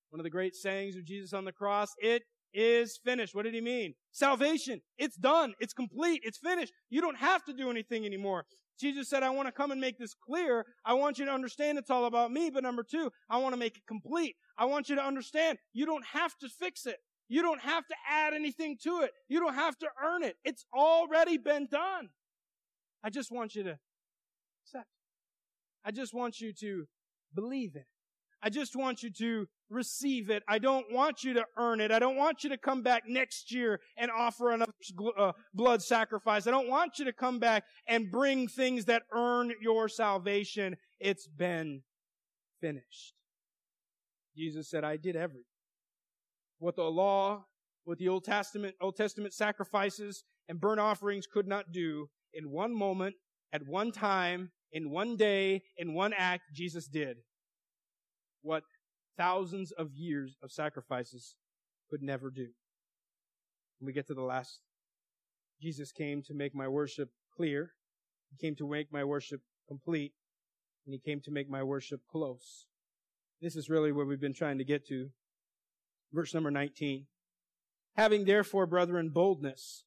One 0.08 0.20
of 0.20 0.24
the 0.24 0.30
great 0.30 0.54
sayings 0.54 0.96
of 0.96 1.04
Jesus 1.04 1.34
on 1.34 1.44
the 1.44 1.52
cross, 1.52 1.90
it 1.98 2.22
is 2.54 2.98
finished. 3.04 3.34
What 3.34 3.44
did 3.44 3.54
he 3.54 3.60
mean? 3.60 3.94
Salvation. 4.12 4.80
It's 4.96 5.16
done. 5.16 5.54
It's 5.60 5.74
complete. 5.74 6.22
It's 6.24 6.38
finished. 6.38 6.72
You 6.88 7.02
don't 7.02 7.18
have 7.18 7.44
to 7.44 7.52
do 7.52 7.70
anything 7.70 8.06
anymore. 8.06 8.44
Jesus 8.80 9.08
said, 9.08 9.22
I 9.22 9.30
want 9.30 9.48
to 9.48 9.52
come 9.52 9.70
and 9.70 9.80
make 9.80 9.98
this 9.98 10.14
clear. 10.14 10.64
I 10.84 10.94
want 10.94 11.18
you 11.18 11.24
to 11.26 11.30
understand 11.30 11.78
it's 11.78 11.90
all 11.90 12.06
about 12.06 12.32
me. 12.32 12.50
But 12.50 12.62
number 12.62 12.82
two, 12.82 13.10
I 13.28 13.38
want 13.38 13.52
to 13.52 13.58
make 13.58 13.76
it 13.76 13.86
complete. 13.86 14.36
I 14.58 14.66
want 14.66 14.88
you 14.88 14.96
to 14.96 15.02
understand 15.02 15.58
you 15.72 15.86
don't 15.86 16.04
have 16.06 16.36
to 16.38 16.48
fix 16.48 16.86
it. 16.86 16.98
You 17.28 17.42
don't 17.42 17.60
have 17.60 17.86
to 17.86 17.94
add 18.10 18.34
anything 18.34 18.76
to 18.82 19.00
it. 19.00 19.12
You 19.28 19.40
don't 19.40 19.54
have 19.54 19.78
to 19.78 19.88
earn 20.02 20.22
it. 20.22 20.36
It's 20.44 20.66
already 20.74 21.38
been 21.38 21.66
done. 21.66 22.10
I 23.02 23.10
just 23.10 23.32
want 23.32 23.54
you 23.54 23.62
to 23.64 23.78
accept. 24.64 24.86
I 25.84 25.90
just 25.90 26.14
want 26.14 26.40
you 26.40 26.52
to 26.60 26.86
believe 27.34 27.74
it. 27.74 27.86
I 28.42 28.50
just 28.50 28.74
want 28.74 29.02
you 29.02 29.10
to 29.10 29.46
receive 29.70 30.28
it. 30.28 30.42
I 30.48 30.58
don't 30.58 30.92
want 30.92 31.22
you 31.22 31.32
to 31.34 31.44
earn 31.56 31.80
it. 31.80 31.92
I 31.92 32.00
don't 32.00 32.16
want 32.16 32.42
you 32.42 32.50
to 32.50 32.58
come 32.58 32.82
back 32.82 33.04
next 33.06 33.52
year 33.52 33.80
and 33.96 34.10
offer 34.10 34.50
another 34.50 34.72
uh, 35.16 35.32
blood 35.54 35.80
sacrifice. 35.80 36.46
I 36.46 36.50
don't 36.50 36.68
want 36.68 36.98
you 36.98 37.04
to 37.04 37.12
come 37.12 37.38
back 37.38 37.64
and 37.86 38.10
bring 38.10 38.48
things 38.48 38.86
that 38.86 39.02
earn 39.12 39.52
your 39.60 39.88
salvation. 39.88 40.76
It's 40.98 41.28
been 41.28 41.82
finished. 42.60 43.14
Jesus 44.36 44.70
said, 44.70 44.84
I 44.84 44.96
did 44.96 45.16
everything. 45.16 45.44
What 46.58 46.76
the 46.76 46.84
law, 46.84 47.44
what 47.84 47.98
the 47.98 48.08
Old 48.08 48.24
Testament, 48.24 48.74
Old 48.80 48.96
Testament 48.96 49.34
sacrifices 49.34 50.24
and 50.48 50.60
burnt 50.60 50.80
offerings 50.80 51.26
could 51.26 51.46
not 51.46 51.72
do 51.72 52.08
in 52.32 52.50
one 52.50 52.74
moment, 52.74 53.16
at 53.52 53.66
one 53.66 53.92
time, 53.92 54.50
in 54.72 54.90
one 54.90 55.16
day, 55.16 55.62
in 55.76 55.92
one 55.92 56.12
act, 56.16 56.44
Jesus 56.54 56.86
did 56.88 57.18
what 58.42 58.64
thousands 59.16 59.72
of 59.72 59.92
years 59.94 60.36
of 60.42 60.50
sacrifices 60.50 61.36
could 61.88 62.02
never 62.02 62.30
do. 62.30 62.48
When 63.78 63.86
we 63.86 63.92
get 63.92 64.06
to 64.08 64.14
the 64.14 64.22
last, 64.22 64.60
Jesus 65.60 65.92
came 65.92 66.22
to 66.22 66.34
make 66.34 66.54
my 66.54 66.68
worship 66.68 67.10
clear. 67.36 67.70
He 68.30 68.46
came 68.46 68.56
to 68.56 68.68
make 68.68 68.92
my 68.92 69.04
worship 69.04 69.40
complete. 69.68 70.12
And 70.84 70.92
he 70.92 70.98
came 70.98 71.20
to 71.20 71.30
make 71.30 71.48
my 71.48 71.62
worship 71.62 72.00
close. 72.10 72.66
This 73.42 73.56
is 73.56 73.68
really 73.68 73.90
where 73.90 74.06
we've 74.06 74.20
been 74.20 74.32
trying 74.32 74.58
to 74.58 74.64
get 74.64 74.86
to. 74.86 75.10
Verse 76.12 76.32
number 76.32 76.52
19. 76.52 77.06
Having 77.96 78.24
therefore, 78.24 78.66
brethren, 78.66 79.10
boldness 79.10 79.84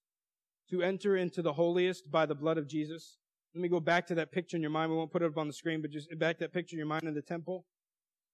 to 0.70 0.82
enter 0.82 1.16
into 1.16 1.42
the 1.42 1.54
holiest 1.54 2.12
by 2.12 2.26
the 2.26 2.36
blood 2.36 2.58
of 2.58 2.68
Jesus. 2.68 3.18
Let 3.54 3.62
me 3.62 3.70
go 3.70 3.80
back 3.80 4.08
to 4.08 4.16
that 4.16 4.34
picture 4.34 4.58
in 4.58 4.62
your 4.62 4.72
mind. 4.72 4.92
We 4.92 4.98
won't 4.98 5.12
put 5.12 5.22
it 5.22 5.28
up 5.28 5.38
on 5.38 5.48
the 5.48 5.54
screen, 5.54 5.82
but 5.82 5.92
just 5.92 6.10
back 6.20 6.40
that 6.40 6.52
picture 6.52 6.76
in 6.76 6.80
your 6.80 6.88
mind 6.88 7.04
in 7.04 7.14
the 7.14 7.22
temple. 7.22 7.66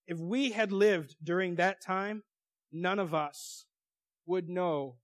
If 0.08 0.18
we 0.18 0.52
had 0.52 0.72
lived 0.72 1.16
during 1.24 1.56
that 1.56 1.84
time, 1.86 2.24
none 2.72 2.98
of 2.98 3.14
us 3.14 3.66
would 4.26 4.50
know 4.50 4.96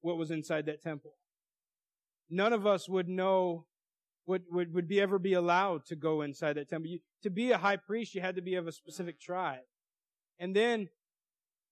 what 0.00 0.16
was 0.16 0.30
inside 0.30 0.64
that 0.66 0.82
temple. 0.82 1.12
None 2.30 2.54
of 2.54 2.66
us 2.66 2.88
would 2.88 3.08
know 3.08 3.66
would, 4.24 4.44
would, 4.50 4.72
would 4.72 4.88
be 4.88 5.00
ever 5.00 5.18
be 5.18 5.34
allowed 5.34 5.84
to 5.86 5.96
go 5.96 6.22
inside 6.22 6.54
that 6.54 6.70
temple. 6.70 6.90
You, 6.90 7.00
to 7.22 7.30
be 7.30 7.52
a 7.52 7.58
high 7.58 7.76
priest, 7.76 8.14
you 8.14 8.20
had 8.20 8.36
to 8.36 8.42
be 8.42 8.54
of 8.54 8.66
a 8.66 8.72
specific 8.72 9.20
tribe. 9.20 9.60
And 10.38 10.54
then 10.54 10.88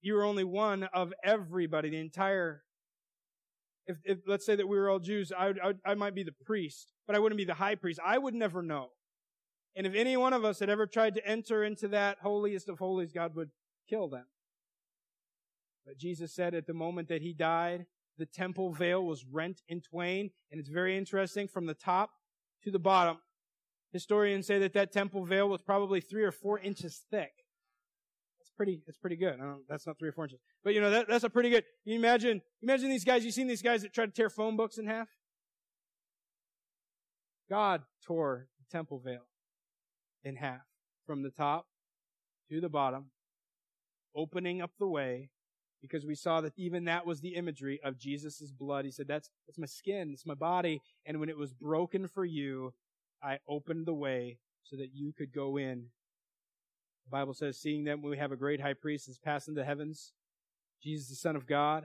you 0.00 0.14
were 0.14 0.24
only 0.24 0.44
one 0.44 0.84
of 0.94 1.12
everybody, 1.24 1.90
the 1.90 1.98
entire, 1.98 2.62
if, 3.86 3.96
if 4.04 4.18
let's 4.26 4.46
say 4.46 4.56
that 4.56 4.68
we 4.68 4.78
were 4.78 4.88
all 4.88 4.98
Jews, 4.98 5.32
I, 5.36 5.46
would, 5.48 5.58
I, 5.60 5.66
would, 5.66 5.78
I 5.84 5.94
might 5.94 6.14
be 6.14 6.22
the 6.22 6.34
priest, 6.44 6.92
but 7.06 7.16
I 7.16 7.18
wouldn't 7.18 7.38
be 7.38 7.44
the 7.44 7.54
high 7.54 7.74
priest. 7.74 8.00
I 8.04 8.18
would 8.18 8.34
never 8.34 8.62
know. 8.62 8.88
And 9.76 9.86
if 9.86 9.94
any 9.94 10.16
one 10.16 10.32
of 10.32 10.44
us 10.44 10.58
had 10.58 10.70
ever 10.70 10.86
tried 10.86 11.14
to 11.14 11.26
enter 11.26 11.62
into 11.62 11.88
that 11.88 12.18
holiest 12.22 12.68
of 12.68 12.78
holies, 12.78 13.12
God 13.12 13.34
would 13.36 13.50
kill 13.88 14.08
them. 14.08 14.24
But 15.86 15.98
Jesus 15.98 16.34
said 16.34 16.54
at 16.54 16.66
the 16.66 16.74
moment 16.74 17.08
that 17.08 17.22
he 17.22 17.32
died, 17.32 17.86
the 18.18 18.26
temple 18.26 18.72
veil 18.72 19.04
was 19.04 19.24
rent 19.24 19.62
in 19.68 19.80
twain. 19.80 20.30
And 20.50 20.60
it's 20.60 20.68
very 20.68 20.96
interesting 20.96 21.48
from 21.48 21.66
the 21.66 21.74
top 21.74 22.10
to 22.64 22.70
the 22.70 22.78
bottom. 22.78 23.18
Historians 23.92 24.46
say 24.46 24.58
that 24.60 24.72
that 24.74 24.92
temple 24.92 25.24
veil 25.24 25.48
was 25.48 25.62
probably 25.62 26.00
three 26.00 26.22
or 26.22 26.32
four 26.32 26.58
inches 26.58 27.02
thick. 27.10 27.32
That's 28.38 28.50
pretty, 28.56 28.82
that's 28.86 28.98
pretty 28.98 29.16
good. 29.16 29.38
that's 29.68 29.86
not 29.86 29.98
three 29.98 30.08
or 30.08 30.12
four 30.12 30.24
inches. 30.24 30.40
But 30.62 30.74
you 30.74 30.80
know, 30.80 30.90
that, 30.90 31.08
that's 31.08 31.24
a 31.24 31.30
pretty 31.30 31.50
good, 31.50 31.64
you 31.84 31.96
imagine, 31.96 32.40
imagine 32.62 32.88
these 32.88 33.04
guys, 33.04 33.24
you 33.24 33.30
seen 33.30 33.48
these 33.48 33.62
guys 33.62 33.82
that 33.82 33.92
try 33.92 34.06
to 34.06 34.12
tear 34.12 34.30
phone 34.30 34.56
books 34.56 34.78
in 34.78 34.86
half? 34.86 35.08
God 37.48 37.82
tore 38.06 38.46
the 38.58 38.76
temple 38.76 39.00
veil 39.04 39.26
in 40.22 40.36
half 40.36 40.60
from 41.04 41.22
the 41.22 41.30
top 41.30 41.66
to 42.48 42.60
the 42.60 42.68
bottom, 42.68 43.06
opening 44.14 44.62
up 44.62 44.70
the 44.78 44.86
way 44.86 45.30
because 45.82 46.04
we 46.04 46.14
saw 46.14 46.40
that 46.40 46.52
even 46.56 46.84
that 46.84 47.06
was 47.06 47.20
the 47.20 47.34
imagery 47.34 47.80
of 47.82 47.98
Jesus' 47.98 48.52
blood. 48.52 48.84
He 48.84 48.90
said, 48.90 49.08
that's, 49.08 49.30
that's 49.46 49.58
my 49.58 49.66
skin, 49.66 50.10
it's 50.12 50.26
my 50.26 50.34
body. 50.34 50.80
And 51.06 51.18
when 51.18 51.28
it 51.28 51.36
was 51.36 51.52
broken 51.52 52.06
for 52.06 52.24
you, 52.24 52.72
I 53.22 53.38
opened 53.48 53.86
the 53.86 53.94
way 53.94 54.38
so 54.64 54.76
that 54.76 54.90
you 54.94 55.12
could 55.16 55.32
go 55.32 55.56
in. 55.56 55.86
The 57.06 57.10
Bible 57.10 57.34
says, 57.34 57.58
seeing 57.58 57.84
that 57.84 58.00
we 58.02 58.16
have 58.16 58.32
a 58.32 58.36
great 58.36 58.60
high 58.60 58.74
priest 58.74 59.06
that's 59.06 59.18
passed 59.18 59.48
into 59.48 59.60
the 59.60 59.66
heavens, 59.66 60.12
Jesus, 60.82 61.08
the 61.08 61.16
Son 61.16 61.36
of 61.36 61.46
God, 61.46 61.84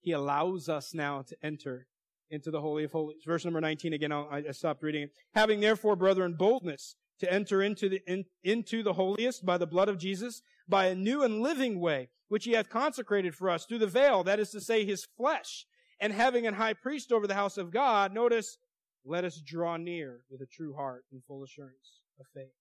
He 0.00 0.12
allows 0.12 0.68
us 0.68 0.92
now 0.94 1.22
to 1.22 1.36
enter 1.42 1.86
into 2.30 2.50
the 2.50 2.60
Holy 2.60 2.84
of 2.84 2.92
Holies. 2.92 3.22
Verse 3.26 3.44
number 3.44 3.60
19 3.60 3.92
again, 3.92 4.10
I'll, 4.10 4.28
I 4.32 4.50
stopped 4.52 4.82
reading 4.82 5.02
it. 5.02 5.10
Having 5.34 5.60
therefore, 5.60 5.96
brethren, 5.96 6.34
boldness 6.36 6.96
to 7.20 7.32
enter 7.32 7.62
into 7.62 7.88
the, 7.88 8.00
in, 8.06 8.24
into 8.42 8.82
the 8.82 8.94
holiest 8.94 9.46
by 9.46 9.56
the 9.56 9.66
blood 9.66 9.88
of 9.88 9.98
Jesus, 9.98 10.42
by 10.68 10.86
a 10.86 10.94
new 10.94 11.22
and 11.22 11.40
living 11.40 11.78
way, 11.78 12.08
which 12.28 12.44
he 12.44 12.52
hath 12.52 12.68
consecrated 12.68 13.34
for 13.34 13.48
us 13.48 13.64
through 13.64 13.78
the 13.78 13.86
veil, 13.86 14.24
that 14.24 14.40
is 14.40 14.50
to 14.50 14.60
say, 14.60 14.84
his 14.84 15.06
flesh. 15.16 15.66
And 16.00 16.12
having 16.12 16.46
an 16.48 16.54
high 16.54 16.72
priest 16.72 17.12
over 17.12 17.28
the 17.28 17.34
house 17.34 17.58
of 17.58 17.70
God, 17.70 18.12
notice, 18.12 18.56
let 19.04 19.24
us 19.24 19.40
draw 19.44 19.76
near 19.76 20.20
with 20.30 20.40
a 20.40 20.46
true 20.46 20.74
heart 20.74 21.04
and 21.12 21.22
full 21.24 21.42
assurance 21.42 22.00
of 22.20 22.26
faith. 22.34 22.52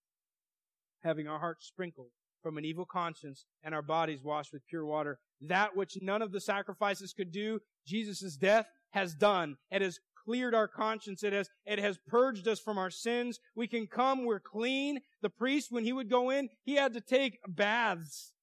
Having 1.04 1.27
our 1.27 1.39
hearts 1.39 1.67
sprinkled 1.67 2.10
from 2.41 2.58
an 2.58 2.65
evil 2.65 2.86
conscience 2.86 3.45
and 3.63 3.75
our 3.75 3.82
bodies 3.82 4.23
washed 4.23 4.54
with 4.54 4.65
pure 4.67 4.86
water. 4.86 5.19
That 5.41 5.75
which 5.75 5.97
none 6.01 6.21
of 6.21 6.32
the 6.32 6.41
sacrifices 6.41 7.13
could 7.13 7.32
do, 7.32 7.60
Jesus' 7.86 8.36
death 8.36 8.65
has 8.91 9.13
done. 9.13 9.58
It 9.69 9.82
has 9.82 9.99
cleared 10.25 10.54
our 10.54 10.67
conscience. 10.67 11.23
It 11.23 11.34
has, 11.34 11.49
it 11.65 11.80
has 11.80 11.97
purged 12.08 12.47
us 12.47 12.60
from 12.60 12.77
our 12.77 12.89
sins. 12.89 13.39
We 13.56 13.67
can 13.67 13.88
come, 13.88 14.25
we're 14.25 14.39
clean. 14.39 14.99
The 15.21 15.30
priest, 15.30 15.71
when 15.71 15.84
he 15.84 15.93
would 15.93 16.10
go 16.10 16.30
in, 16.30 16.49
he 16.63 16.75
had 16.75 16.93
to 16.93 17.01
take 17.01 17.39
baths 17.47 18.34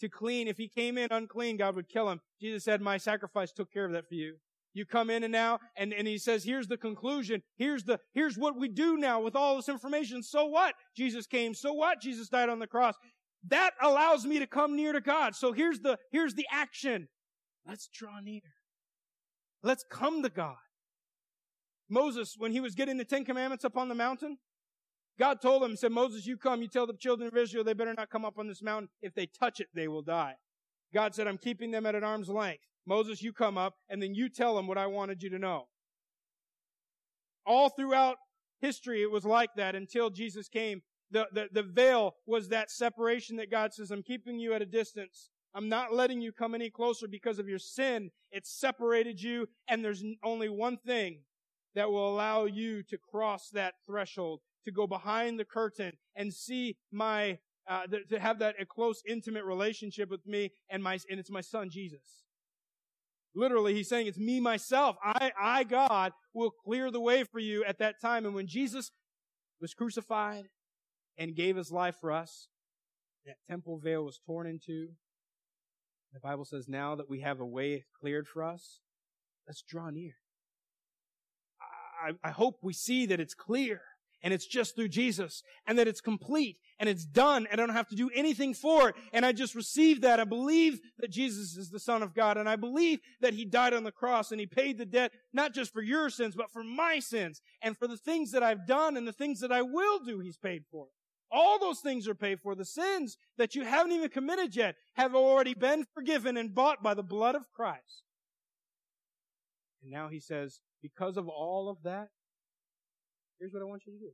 to 0.00 0.08
clean. 0.08 0.48
If 0.48 0.56
he 0.56 0.68
came 0.68 0.98
in 0.98 1.08
unclean, 1.10 1.56
God 1.56 1.76
would 1.76 1.88
kill 1.88 2.10
him. 2.10 2.20
Jesus 2.40 2.64
said, 2.64 2.80
my 2.80 2.96
sacrifice 2.96 3.52
took 3.52 3.72
care 3.72 3.84
of 3.84 3.92
that 3.92 4.08
for 4.08 4.14
you. 4.14 4.36
You 4.74 4.86
come 4.86 5.10
in 5.10 5.22
and 5.22 5.32
now, 5.32 5.58
and, 5.76 5.92
and 5.92 6.08
he 6.08 6.16
says, 6.16 6.44
here's 6.44 6.66
the 6.66 6.78
conclusion. 6.78 7.42
Here's 7.56 7.84
the, 7.84 7.98
here's 8.14 8.38
what 8.38 8.58
we 8.58 8.68
do 8.68 8.96
now 8.96 9.20
with 9.20 9.36
all 9.36 9.56
this 9.56 9.68
information. 9.68 10.22
So 10.22 10.46
what? 10.46 10.74
Jesus 10.96 11.26
came. 11.26 11.52
So 11.52 11.72
what? 11.74 12.00
Jesus 12.00 12.28
died 12.28 12.48
on 12.48 12.58
the 12.58 12.66
cross. 12.66 12.94
That 13.48 13.72
allows 13.82 14.24
me 14.24 14.38
to 14.38 14.46
come 14.46 14.74
near 14.76 14.92
to 14.92 15.00
God. 15.00 15.34
So 15.34 15.52
here's 15.52 15.80
the, 15.80 15.98
here's 16.10 16.34
the 16.34 16.46
action. 16.50 17.08
Let's 17.66 17.88
draw 17.92 18.20
near. 18.20 18.40
Let's 19.62 19.84
come 19.90 20.22
to 20.22 20.30
God. 20.30 20.56
Moses, 21.90 22.34
when 22.38 22.52
he 22.52 22.60
was 22.60 22.74
getting 22.74 22.96
the 22.96 23.04
Ten 23.04 23.24
Commandments 23.24 23.64
up 23.64 23.76
on 23.76 23.88
the 23.88 23.94
mountain, 23.94 24.38
God 25.18 25.42
told 25.42 25.62
him, 25.62 25.70
he 25.70 25.76
said, 25.76 25.92
Moses, 25.92 26.26
you 26.26 26.38
come, 26.38 26.62
you 26.62 26.68
tell 26.68 26.86
the 26.86 26.94
children 26.94 27.28
of 27.28 27.36
Israel 27.36 27.62
they 27.62 27.74
better 27.74 27.94
not 27.94 28.08
come 28.08 28.24
up 28.24 28.38
on 28.38 28.48
this 28.48 28.62
mountain. 28.62 28.88
If 29.02 29.14
they 29.14 29.26
touch 29.26 29.60
it, 29.60 29.68
they 29.74 29.86
will 29.86 30.02
die. 30.02 30.34
God 30.94 31.14
said, 31.14 31.26
I'm 31.26 31.38
keeping 31.38 31.70
them 31.70 31.84
at 31.84 31.94
an 31.94 32.02
arm's 32.02 32.30
length. 32.30 32.62
Moses, 32.86 33.22
you 33.22 33.32
come 33.32 33.56
up, 33.56 33.74
and 33.88 34.02
then 34.02 34.14
you 34.14 34.28
tell 34.28 34.56
them 34.56 34.66
what 34.66 34.78
I 34.78 34.86
wanted 34.86 35.22
you 35.22 35.30
to 35.30 35.38
know. 35.38 35.66
All 37.46 37.68
throughout 37.68 38.16
history, 38.60 39.02
it 39.02 39.10
was 39.10 39.24
like 39.24 39.50
that 39.56 39.74
until 39.74 40.10
Jesus 40.10 40.48
came. 40.48 40.82
The, 41.10 41.26
the, 41.32 41.48
the 41.52 41.62
veil 41.62 42.14
was 42.26 42.48
that 42.48 42.70
separation 42.70 43.36
that 43.36 43.50
God 43.50 43.74
says, 43.74 43.90
I'm 43.90 44.02
keeping 44.02 44.38
you 44.38 44.54
at 44.54 44.62
a 44.62 44.66
distance. 44.66 45.30
I'm 45.54 45.68
not 45.68 45.92
letting 45.92 46.20
you 46.20 46.32
come 46.32 46.54
any 46.54 46.70
closer 46.70 47.06
because 47.06 47.38
of 47.38 47.48
your 47.48 47.58
sin. 47.58 48.10
It 48.30 48.46
separated 48.46 49.20
you, 49.20 49.48
and 49.68 49.84
there's 49.84 50.02
only 50.24 50.48
one 50.48 50.78
thing 50.78 51.20
that 51.74 51.90
will 51.90 52.08
allow 52.08 52.44
you 52.46 52.82
to 52.84 52.96
cross 52.98 53.50
that 53.50 53.74
threshold. 53.86 54.40
to 54.64 54.70
go 54.70 54.86
behind 54.86 55.38
the 55.38 55.44
curtain 55.44 55.92
and 56.14 56.32
see 56.32 56.76
my, 56.90 57.38
uh, 57.68 57.86
to 58.08 58.18
have 58.18 58.38
that 58.38 58.54
a 58.60 58.64
close, 58.64 59.02
intimate 59.06 59.44
relationship 59.44 60.10
with 60.10 60.26
me 60.26 60.50
and 60.70 60.82
my, 60.82 60.98
and 61.10 61.18
it's 61.18 61.30
my 61.30 61.40
son 61.40 61.70
Jesus. 61.70 62.24
Literally, 63.34 63.74
he's 63.74 63.88
saying 63.88 64.06
it's 64.06 64.18
me 64.18 64.40
myself. 64.40 64.96
I, 65.02 65.32
I, 65.40 65.64
God, 65.64 66.12
will 66.34 66.50
clear 66.50 66.90
the 66.90 67.00
way 67.00 67.24
for 67.24 67.38
you 67.38 67.64
at 67.64 67.78
that 67.78 68.00
time. 68.00 68.26
And 68.26 68.34
when 68.34 68.46
Jesus 68.46 68.90
was 69.60 69.72
crucified 69.74 70.48
and 71.16 71.34
gave 71.34 71.56
his 71.56 71.72
life 71.72 71.96
for 72.00 72.12
us, 72.12 72.48
that 73.24 73.36
temple 73.48 73.78
veil 73.78 74.04
was 74.04 74.20
torn 74.26 74.46
into. 74.46 74.88
The 76.12 76.20
Bible 76.20 76.44
says 76.44 76.68
now 76.68 76.94
that 76.96 77.08
we 77.08 77.20
have 77.20 77.40
a 77.40 77.46
way 77.46 77.84
cleared 77.98 78.28
for 78.28 78.42
us, 78.42 78.80
let's 79.46 79.62
draw 79.62 79.88
near. 79.88 80.12
I, 82.04 82.12
I 82.22 82.32
hope 82.32 82.58
we 82.62 82.74
see 82.74 83.06
that 83.06 83.20
it's 83.20 83.34
clear 83.34 83.80
and 84.22 84.32
it's 84.32 84.46
just 84.46 84.76
through 84.76 84.88
Jesus 84.88 85.42
and 85.66 85.78
that 85.78 85.88
it's 85.88 86.00
complete 86.00 86.58
and 86.78 86.88
it's 86.88 87.04
done 87.04 87.46
and 87.50 87.60
I 87.60 87.66
don't 87.66 87.74
have 87.74 87.88
to 87.88 87.96
do 87.96 88.10
anything 88.14 88.54
for 88.54 88.88
it. 88.88 88.94
And 89.12 89.26
I 89.26 89.32
just 89.32 89.54
receive 89.54 90.02
that. 90.02 90.20
I 90.20 90.24
believe 90.24 90.80
that 90.98 91.10
Jesus 91.10 91.56
is 91.56 91.70
the 91.70 91.80
Son 91.80 92.02
of 92.02 92.14
God 92.14 92.36
and 92.36 92.48
I 92.48 92.56
believe 92.56 93.00
that 93.20 93.34
He 93.34 93.44
died 93.44 93.74
on 93.74 93.84
the 93.84 93.92
cross 93.92 94.30
and 94.30 94.40
He 94.40 94.46
paid 94.46 94.78
the 94.78 94.86
debt, 94.86 95.12
not 95.32 95.54
just 95.54 95.72
for 95.72 95.82
your 95.82 96.10
sins, 96.10 96.34
but 96.36 96.50
for 96.50 96.62
my 96.62 96.98
sins 96.98 97.40
and 97.60 97.76
for 97.76 97.88
the 97.88 97.96
things 97.96 98.30
that 98.32 98.42
I've 98.42 98.66
done 98.66 98.96
and 98.96 99.06
the 99.06 99.12
things 99.12 99.40
that 99.40 99.52
I 99.52 99.62
will 99.62 99.98
do, 99.98 100.20
He's 100.20 100.38
paid 100.38 100.64
for. 100.70 100.86
All 101.30 101.58
those 101.58 101.80
things 101.80 102.06
are 102.06 102.14
paid 102.14 102.40
for. 102.40 102.54
The 102.54 102.64
sins 102.64 103.16
that 103.38 103.54
you 103.54 103.64
haven't 103.64 103.92
even 103.92 104.10
committed 104.10 104.54
yet 104.54 104.76
have 104.96 105.14
already 105.14 105.54
been 105.54 105.86
forgiven 105.94 106.36
and 106.36 106.54
bought 106.54 106.82
by 106.82 106.92
the 106.94 107.02
blood 107.02 107.34
of 107.34 107.50
Christ. 107.50 108.02
And 109.82 109.90
now 109.90 110.08
He 110.08 110.20
says, 110.20 110.60
because 110.82 111.16
of 111.16 111.28
all 111.28 111.70
of 111.70 111.82
that, 111.84 112.08
Here's 113.42 113.52
what 113.52 113.60
I 113.60 113.64
want 113.64 113.82
you 113.88 113.92
to 113.94 113.98
do. 113.98 114.12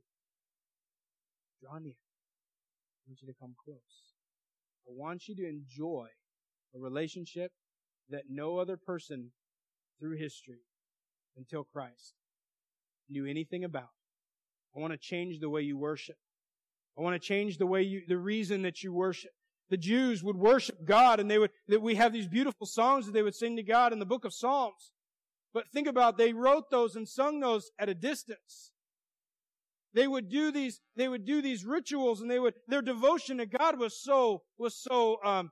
Draw 1.61 1.77
near. 1.77 1.93
I 1.93 3.05
want 3.07 3.21
you 3.21 3.27
to 3.27 3.39
come 3.39 3.53
close. 3.63 3.77
I 4.87 4.91
want 4.91 5.27
you 5.27 5.35
to 5.35 5.47
enjoy 5.47 6.07
a 6.75 6.79
relationship 6.79 7.51
that 8.09 8.23
no 8.27 8.57
other 8.57 8.75
person 8.75 9.29
through 9.99 10.17
history 10.17 10.61
until 11.37 11.63
Christ 11.63 12.15
knew 13.07 13.27
anything 13.27 13.63
about. 13.63 13.89
I 14.75 14.79
want 14.79 14.93
to 14.93 14.97
change 14.97 15.39
the 15.39 15.49
way 15.49 15.61
you 15.61 15.77
worship. 15.77 16.15
I 16.97 17.03
want 17.03 17.13
to 17.13 17.27
change 17.27 17.59
the 17.59 17.67
way 17.67 17.83
you, 17.83 18.01
the 18.07 18.17
reason 18.17 18.63
that 18.63 18.81
you 18.81 18.91
worship. 18.91 19.33
The 19.69 19.77
Jews 19.77 20.23
would 20.23 20.37
worship 20.37 20.87
God 20.87 21.19
and 21.19 21.29
they 21.29 21.37
would, 21.37 21.51
that 21.67 21.83
we 21.83 21.93
have 21.93 22.13
these 22.13 22.27
beautiful 22.27 22.65
songs 22.65 23.05
that 23.05 23.11
they 23.11 23.21
would 23.21 23.35
sing 23.35 23.57
to 23.57 23.63
God 23.63 23.93
in 23.93 23.99
the 23.99 24.07
book 24.07 24.25
of 24.25 24.33
Psalms. 24.33 24.91
But 25.53 25.69
think 25.71 25.87
about, 25.87 26.17
they 26.17 26.33
wrote 26.33 26.71
those 26.71 26.95
and 26.95 27.07
sung 27.07 27.41
those 27.41 27.69
at 27.77 27.89
a 27.89 27.93
distance. 27.93 28.71
They 29.93 30.07
would 30.07 30.29
do 30.29 30.51
these, 30.51 30.81
they 30.95 31.07
would 31.07 31.25
do 31.25 31.41
these 31.41 31.65
rituals 31.65 32.21
and 32.21 32.29
they 32.29 32.39
would, 32.39 32.53
their 32.67 32.81
devotion 32.81 33.37
to 33.37 33.45
God 33.45 33.79
was 33.79 33.99
so, 33.99 34.43
was 34.57 34.75
so, 34.75 35.17
um, 35.23 35.51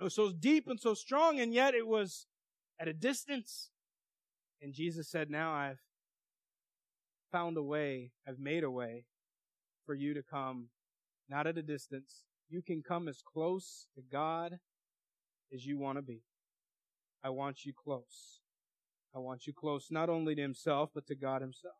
was 0.00 0.14
so 0.14 0.32
deep 0.32 0.66
and 0.68 0.78
so 0.78 0.94
strong 0.94 1.40
and 1.40 1.54
yet 1.54 1.74
it 1.74 1.86
was 1.86 2.26
at 2.78 2.88
a 2.88 2.92
distance. 2.92 3.70
And 4.60 4.74
Jesus 4.74 5.10
said, 5.10 5.30
now 5.30 5.52
I've 5.52 5.80
found 7.30 7.56
a 7.56 7.62
way, 7.62 8.12
I've 8.28 8.38
made 8.38 8.62
a 8.62 8.70
way 8.70 9.06
for 9.86 9.94
you 9.94 10.14
to 10.14 10.22
come, 10.22 10.68
not 11.28 11.46
at 11.46 11.58
a 11.58 11.62
distance. 11.62 12.24
You 12.48 12.62
can 12.62 12.82
come 12.82 13.08
as 13.08 13.22
close 13.22 13.86
to 13.94 14.02
God 14.02 14.58
as 15.52 15.64
you 15.64 15.78
want 15.78 15.98
to 15.98 16.02
be. 16.02 16.22
I 17.24 17.30
want 17.30 17.64
you 17.64 17.72
close. 17.72 18.40
I 19.14 19.18
want 19.18 19.46
you 19.46 19.52
close 19.52 19.88
not 19.90 20.08
only 20.08 20.34
to 20.34 20.42
himself, 20.42 20.90
but 20.94 21.06
to 21.06 21.14
God 21.14 21.40
himself. 21.40 21.74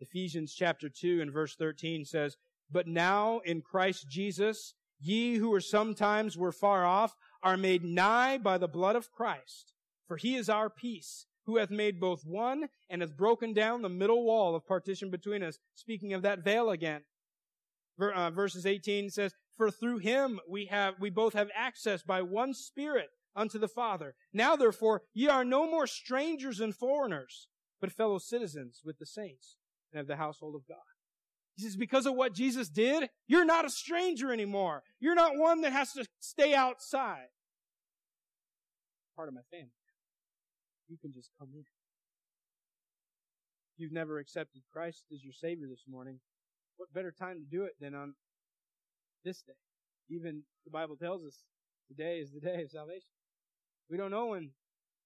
Ephesians 0.00 0.52
chapter 0.54 0.88
2 0.88 1.20
and 1.20 1.32
verse 1.32 1.56
13 1.56 2.04
says, 2.04 2.36
But 2.70 2.86
now 2.86 3.40
in 3.44 3.62
Christ 3.62 4.08
Jesus, 4.08 4.74
ye 5.00 5.36
who 5.36 5.50
were 5.50 5.60
sometimes 5.60 6.36
were 6.36 6.52
far 6.52 6.84
off 6.84 7.16
are 7.42 7.56
made 7.56 7.84
nigh 7.84 8.38
by 8.38 8.58
the 8.58 8.68
blood 8.68 8.96
of 8.96 9.10
Christ. 9.10 9.72
For 10.06 10.16
he 10.16 10.36
is 10.36 10.48
our 10.48 10.68
peace, 10.70 11.26
who 11.46 11.56
hath 11.56 11.70
made 11.70 12.00
both 12.00 12.24
one 12.24 12.68
and 12.90 13.00
hath 13.00 13.16
broken 13.16 13.52
down 13.52 13.82
the 13.82 13.88
middle 13.88 14.24
wall 14.24 14.54
of 14.54 14.66
partition 14.66 15.10
between 15.10 15.42
us. 15.42 15.58
Speaking 15.74 16.12
of 16.12 16.22
that 16.22 16.44
veil 16.44 16.70
again. 16.70 17.02
Uh, 17.98 18.30
verses 18.30 18.66
18 18.66 19.10
says, 19.10 19.32
For 19.56 19.70
through 19.70 19.98
him 19.98 20.40
we 20.48 20.66
have, 20.66 20.94
we 21.00 21.08
both 21.08 21.32
have 21.32 21.48
access 21.54 22.02
by 22.02 22.20
one 22.20 22.52
spirit 22.52 23.08
unto 23.34 23.58
the 23.58 23.68
Father. 23.68 24.14
Now 24.32 24.56
therefore, 24.56 25.02
ye 25.14 25.28
are 25.28 25.44
no 25.44 25.70
more 25.70 25.86
strangers 25.86 26.60
and 26.60 26.74
foreigners, 26.74 27.48
but 27.80 27.92
fellow 27.92 28.18
citizens 28.18 28.82
with 28.84 28.98
the 28.98 29.06
saints 29.06 29.56
and 29.92 30.00
of 30.00 30.06
the 30.06 30.16
household 30.16 30.54
of 30.54 30.62
God. 30.68 30.78
He 31.56 31.62
says, 31.62 31.76
because 31.76 32.06
of 32.06 32.14
what 32.14 32.34
Jesus 32.34 32.68
did, 32.68 33.08
you're 33.26 33.46
not 33.46 33.64
a 33.64 33.70
stranger 33.70 34.32
anymore. 34.32 34.82
You're 35.00 35.14
not 35.14 35.36
one 35.36 35.62
that 35.62 35.72
has 35.72 35.92
to 35.92 36.04
stay 36.20 36.54
outside. 36.54 37.28
Part 39.16 39.28
of 39.28 39.34
my 39.34 39.40
family. 39.50 39.70
You 40.88 40.98
can 41.00 41.12
just 41.14 41.30
come 41.38 41.48
in. 41.54 41.60
If 41.60 41.66
you've 43.78 43.92
never 43.92 44.18
accepted 44.18 44.62
Christ 44.72 45.04
as 45.14 45.24
your 45.24 45.32
Savior 45.32 45.66
this 45.68 45.84
morning, 45.88 46.20
what 46.76 46.92
better 46.92 47.10
time 47.10 47.38
to 47.38 47.56
do 47.56 47.64
it 47.64 47.72
than 47.80 47.94
on 47.94 48.14
this 49.24 49.42
day? 49.42 49.54
Even 50.10 50.42
the 50.64 50.70
Bible 50.70 50.96
tells 50.96 51.24
us 51.24 51.44
today 51.88 52.18
is 52.18 52.32
the 52.32 52.40
day 52.40 52.62
of 52.62 52.70
salvation. 52.70 53.08
We 53.90 53.96
don't 53.96 54.10
know 54.10 54.26
when 54.26 54.50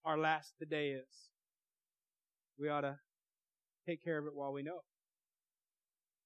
our 0.04 0.18
last 0.18 0.54
the 0.58 0.66
day 0.66 0.90
is. 0.90 1.30
We 2.58 2.68
ought 2.68 2.82
to 2.82 2.98
take 3.86 4.02
care 4.02 4.18
of 4.18 4.26
it 4.26 4.34
while 4.34 4.52
we 4.52 4.62
know. 4.62 4.80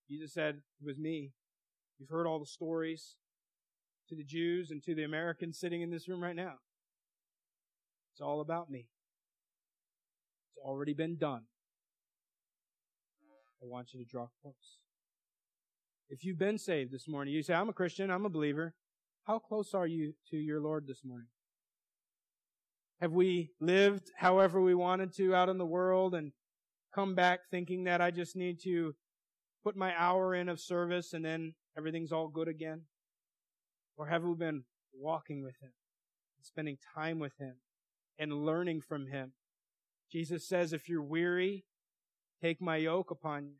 Jesus 0.09 0.33
said, 0.33 0.57
It 0.81 0.87
was 0.87 0.99
me. 0.99 1.33
You've 1.99 2.11
heard 2.11 2.27
all 2.27 2.39
the 2.39 2.47
stories 2.47 3.17
to 4.09 4.15
the 4.15 4.25
Jews 4.25 4.71
and 4.71 4.83
to 4.83 4.95
the 4.95 5.05
Americans 5.05 5.59
sitting 5.59 5.83
in 5.83 5.91
this 5.91 6.09
room 6.09 6.23
right 6.23 6.37
now. 6.37 6.55
It's 8.13 8.21
all 8.21 8.41
about 8.41 8.71
me. 8.71 8.89
It's 10.51 10.65
already 10.65 10.95
been 10.95 11.17
done. 11.17 11.43
I 13.63 13.67
want 13.67 13.95
you 13.95 14.05
to 14.05 14.09
draw 14.09 14.29
close. 14.43 14.79
If 16.11 16.25
you've 16.25 16.39
been 16.39 16.59
saved 16.59 16.93
this 16.93 17.09
morning, 17.09 17.33
you 17.33 17.43
say, 17.43 17.55
I'm 17.55 17.71
a 17.71 17.73
Christian, 17.73 18.11
I'm 18.11 18.27
a 18.27 18.31
believer. 18.31 18.75
How 19.25 19.39
close 19.39 19.73
are 19.73 19.87
you 19.87 20.13
to 20.31 20.37
your 20.37 20.61
Lord 20.61 20.87
this 20.87 21.01
morning? 21.03 21.29
Have 23.01 23.13
we 23.13 23.51
lived 23.61 24.11
however 24.19 24.61
we 24.61 24.75
wanted 24.75 25.15
to 25.15 25.35
out 25.35 25.49
in 25.49 25.59
the 25.59 25.65
world 25.65 26.15
and 26.15 26.33
come 26.95 27.15
back 27.15 27.41
thinking 27.51 27.85
that 27.85 28.01
I 28.01 28.11
just 28.11 28.37
need 28.37 28.61
to 28.65 28.95
put 29.63 29.77
my 29.77 29.93
hour 29.99 30.35
in 30.35 30.49
of 30.49 30.61
service 30.61 31.13
and 31.13 31.25
then 31.25 31.55
everything's 31.77 32.13
all 32.13 32.29
good 32.29 32.49
again? 32.49 32.83
Or 33.97 34.07
have 34.09 34.23
we 34.23 34.35
been 34.35 34.65
walking 34.93 35.43
with 35.43 35.55
Him, 35.61 35.73
spending 36.43 36.79
time 36.95 37.19
with 37.19 37.33
Him, 37.39 37.55
and 38.19 38.45
learning 38.45 38.83
from 38.83 39.07
Him? 39.07 39.33
Jesus 40.11 40.47
says, 40.47 40.73
if 40.73 40.89
you're 40.89 41.03
weary, 41.03 41.65
take 42.43 42.61
my 42.61 42.77
yoke 42.77 43.11
upon 43.11 43.47
you. 43.47 43.57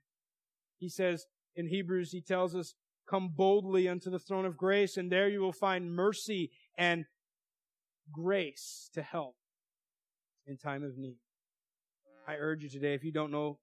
He 0.79 0.89
says 0.89 1.27
in 1.57 1.69
Hebrews, 1.69 2.13
He 2.13 2.21
tells 2.21 2.55
us, 2.55 2.75
come 3.09 3.31
boldly 3.35 3.89
unto 3.89 4.11
the 4.11 4.19
throne 4.19 4.47
of 4.47 4.57
grace 4.57 4.97
and 4.97 5.11
there 5.11 5.29
you 5.29 5.41
will 5.41 5.53
find 5.53 5.95
mercy 5.95 6.51
and 6.79 7.05
grace 8.13 8.89
to 8.95 9.03
help 9.03 9.37
in 10.47 10.57
time 10.57 10.83
of 10.83 10.97
need. 10.97 11.19
I 12.27 12.37
urge 12.37 12.63
you 12.63 12.69
today, 12.69 12.95
if 12.95 13.05
you 13.05 13.13
don't 13.13 13.31
know 13.31 13.59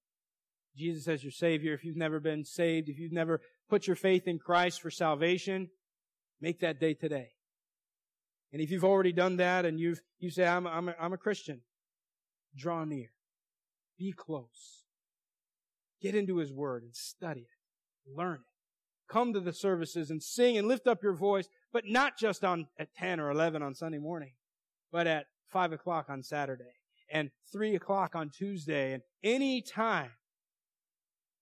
Jesus 0.76 1.08
as 1.08 1.24
your 1.24 1.32
Savior, 1.32 1.74
if 1.74 1.84
you've 1.84 1.98
never 1.98 2.20
been 2.20 2.46
saved, 2.46 2.90
if 2.90 3.00
you've 3.00 3.12
never 3.12 3.42
put 3.70 3.88
your 3.88 3.96
faith 3.96 4.28
in 4.28 4.40
Christ 4.40 4.82
for 4.82 4.92
salvation, 4.92 5.70
make 6.40 6.60
that 6.62 6.80
day 6.80 6.94
today. 6.94 7.30
And 8.54 8.62
if 8.62 8.72
you've 8.72 8.84
already 8.84 9.14
done 9.14 9.38
that 9.38 9.66
and 9.66 9.80
you've, 9.80 10.02
you 10.20 10.30
say, 10.30 10.46
I'm, 10.46 10.68
I'm, 10.68 10.90
a, 10.90 10.96
I'm 11.00 11.14
a 11.14 11.18
Christian, 11.18 11.62
draw 12.56 12.84
near. 12.84 13.12
Be 13.98 14.12
close. 14.12 14.84
Get 16.02 16.16
into 16.16 16.38
His 16.38 16.52
Word 16.52 16.84
and 16.84 16.96
study 16.96 17.42
it. 17.42 18.18
Learn 18.18 18.36
it. 18.36 19.12
Come 19.12 19.34
to 19.34 19.40
the 19.40 19.54
services 19.54 20.10
and 20.10 20.24
sing 20.24 20.58
and 20.58 20.68
lift 20.68 20.88
up 20.88 21.04
your 21.04 21.14
voice, 21.14 21.48
but 21.74 21.84
not 21.86 22.18
just 22.18 22.44
on, 22.44 22.68
at 22.80 22.94
10 22.96 23.20
or 23.20 23.30
11 23.30 23.62
on 23.62 23.76
Sunday 23.76 24.00
morning, 24.00 24.34
but 24.92 25.06
at 25.06 25.26
5 25.50 25.74
o'clock 25.74 26.08
on 26.10 26.24
Saturday 26.24 26.81
and 27.12 27.30
three 27.52 27.76
o'clock 27.76 28.16
on 28.16 28.30
Tuesday 28.30 28.94
and 28.94 29.04
any 29.24 29.62
time. 29.62 30.12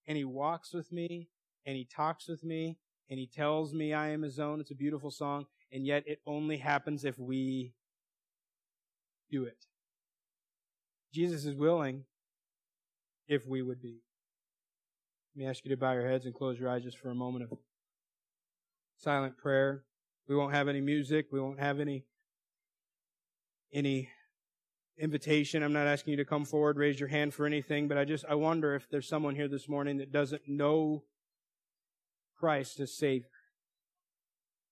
And 0.08 0.18
he 0.18 0.24
walks 0.24 0.74
with 0.74 0.92
me 0.92 1.30
and 1.66 1.76
he 1.76 1.86
talks 1.86 2.28
with 2.28 2.44
me 2.44 2.78
and 3.10 3.20
he 3.20 3.28
tells 3.28 3.74
me 3.74 3.94
I 3.94 4.10
am 4.10 4.24
his 4.24 4.40
own. 4.40 4.60
It's 4.60 4.72
a 4.72 4.76
beautiful 4.76 5.12
song. 5.12 5.46
And 5.72 5.86
yet 5.86 6.04
it 6.08 6.20
only 6.26 6.58
happens 6.58 7.06
if 7.06 7.18
we 7.20 7.74
do 9.30 9.46
it. 9.46 9.66
Jesus 11.14 11.46
is 11.46 11.56
willing 11.56 12.06
if 13.28 13.46
we 13.48 13.62
would 13.62 13.82
be. 13.82 14.02
Let 15.36 15.44
me 15.44 15.50
ask 15.50 15.64
you 15.64 15.70
to 15.70 15.78
bow 15.78 15.94
your 15.94 16.08
heads 16.08 16.26
and 16.26 16.34
close 16.34 16.60
your 16.60 16.70
eyes 16.70 16.84
just 16.84 16.98
for 16.98 17.10
a 17.10 17.16
moment 17.16 17.52
of 17.52 17.58
silent 18.98 19.38
prayer. 19.38 19.84
We 20.28 20.36
won't 20.36 20.54
have 20.54 20.68
any 20.68 20.82
music. 20.82 21.28
We 21.32 21.40
won't 21.40 21.60
have 21.60 21.80
any, 21.80 22.06
any 23.74 24.10
invitation. 25.00 25.64
I'm 25.64 25.74
not 25.74 25.88
asking 25.88 26.12
you 26.12 26.18
to 26.18 26.26
come 26.26 26.45
forward, 26.45 26.78
raise 26.78 27.00
your 27.00 27.10
hand 27.10 27.34
for 27.34 27.45
anything, 27.45 27.88
but 27.88 27.97
I 27.97 28.06
just, 28.06 28.26
I 28.30 28.36
wonder 28.36 28.76
if 28.76 28.89
there's 28.89 29.08
someone 29.08 29.36
here 29.36 29.47
this 29.47 29.70
morning 29.70 29.97
that 29.97 30.12
doesn't 30.12 30.43
know 30.47 31.04
Christ 32.38 32.80
as 32.80 32.95
Savior. 32.95 33.30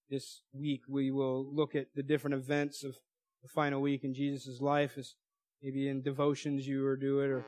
This 0.09 0.41
week 0.53 0.81
we 0.87 1.11
will 1.11 1.45
look 1.53 1.75
at 1.75 1.87
the 1.95 2.03
different 2.03 2.35
events 2.35 2.83
of 2.83 2.97
the 3.41 3.49
final 3.49 3.81
week 3.81 4.03
in 4.03 4.13
Jesus' 4.13 4.61
life 4.61 4.97
as 4.97 5.15
maybe 5.61 5.87
in 5.87 6.01
devotions 6.01 6.67
you 6.67 6.85
are 6.85 6.97
doing 6.97 7.29
or 7.29 7.45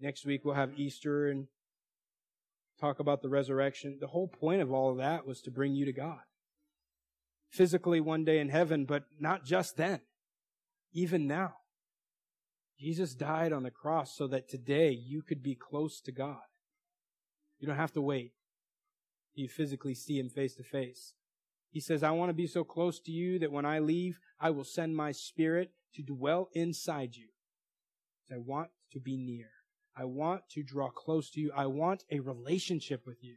next 0.00 0.24
week 0.24 0.44
we'll 0.44 0.54
have 0.54 0.78
Easter 0.78 1.28
and 1.28 1.46
talk 2.80 2.98
about 2.98 3.22
the 3.22 3.28
resurrection. 3.28 3.98
The 4.00 4.08
whole 4.08 4.28
point 4.28 4.62
of 4.62 4.72
all 4.72 4.90
of 4.90 4.96
that 4.98 5.26
was 5.26 5.40
to 5.42 5.50
bring 5.50 5.74
you 5.74 5.84
to 5.84 5.92
God. 5.92 6.20
Physically 7.50 8.00
one 8.00 8.24
day 8.24 8.38
in 8.38 8.48
heaven, 8.48 8.86
but 8.86 9.04
not 9.18 9.44
just 9.44 9.76
then. 9.76 10.00
Even 10.92 11.26
now. 11.26 11.54
Jesus 12.80 13.14
died 13.14 13.52
on 13.52 13.62
the 13.62 13.70
cross 13.70 14.16
so 14.16 14.26
that 14.28 14.48
today 14.48 14.90
you 14.90 15.20
could 15.22 15.42
be 15.42 15.54
close 15.54 16.00
to 16.00 16.12
God. 16.12 16.38
You 17.58 17.68
don't 17.68 17.76
have 17.76 17.92
to 17.92 18.00
wait. 18.00 18.32
You 19.34 19.48
physically 19.48 19.94
see 19.94 20.18
Him 20.18 20.30
face 20.30 20.54
to 20.54 20.62
face. 20.62 21.12
He 21.70 21.80
says, 21.80 22.02
I 22.02 22.10
want 22.12 22.30
to 22.30 22.34
be 22.34 22.46
so 22.46 22.64
close 22.64 22.98
to 23.00 23.12
you 23.12 23.38
that 23.40 23.52
when 23.52 23.66
I 23.66 23.78
leave, 23.80 24.18
I 24.40 24.50
will 24.50 24.64
send 24.64 24.96
my 24.96 25.12
spirit 25.12 25.72
to 25.94 26.02
dwell 26.02 26.48
inside 26.54 27.16
you. 27.16 27.28
I 28.32 28.38
want 28.38 28.70
to 28.92 29.00
be 29.00 29.16
near. 29.16 29.50
I 29.96 30.04
want 30.04 30.48
to 30.50 30.62
draw 30.62 30.88
close 30.88 31.30
to 31.32 31.40
you. 31.40 31.52
I 31.54 31.66
want 31.66 32.04
a 32.10 32.20
relationship 32.20 33.06
with 33.06 33.22
you. 33.22 33.36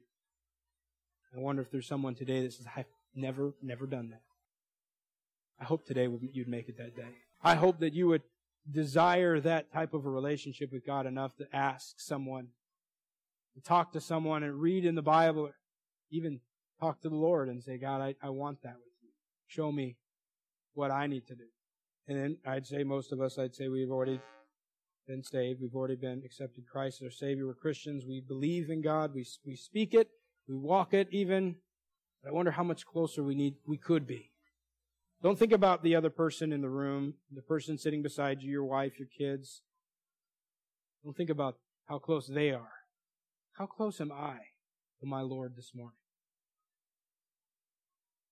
I 1.35 1.39
wonder 1.39 1.61
if 1.61 1.69
there's 1.69 1.87
someone 1.87 2.15
today 2.15 2.43
that 2.43 2.53
says, 2.53 2.67
I've 2.75 2.85
never, 3.13 3.53
never 3.61 3.87
done 3.87 4.11
that. 4.11 4.21
I 5.59 5.65
hope 5.65 5.85
today 5.85 6.07
you'd 6.31 6.47
make 6.47 6.69
it 6.69 6.77
that 6.77 6.95
day. 6.95 7.09
I 7.43 7.55
hope 7.55 7.79
that 7.79 7.93
you 7.93 8.07
would 8.07 8.21
desire 8.69 9.39
that 9.39 9.71
type 9.71 9.93
of 9.93 10.05
a 10.05 10.09
relationship 10.09 10.71
with 10.71 10.85
God 10.85 11.05
enough 11.05 11.35
to 11.37 11.47
ask 11.53 11.99
someone, 11.99 12.47
to 13.55 13.61
talk 13.61 13.91
to 13.93 14.01
someone 14.01 14.43
and 14.43 14.59
read 14.59 14.85
in 14.85 14.95
the 14.95 15.01
Bible, 15.01 15.43
or 15.43 15.55
even 16.11 16.39
talk 16.79 17.01
to 17.01 17.09
the 17.09 17.15
Lord 17.15 17.49
and 17.49 17.61
say, 17.61 17.77
God, 17.77 18.01
I, 18.01 18.15
I 18.21 18.29
want 18.29 18.61
that 18.63 18.75
with 18.75 18.93
you. 19.01 19.09
Show 19.47 19.71
me 19.71 19.97
what 20.73 20.91
I 20.91 21.07
need 21.07 21.27
to 21.27 21.35
do. 21.35 21.45
And 22.07 22.17
then 22.17 22.37
I'd 22.45 22.65
say 22.65 22.83
most 22.83 23.11
of 23.11 23.21
us, 23.21 23.37
I'd 23.37 23.55
say 23.55 23.67
we've 23.67 23.91
already 23.91 24.19
been 25.07 25.23
saved. 25.23 25.61
We've 25.61 25.75
already 25.75 25.95
been 25.95 26.21
accepted 26.25 26.65
Christ 26.67 27.01
as 27.01 27.05
our 27.05 27.11
Savior. 27.11 27.47
We're 27.47 27.53
Christians. 27.53 28.05
We 28.05 28.21
believe 28.21 28.69
in 28.69 28.81
God. 28.81 29.13
We, 29.13 29.25
we 29.45 29.55
speak 29.55 29.93
it. 29.93 30.09
We 30.47 30.55
walk 30.55 30.93
it 30.93 31.07
even. 31.11 31.55
But 32.21 32.29
I 32.29 32.33
wonder 32.33 32.51
how 32.51 32.63
much 32.63 32.85
closer 32.85 33.23
we 33.23 33.35
need, 33.35 33.55
we 33.65 33.77
could 33.77 34.07
be. 34.07 34.32
Don't 35.23 35.39
think 35.39 35.53
about 35.53 35.83
the 35.83 35.95
other 35.95 36.09
person 36.09 36.51
in 36.51 36.61
the 36.61 36.69
room, 36.69 37.13
the 37.33 37.41
person 37.41 37.77
sitting 37.77 38.03
beside 38.03 38.41
you, 38.41 38.51
your 38.51 38.65
wife, 38.65 38.99
your 38.99 39.07
kids. 39.07 39.61
Don't 41.01 41.15
think 41.15 41.29
about 41.29 41.55
how 41.85 41.97
close 41.97 42.27
they 42.27 42.51
are. 42.51 42.73
How 43.53 43.65
close 43.65 44.01
am 44.01 44.11
I 44.11 44.35
to 44.99 45.05
my 45.05 45.21
Lord 45.21 45.53
this 45.55 45.71
morning? 45.73 45.97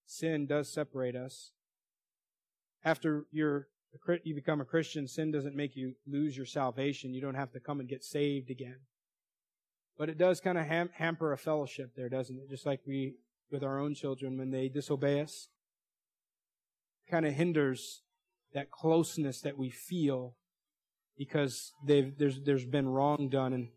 Sin 0.05 0.45
does 0.45 0.71
separate 0.71 1.15
us. 1.15 1.51
After 2.83 3.25
you're 3.31 3.67
you 4.23 4.35
become 4.35 4.61
a 4.61 4.65
Christian, 4.65 5.07
sin 5.07 5.31
doesn't 5.31 5.55
make 5.55 5.75
you 5.75 5.93
lose 6.07 6.35
your 6.35 6.45
salvation. 6.45 7.13
You 7.13 7.21
don't 7.21 7.35
have 7.35 7.51
to 7.53 7.59
come 7.59 7.79
and 7.79 7.89
get 7.89 8.03
saved 8.03 8.49
again. 8.49 8.79
But 9.97 10.09
it 10.09 10.17
does 10.17 10.39
kind 10.39 10.57
of 10.57 10.65
ham- 10.65 10.91
hamper 10.93 11.33
a 11.33 11.37
fellowship 11.37 11.91
there, 11.95 12.09
doesn't 12.09 12.37
it? 12.37 12.49
Just 12.49 12.65
like 12.65 12.79
we, 12.87 13.15
with 13.51 13.63
our 13.63 13.79
own 13.79 13.93
children, 13.93 14.37
when 14.37 14.49
they 14.49 14.69
disobey 14.69 15.21
us, 15.21 15.49
kind 17.11 17.25
of 17.25 17.33
hinders 17.33 18.01
that 18.53 18.71
closeness 18.71 19.41
that 19.41 19.57
we 19.57 19.69
feel 19.69 20.33
because 21.17 21.73
there's, 21.85 22.39
there's 22.43 22.65
been 22.65 22.89
wrong 22.89 23.29
done 23.29 23.53
and 23.53 23.67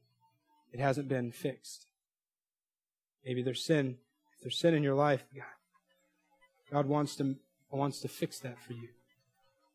it 0.73 0.81
hasn't 0.81 1.09
been 1.09 1.31
fixed. 1.31 1.87
Maybe 3.25 3.43
there's 3.43 3.63
sin. 3.63 3.99
If 4.37 4.43
there's 4.43 4.59
sin 4.59 4.75
in 4.75 4.83
your 4.83 4.95
life, 4.95 5.25
God, 5.35 5.45
God 6.71 6.87
wants 6.87 7.17
to, 7.17 7.37
wants 7.71 8.01
to 8.01 8.09
fix 8.09 8.39
that 8.41 8.61
for 8.61 8.73
you 8.73 8.89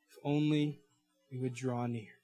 If 0.10 0.18
only 0.24 0.80
we 1.32 1.38
would 1.38 1.54
draw 1.54 1.86
near. 1.86 2.19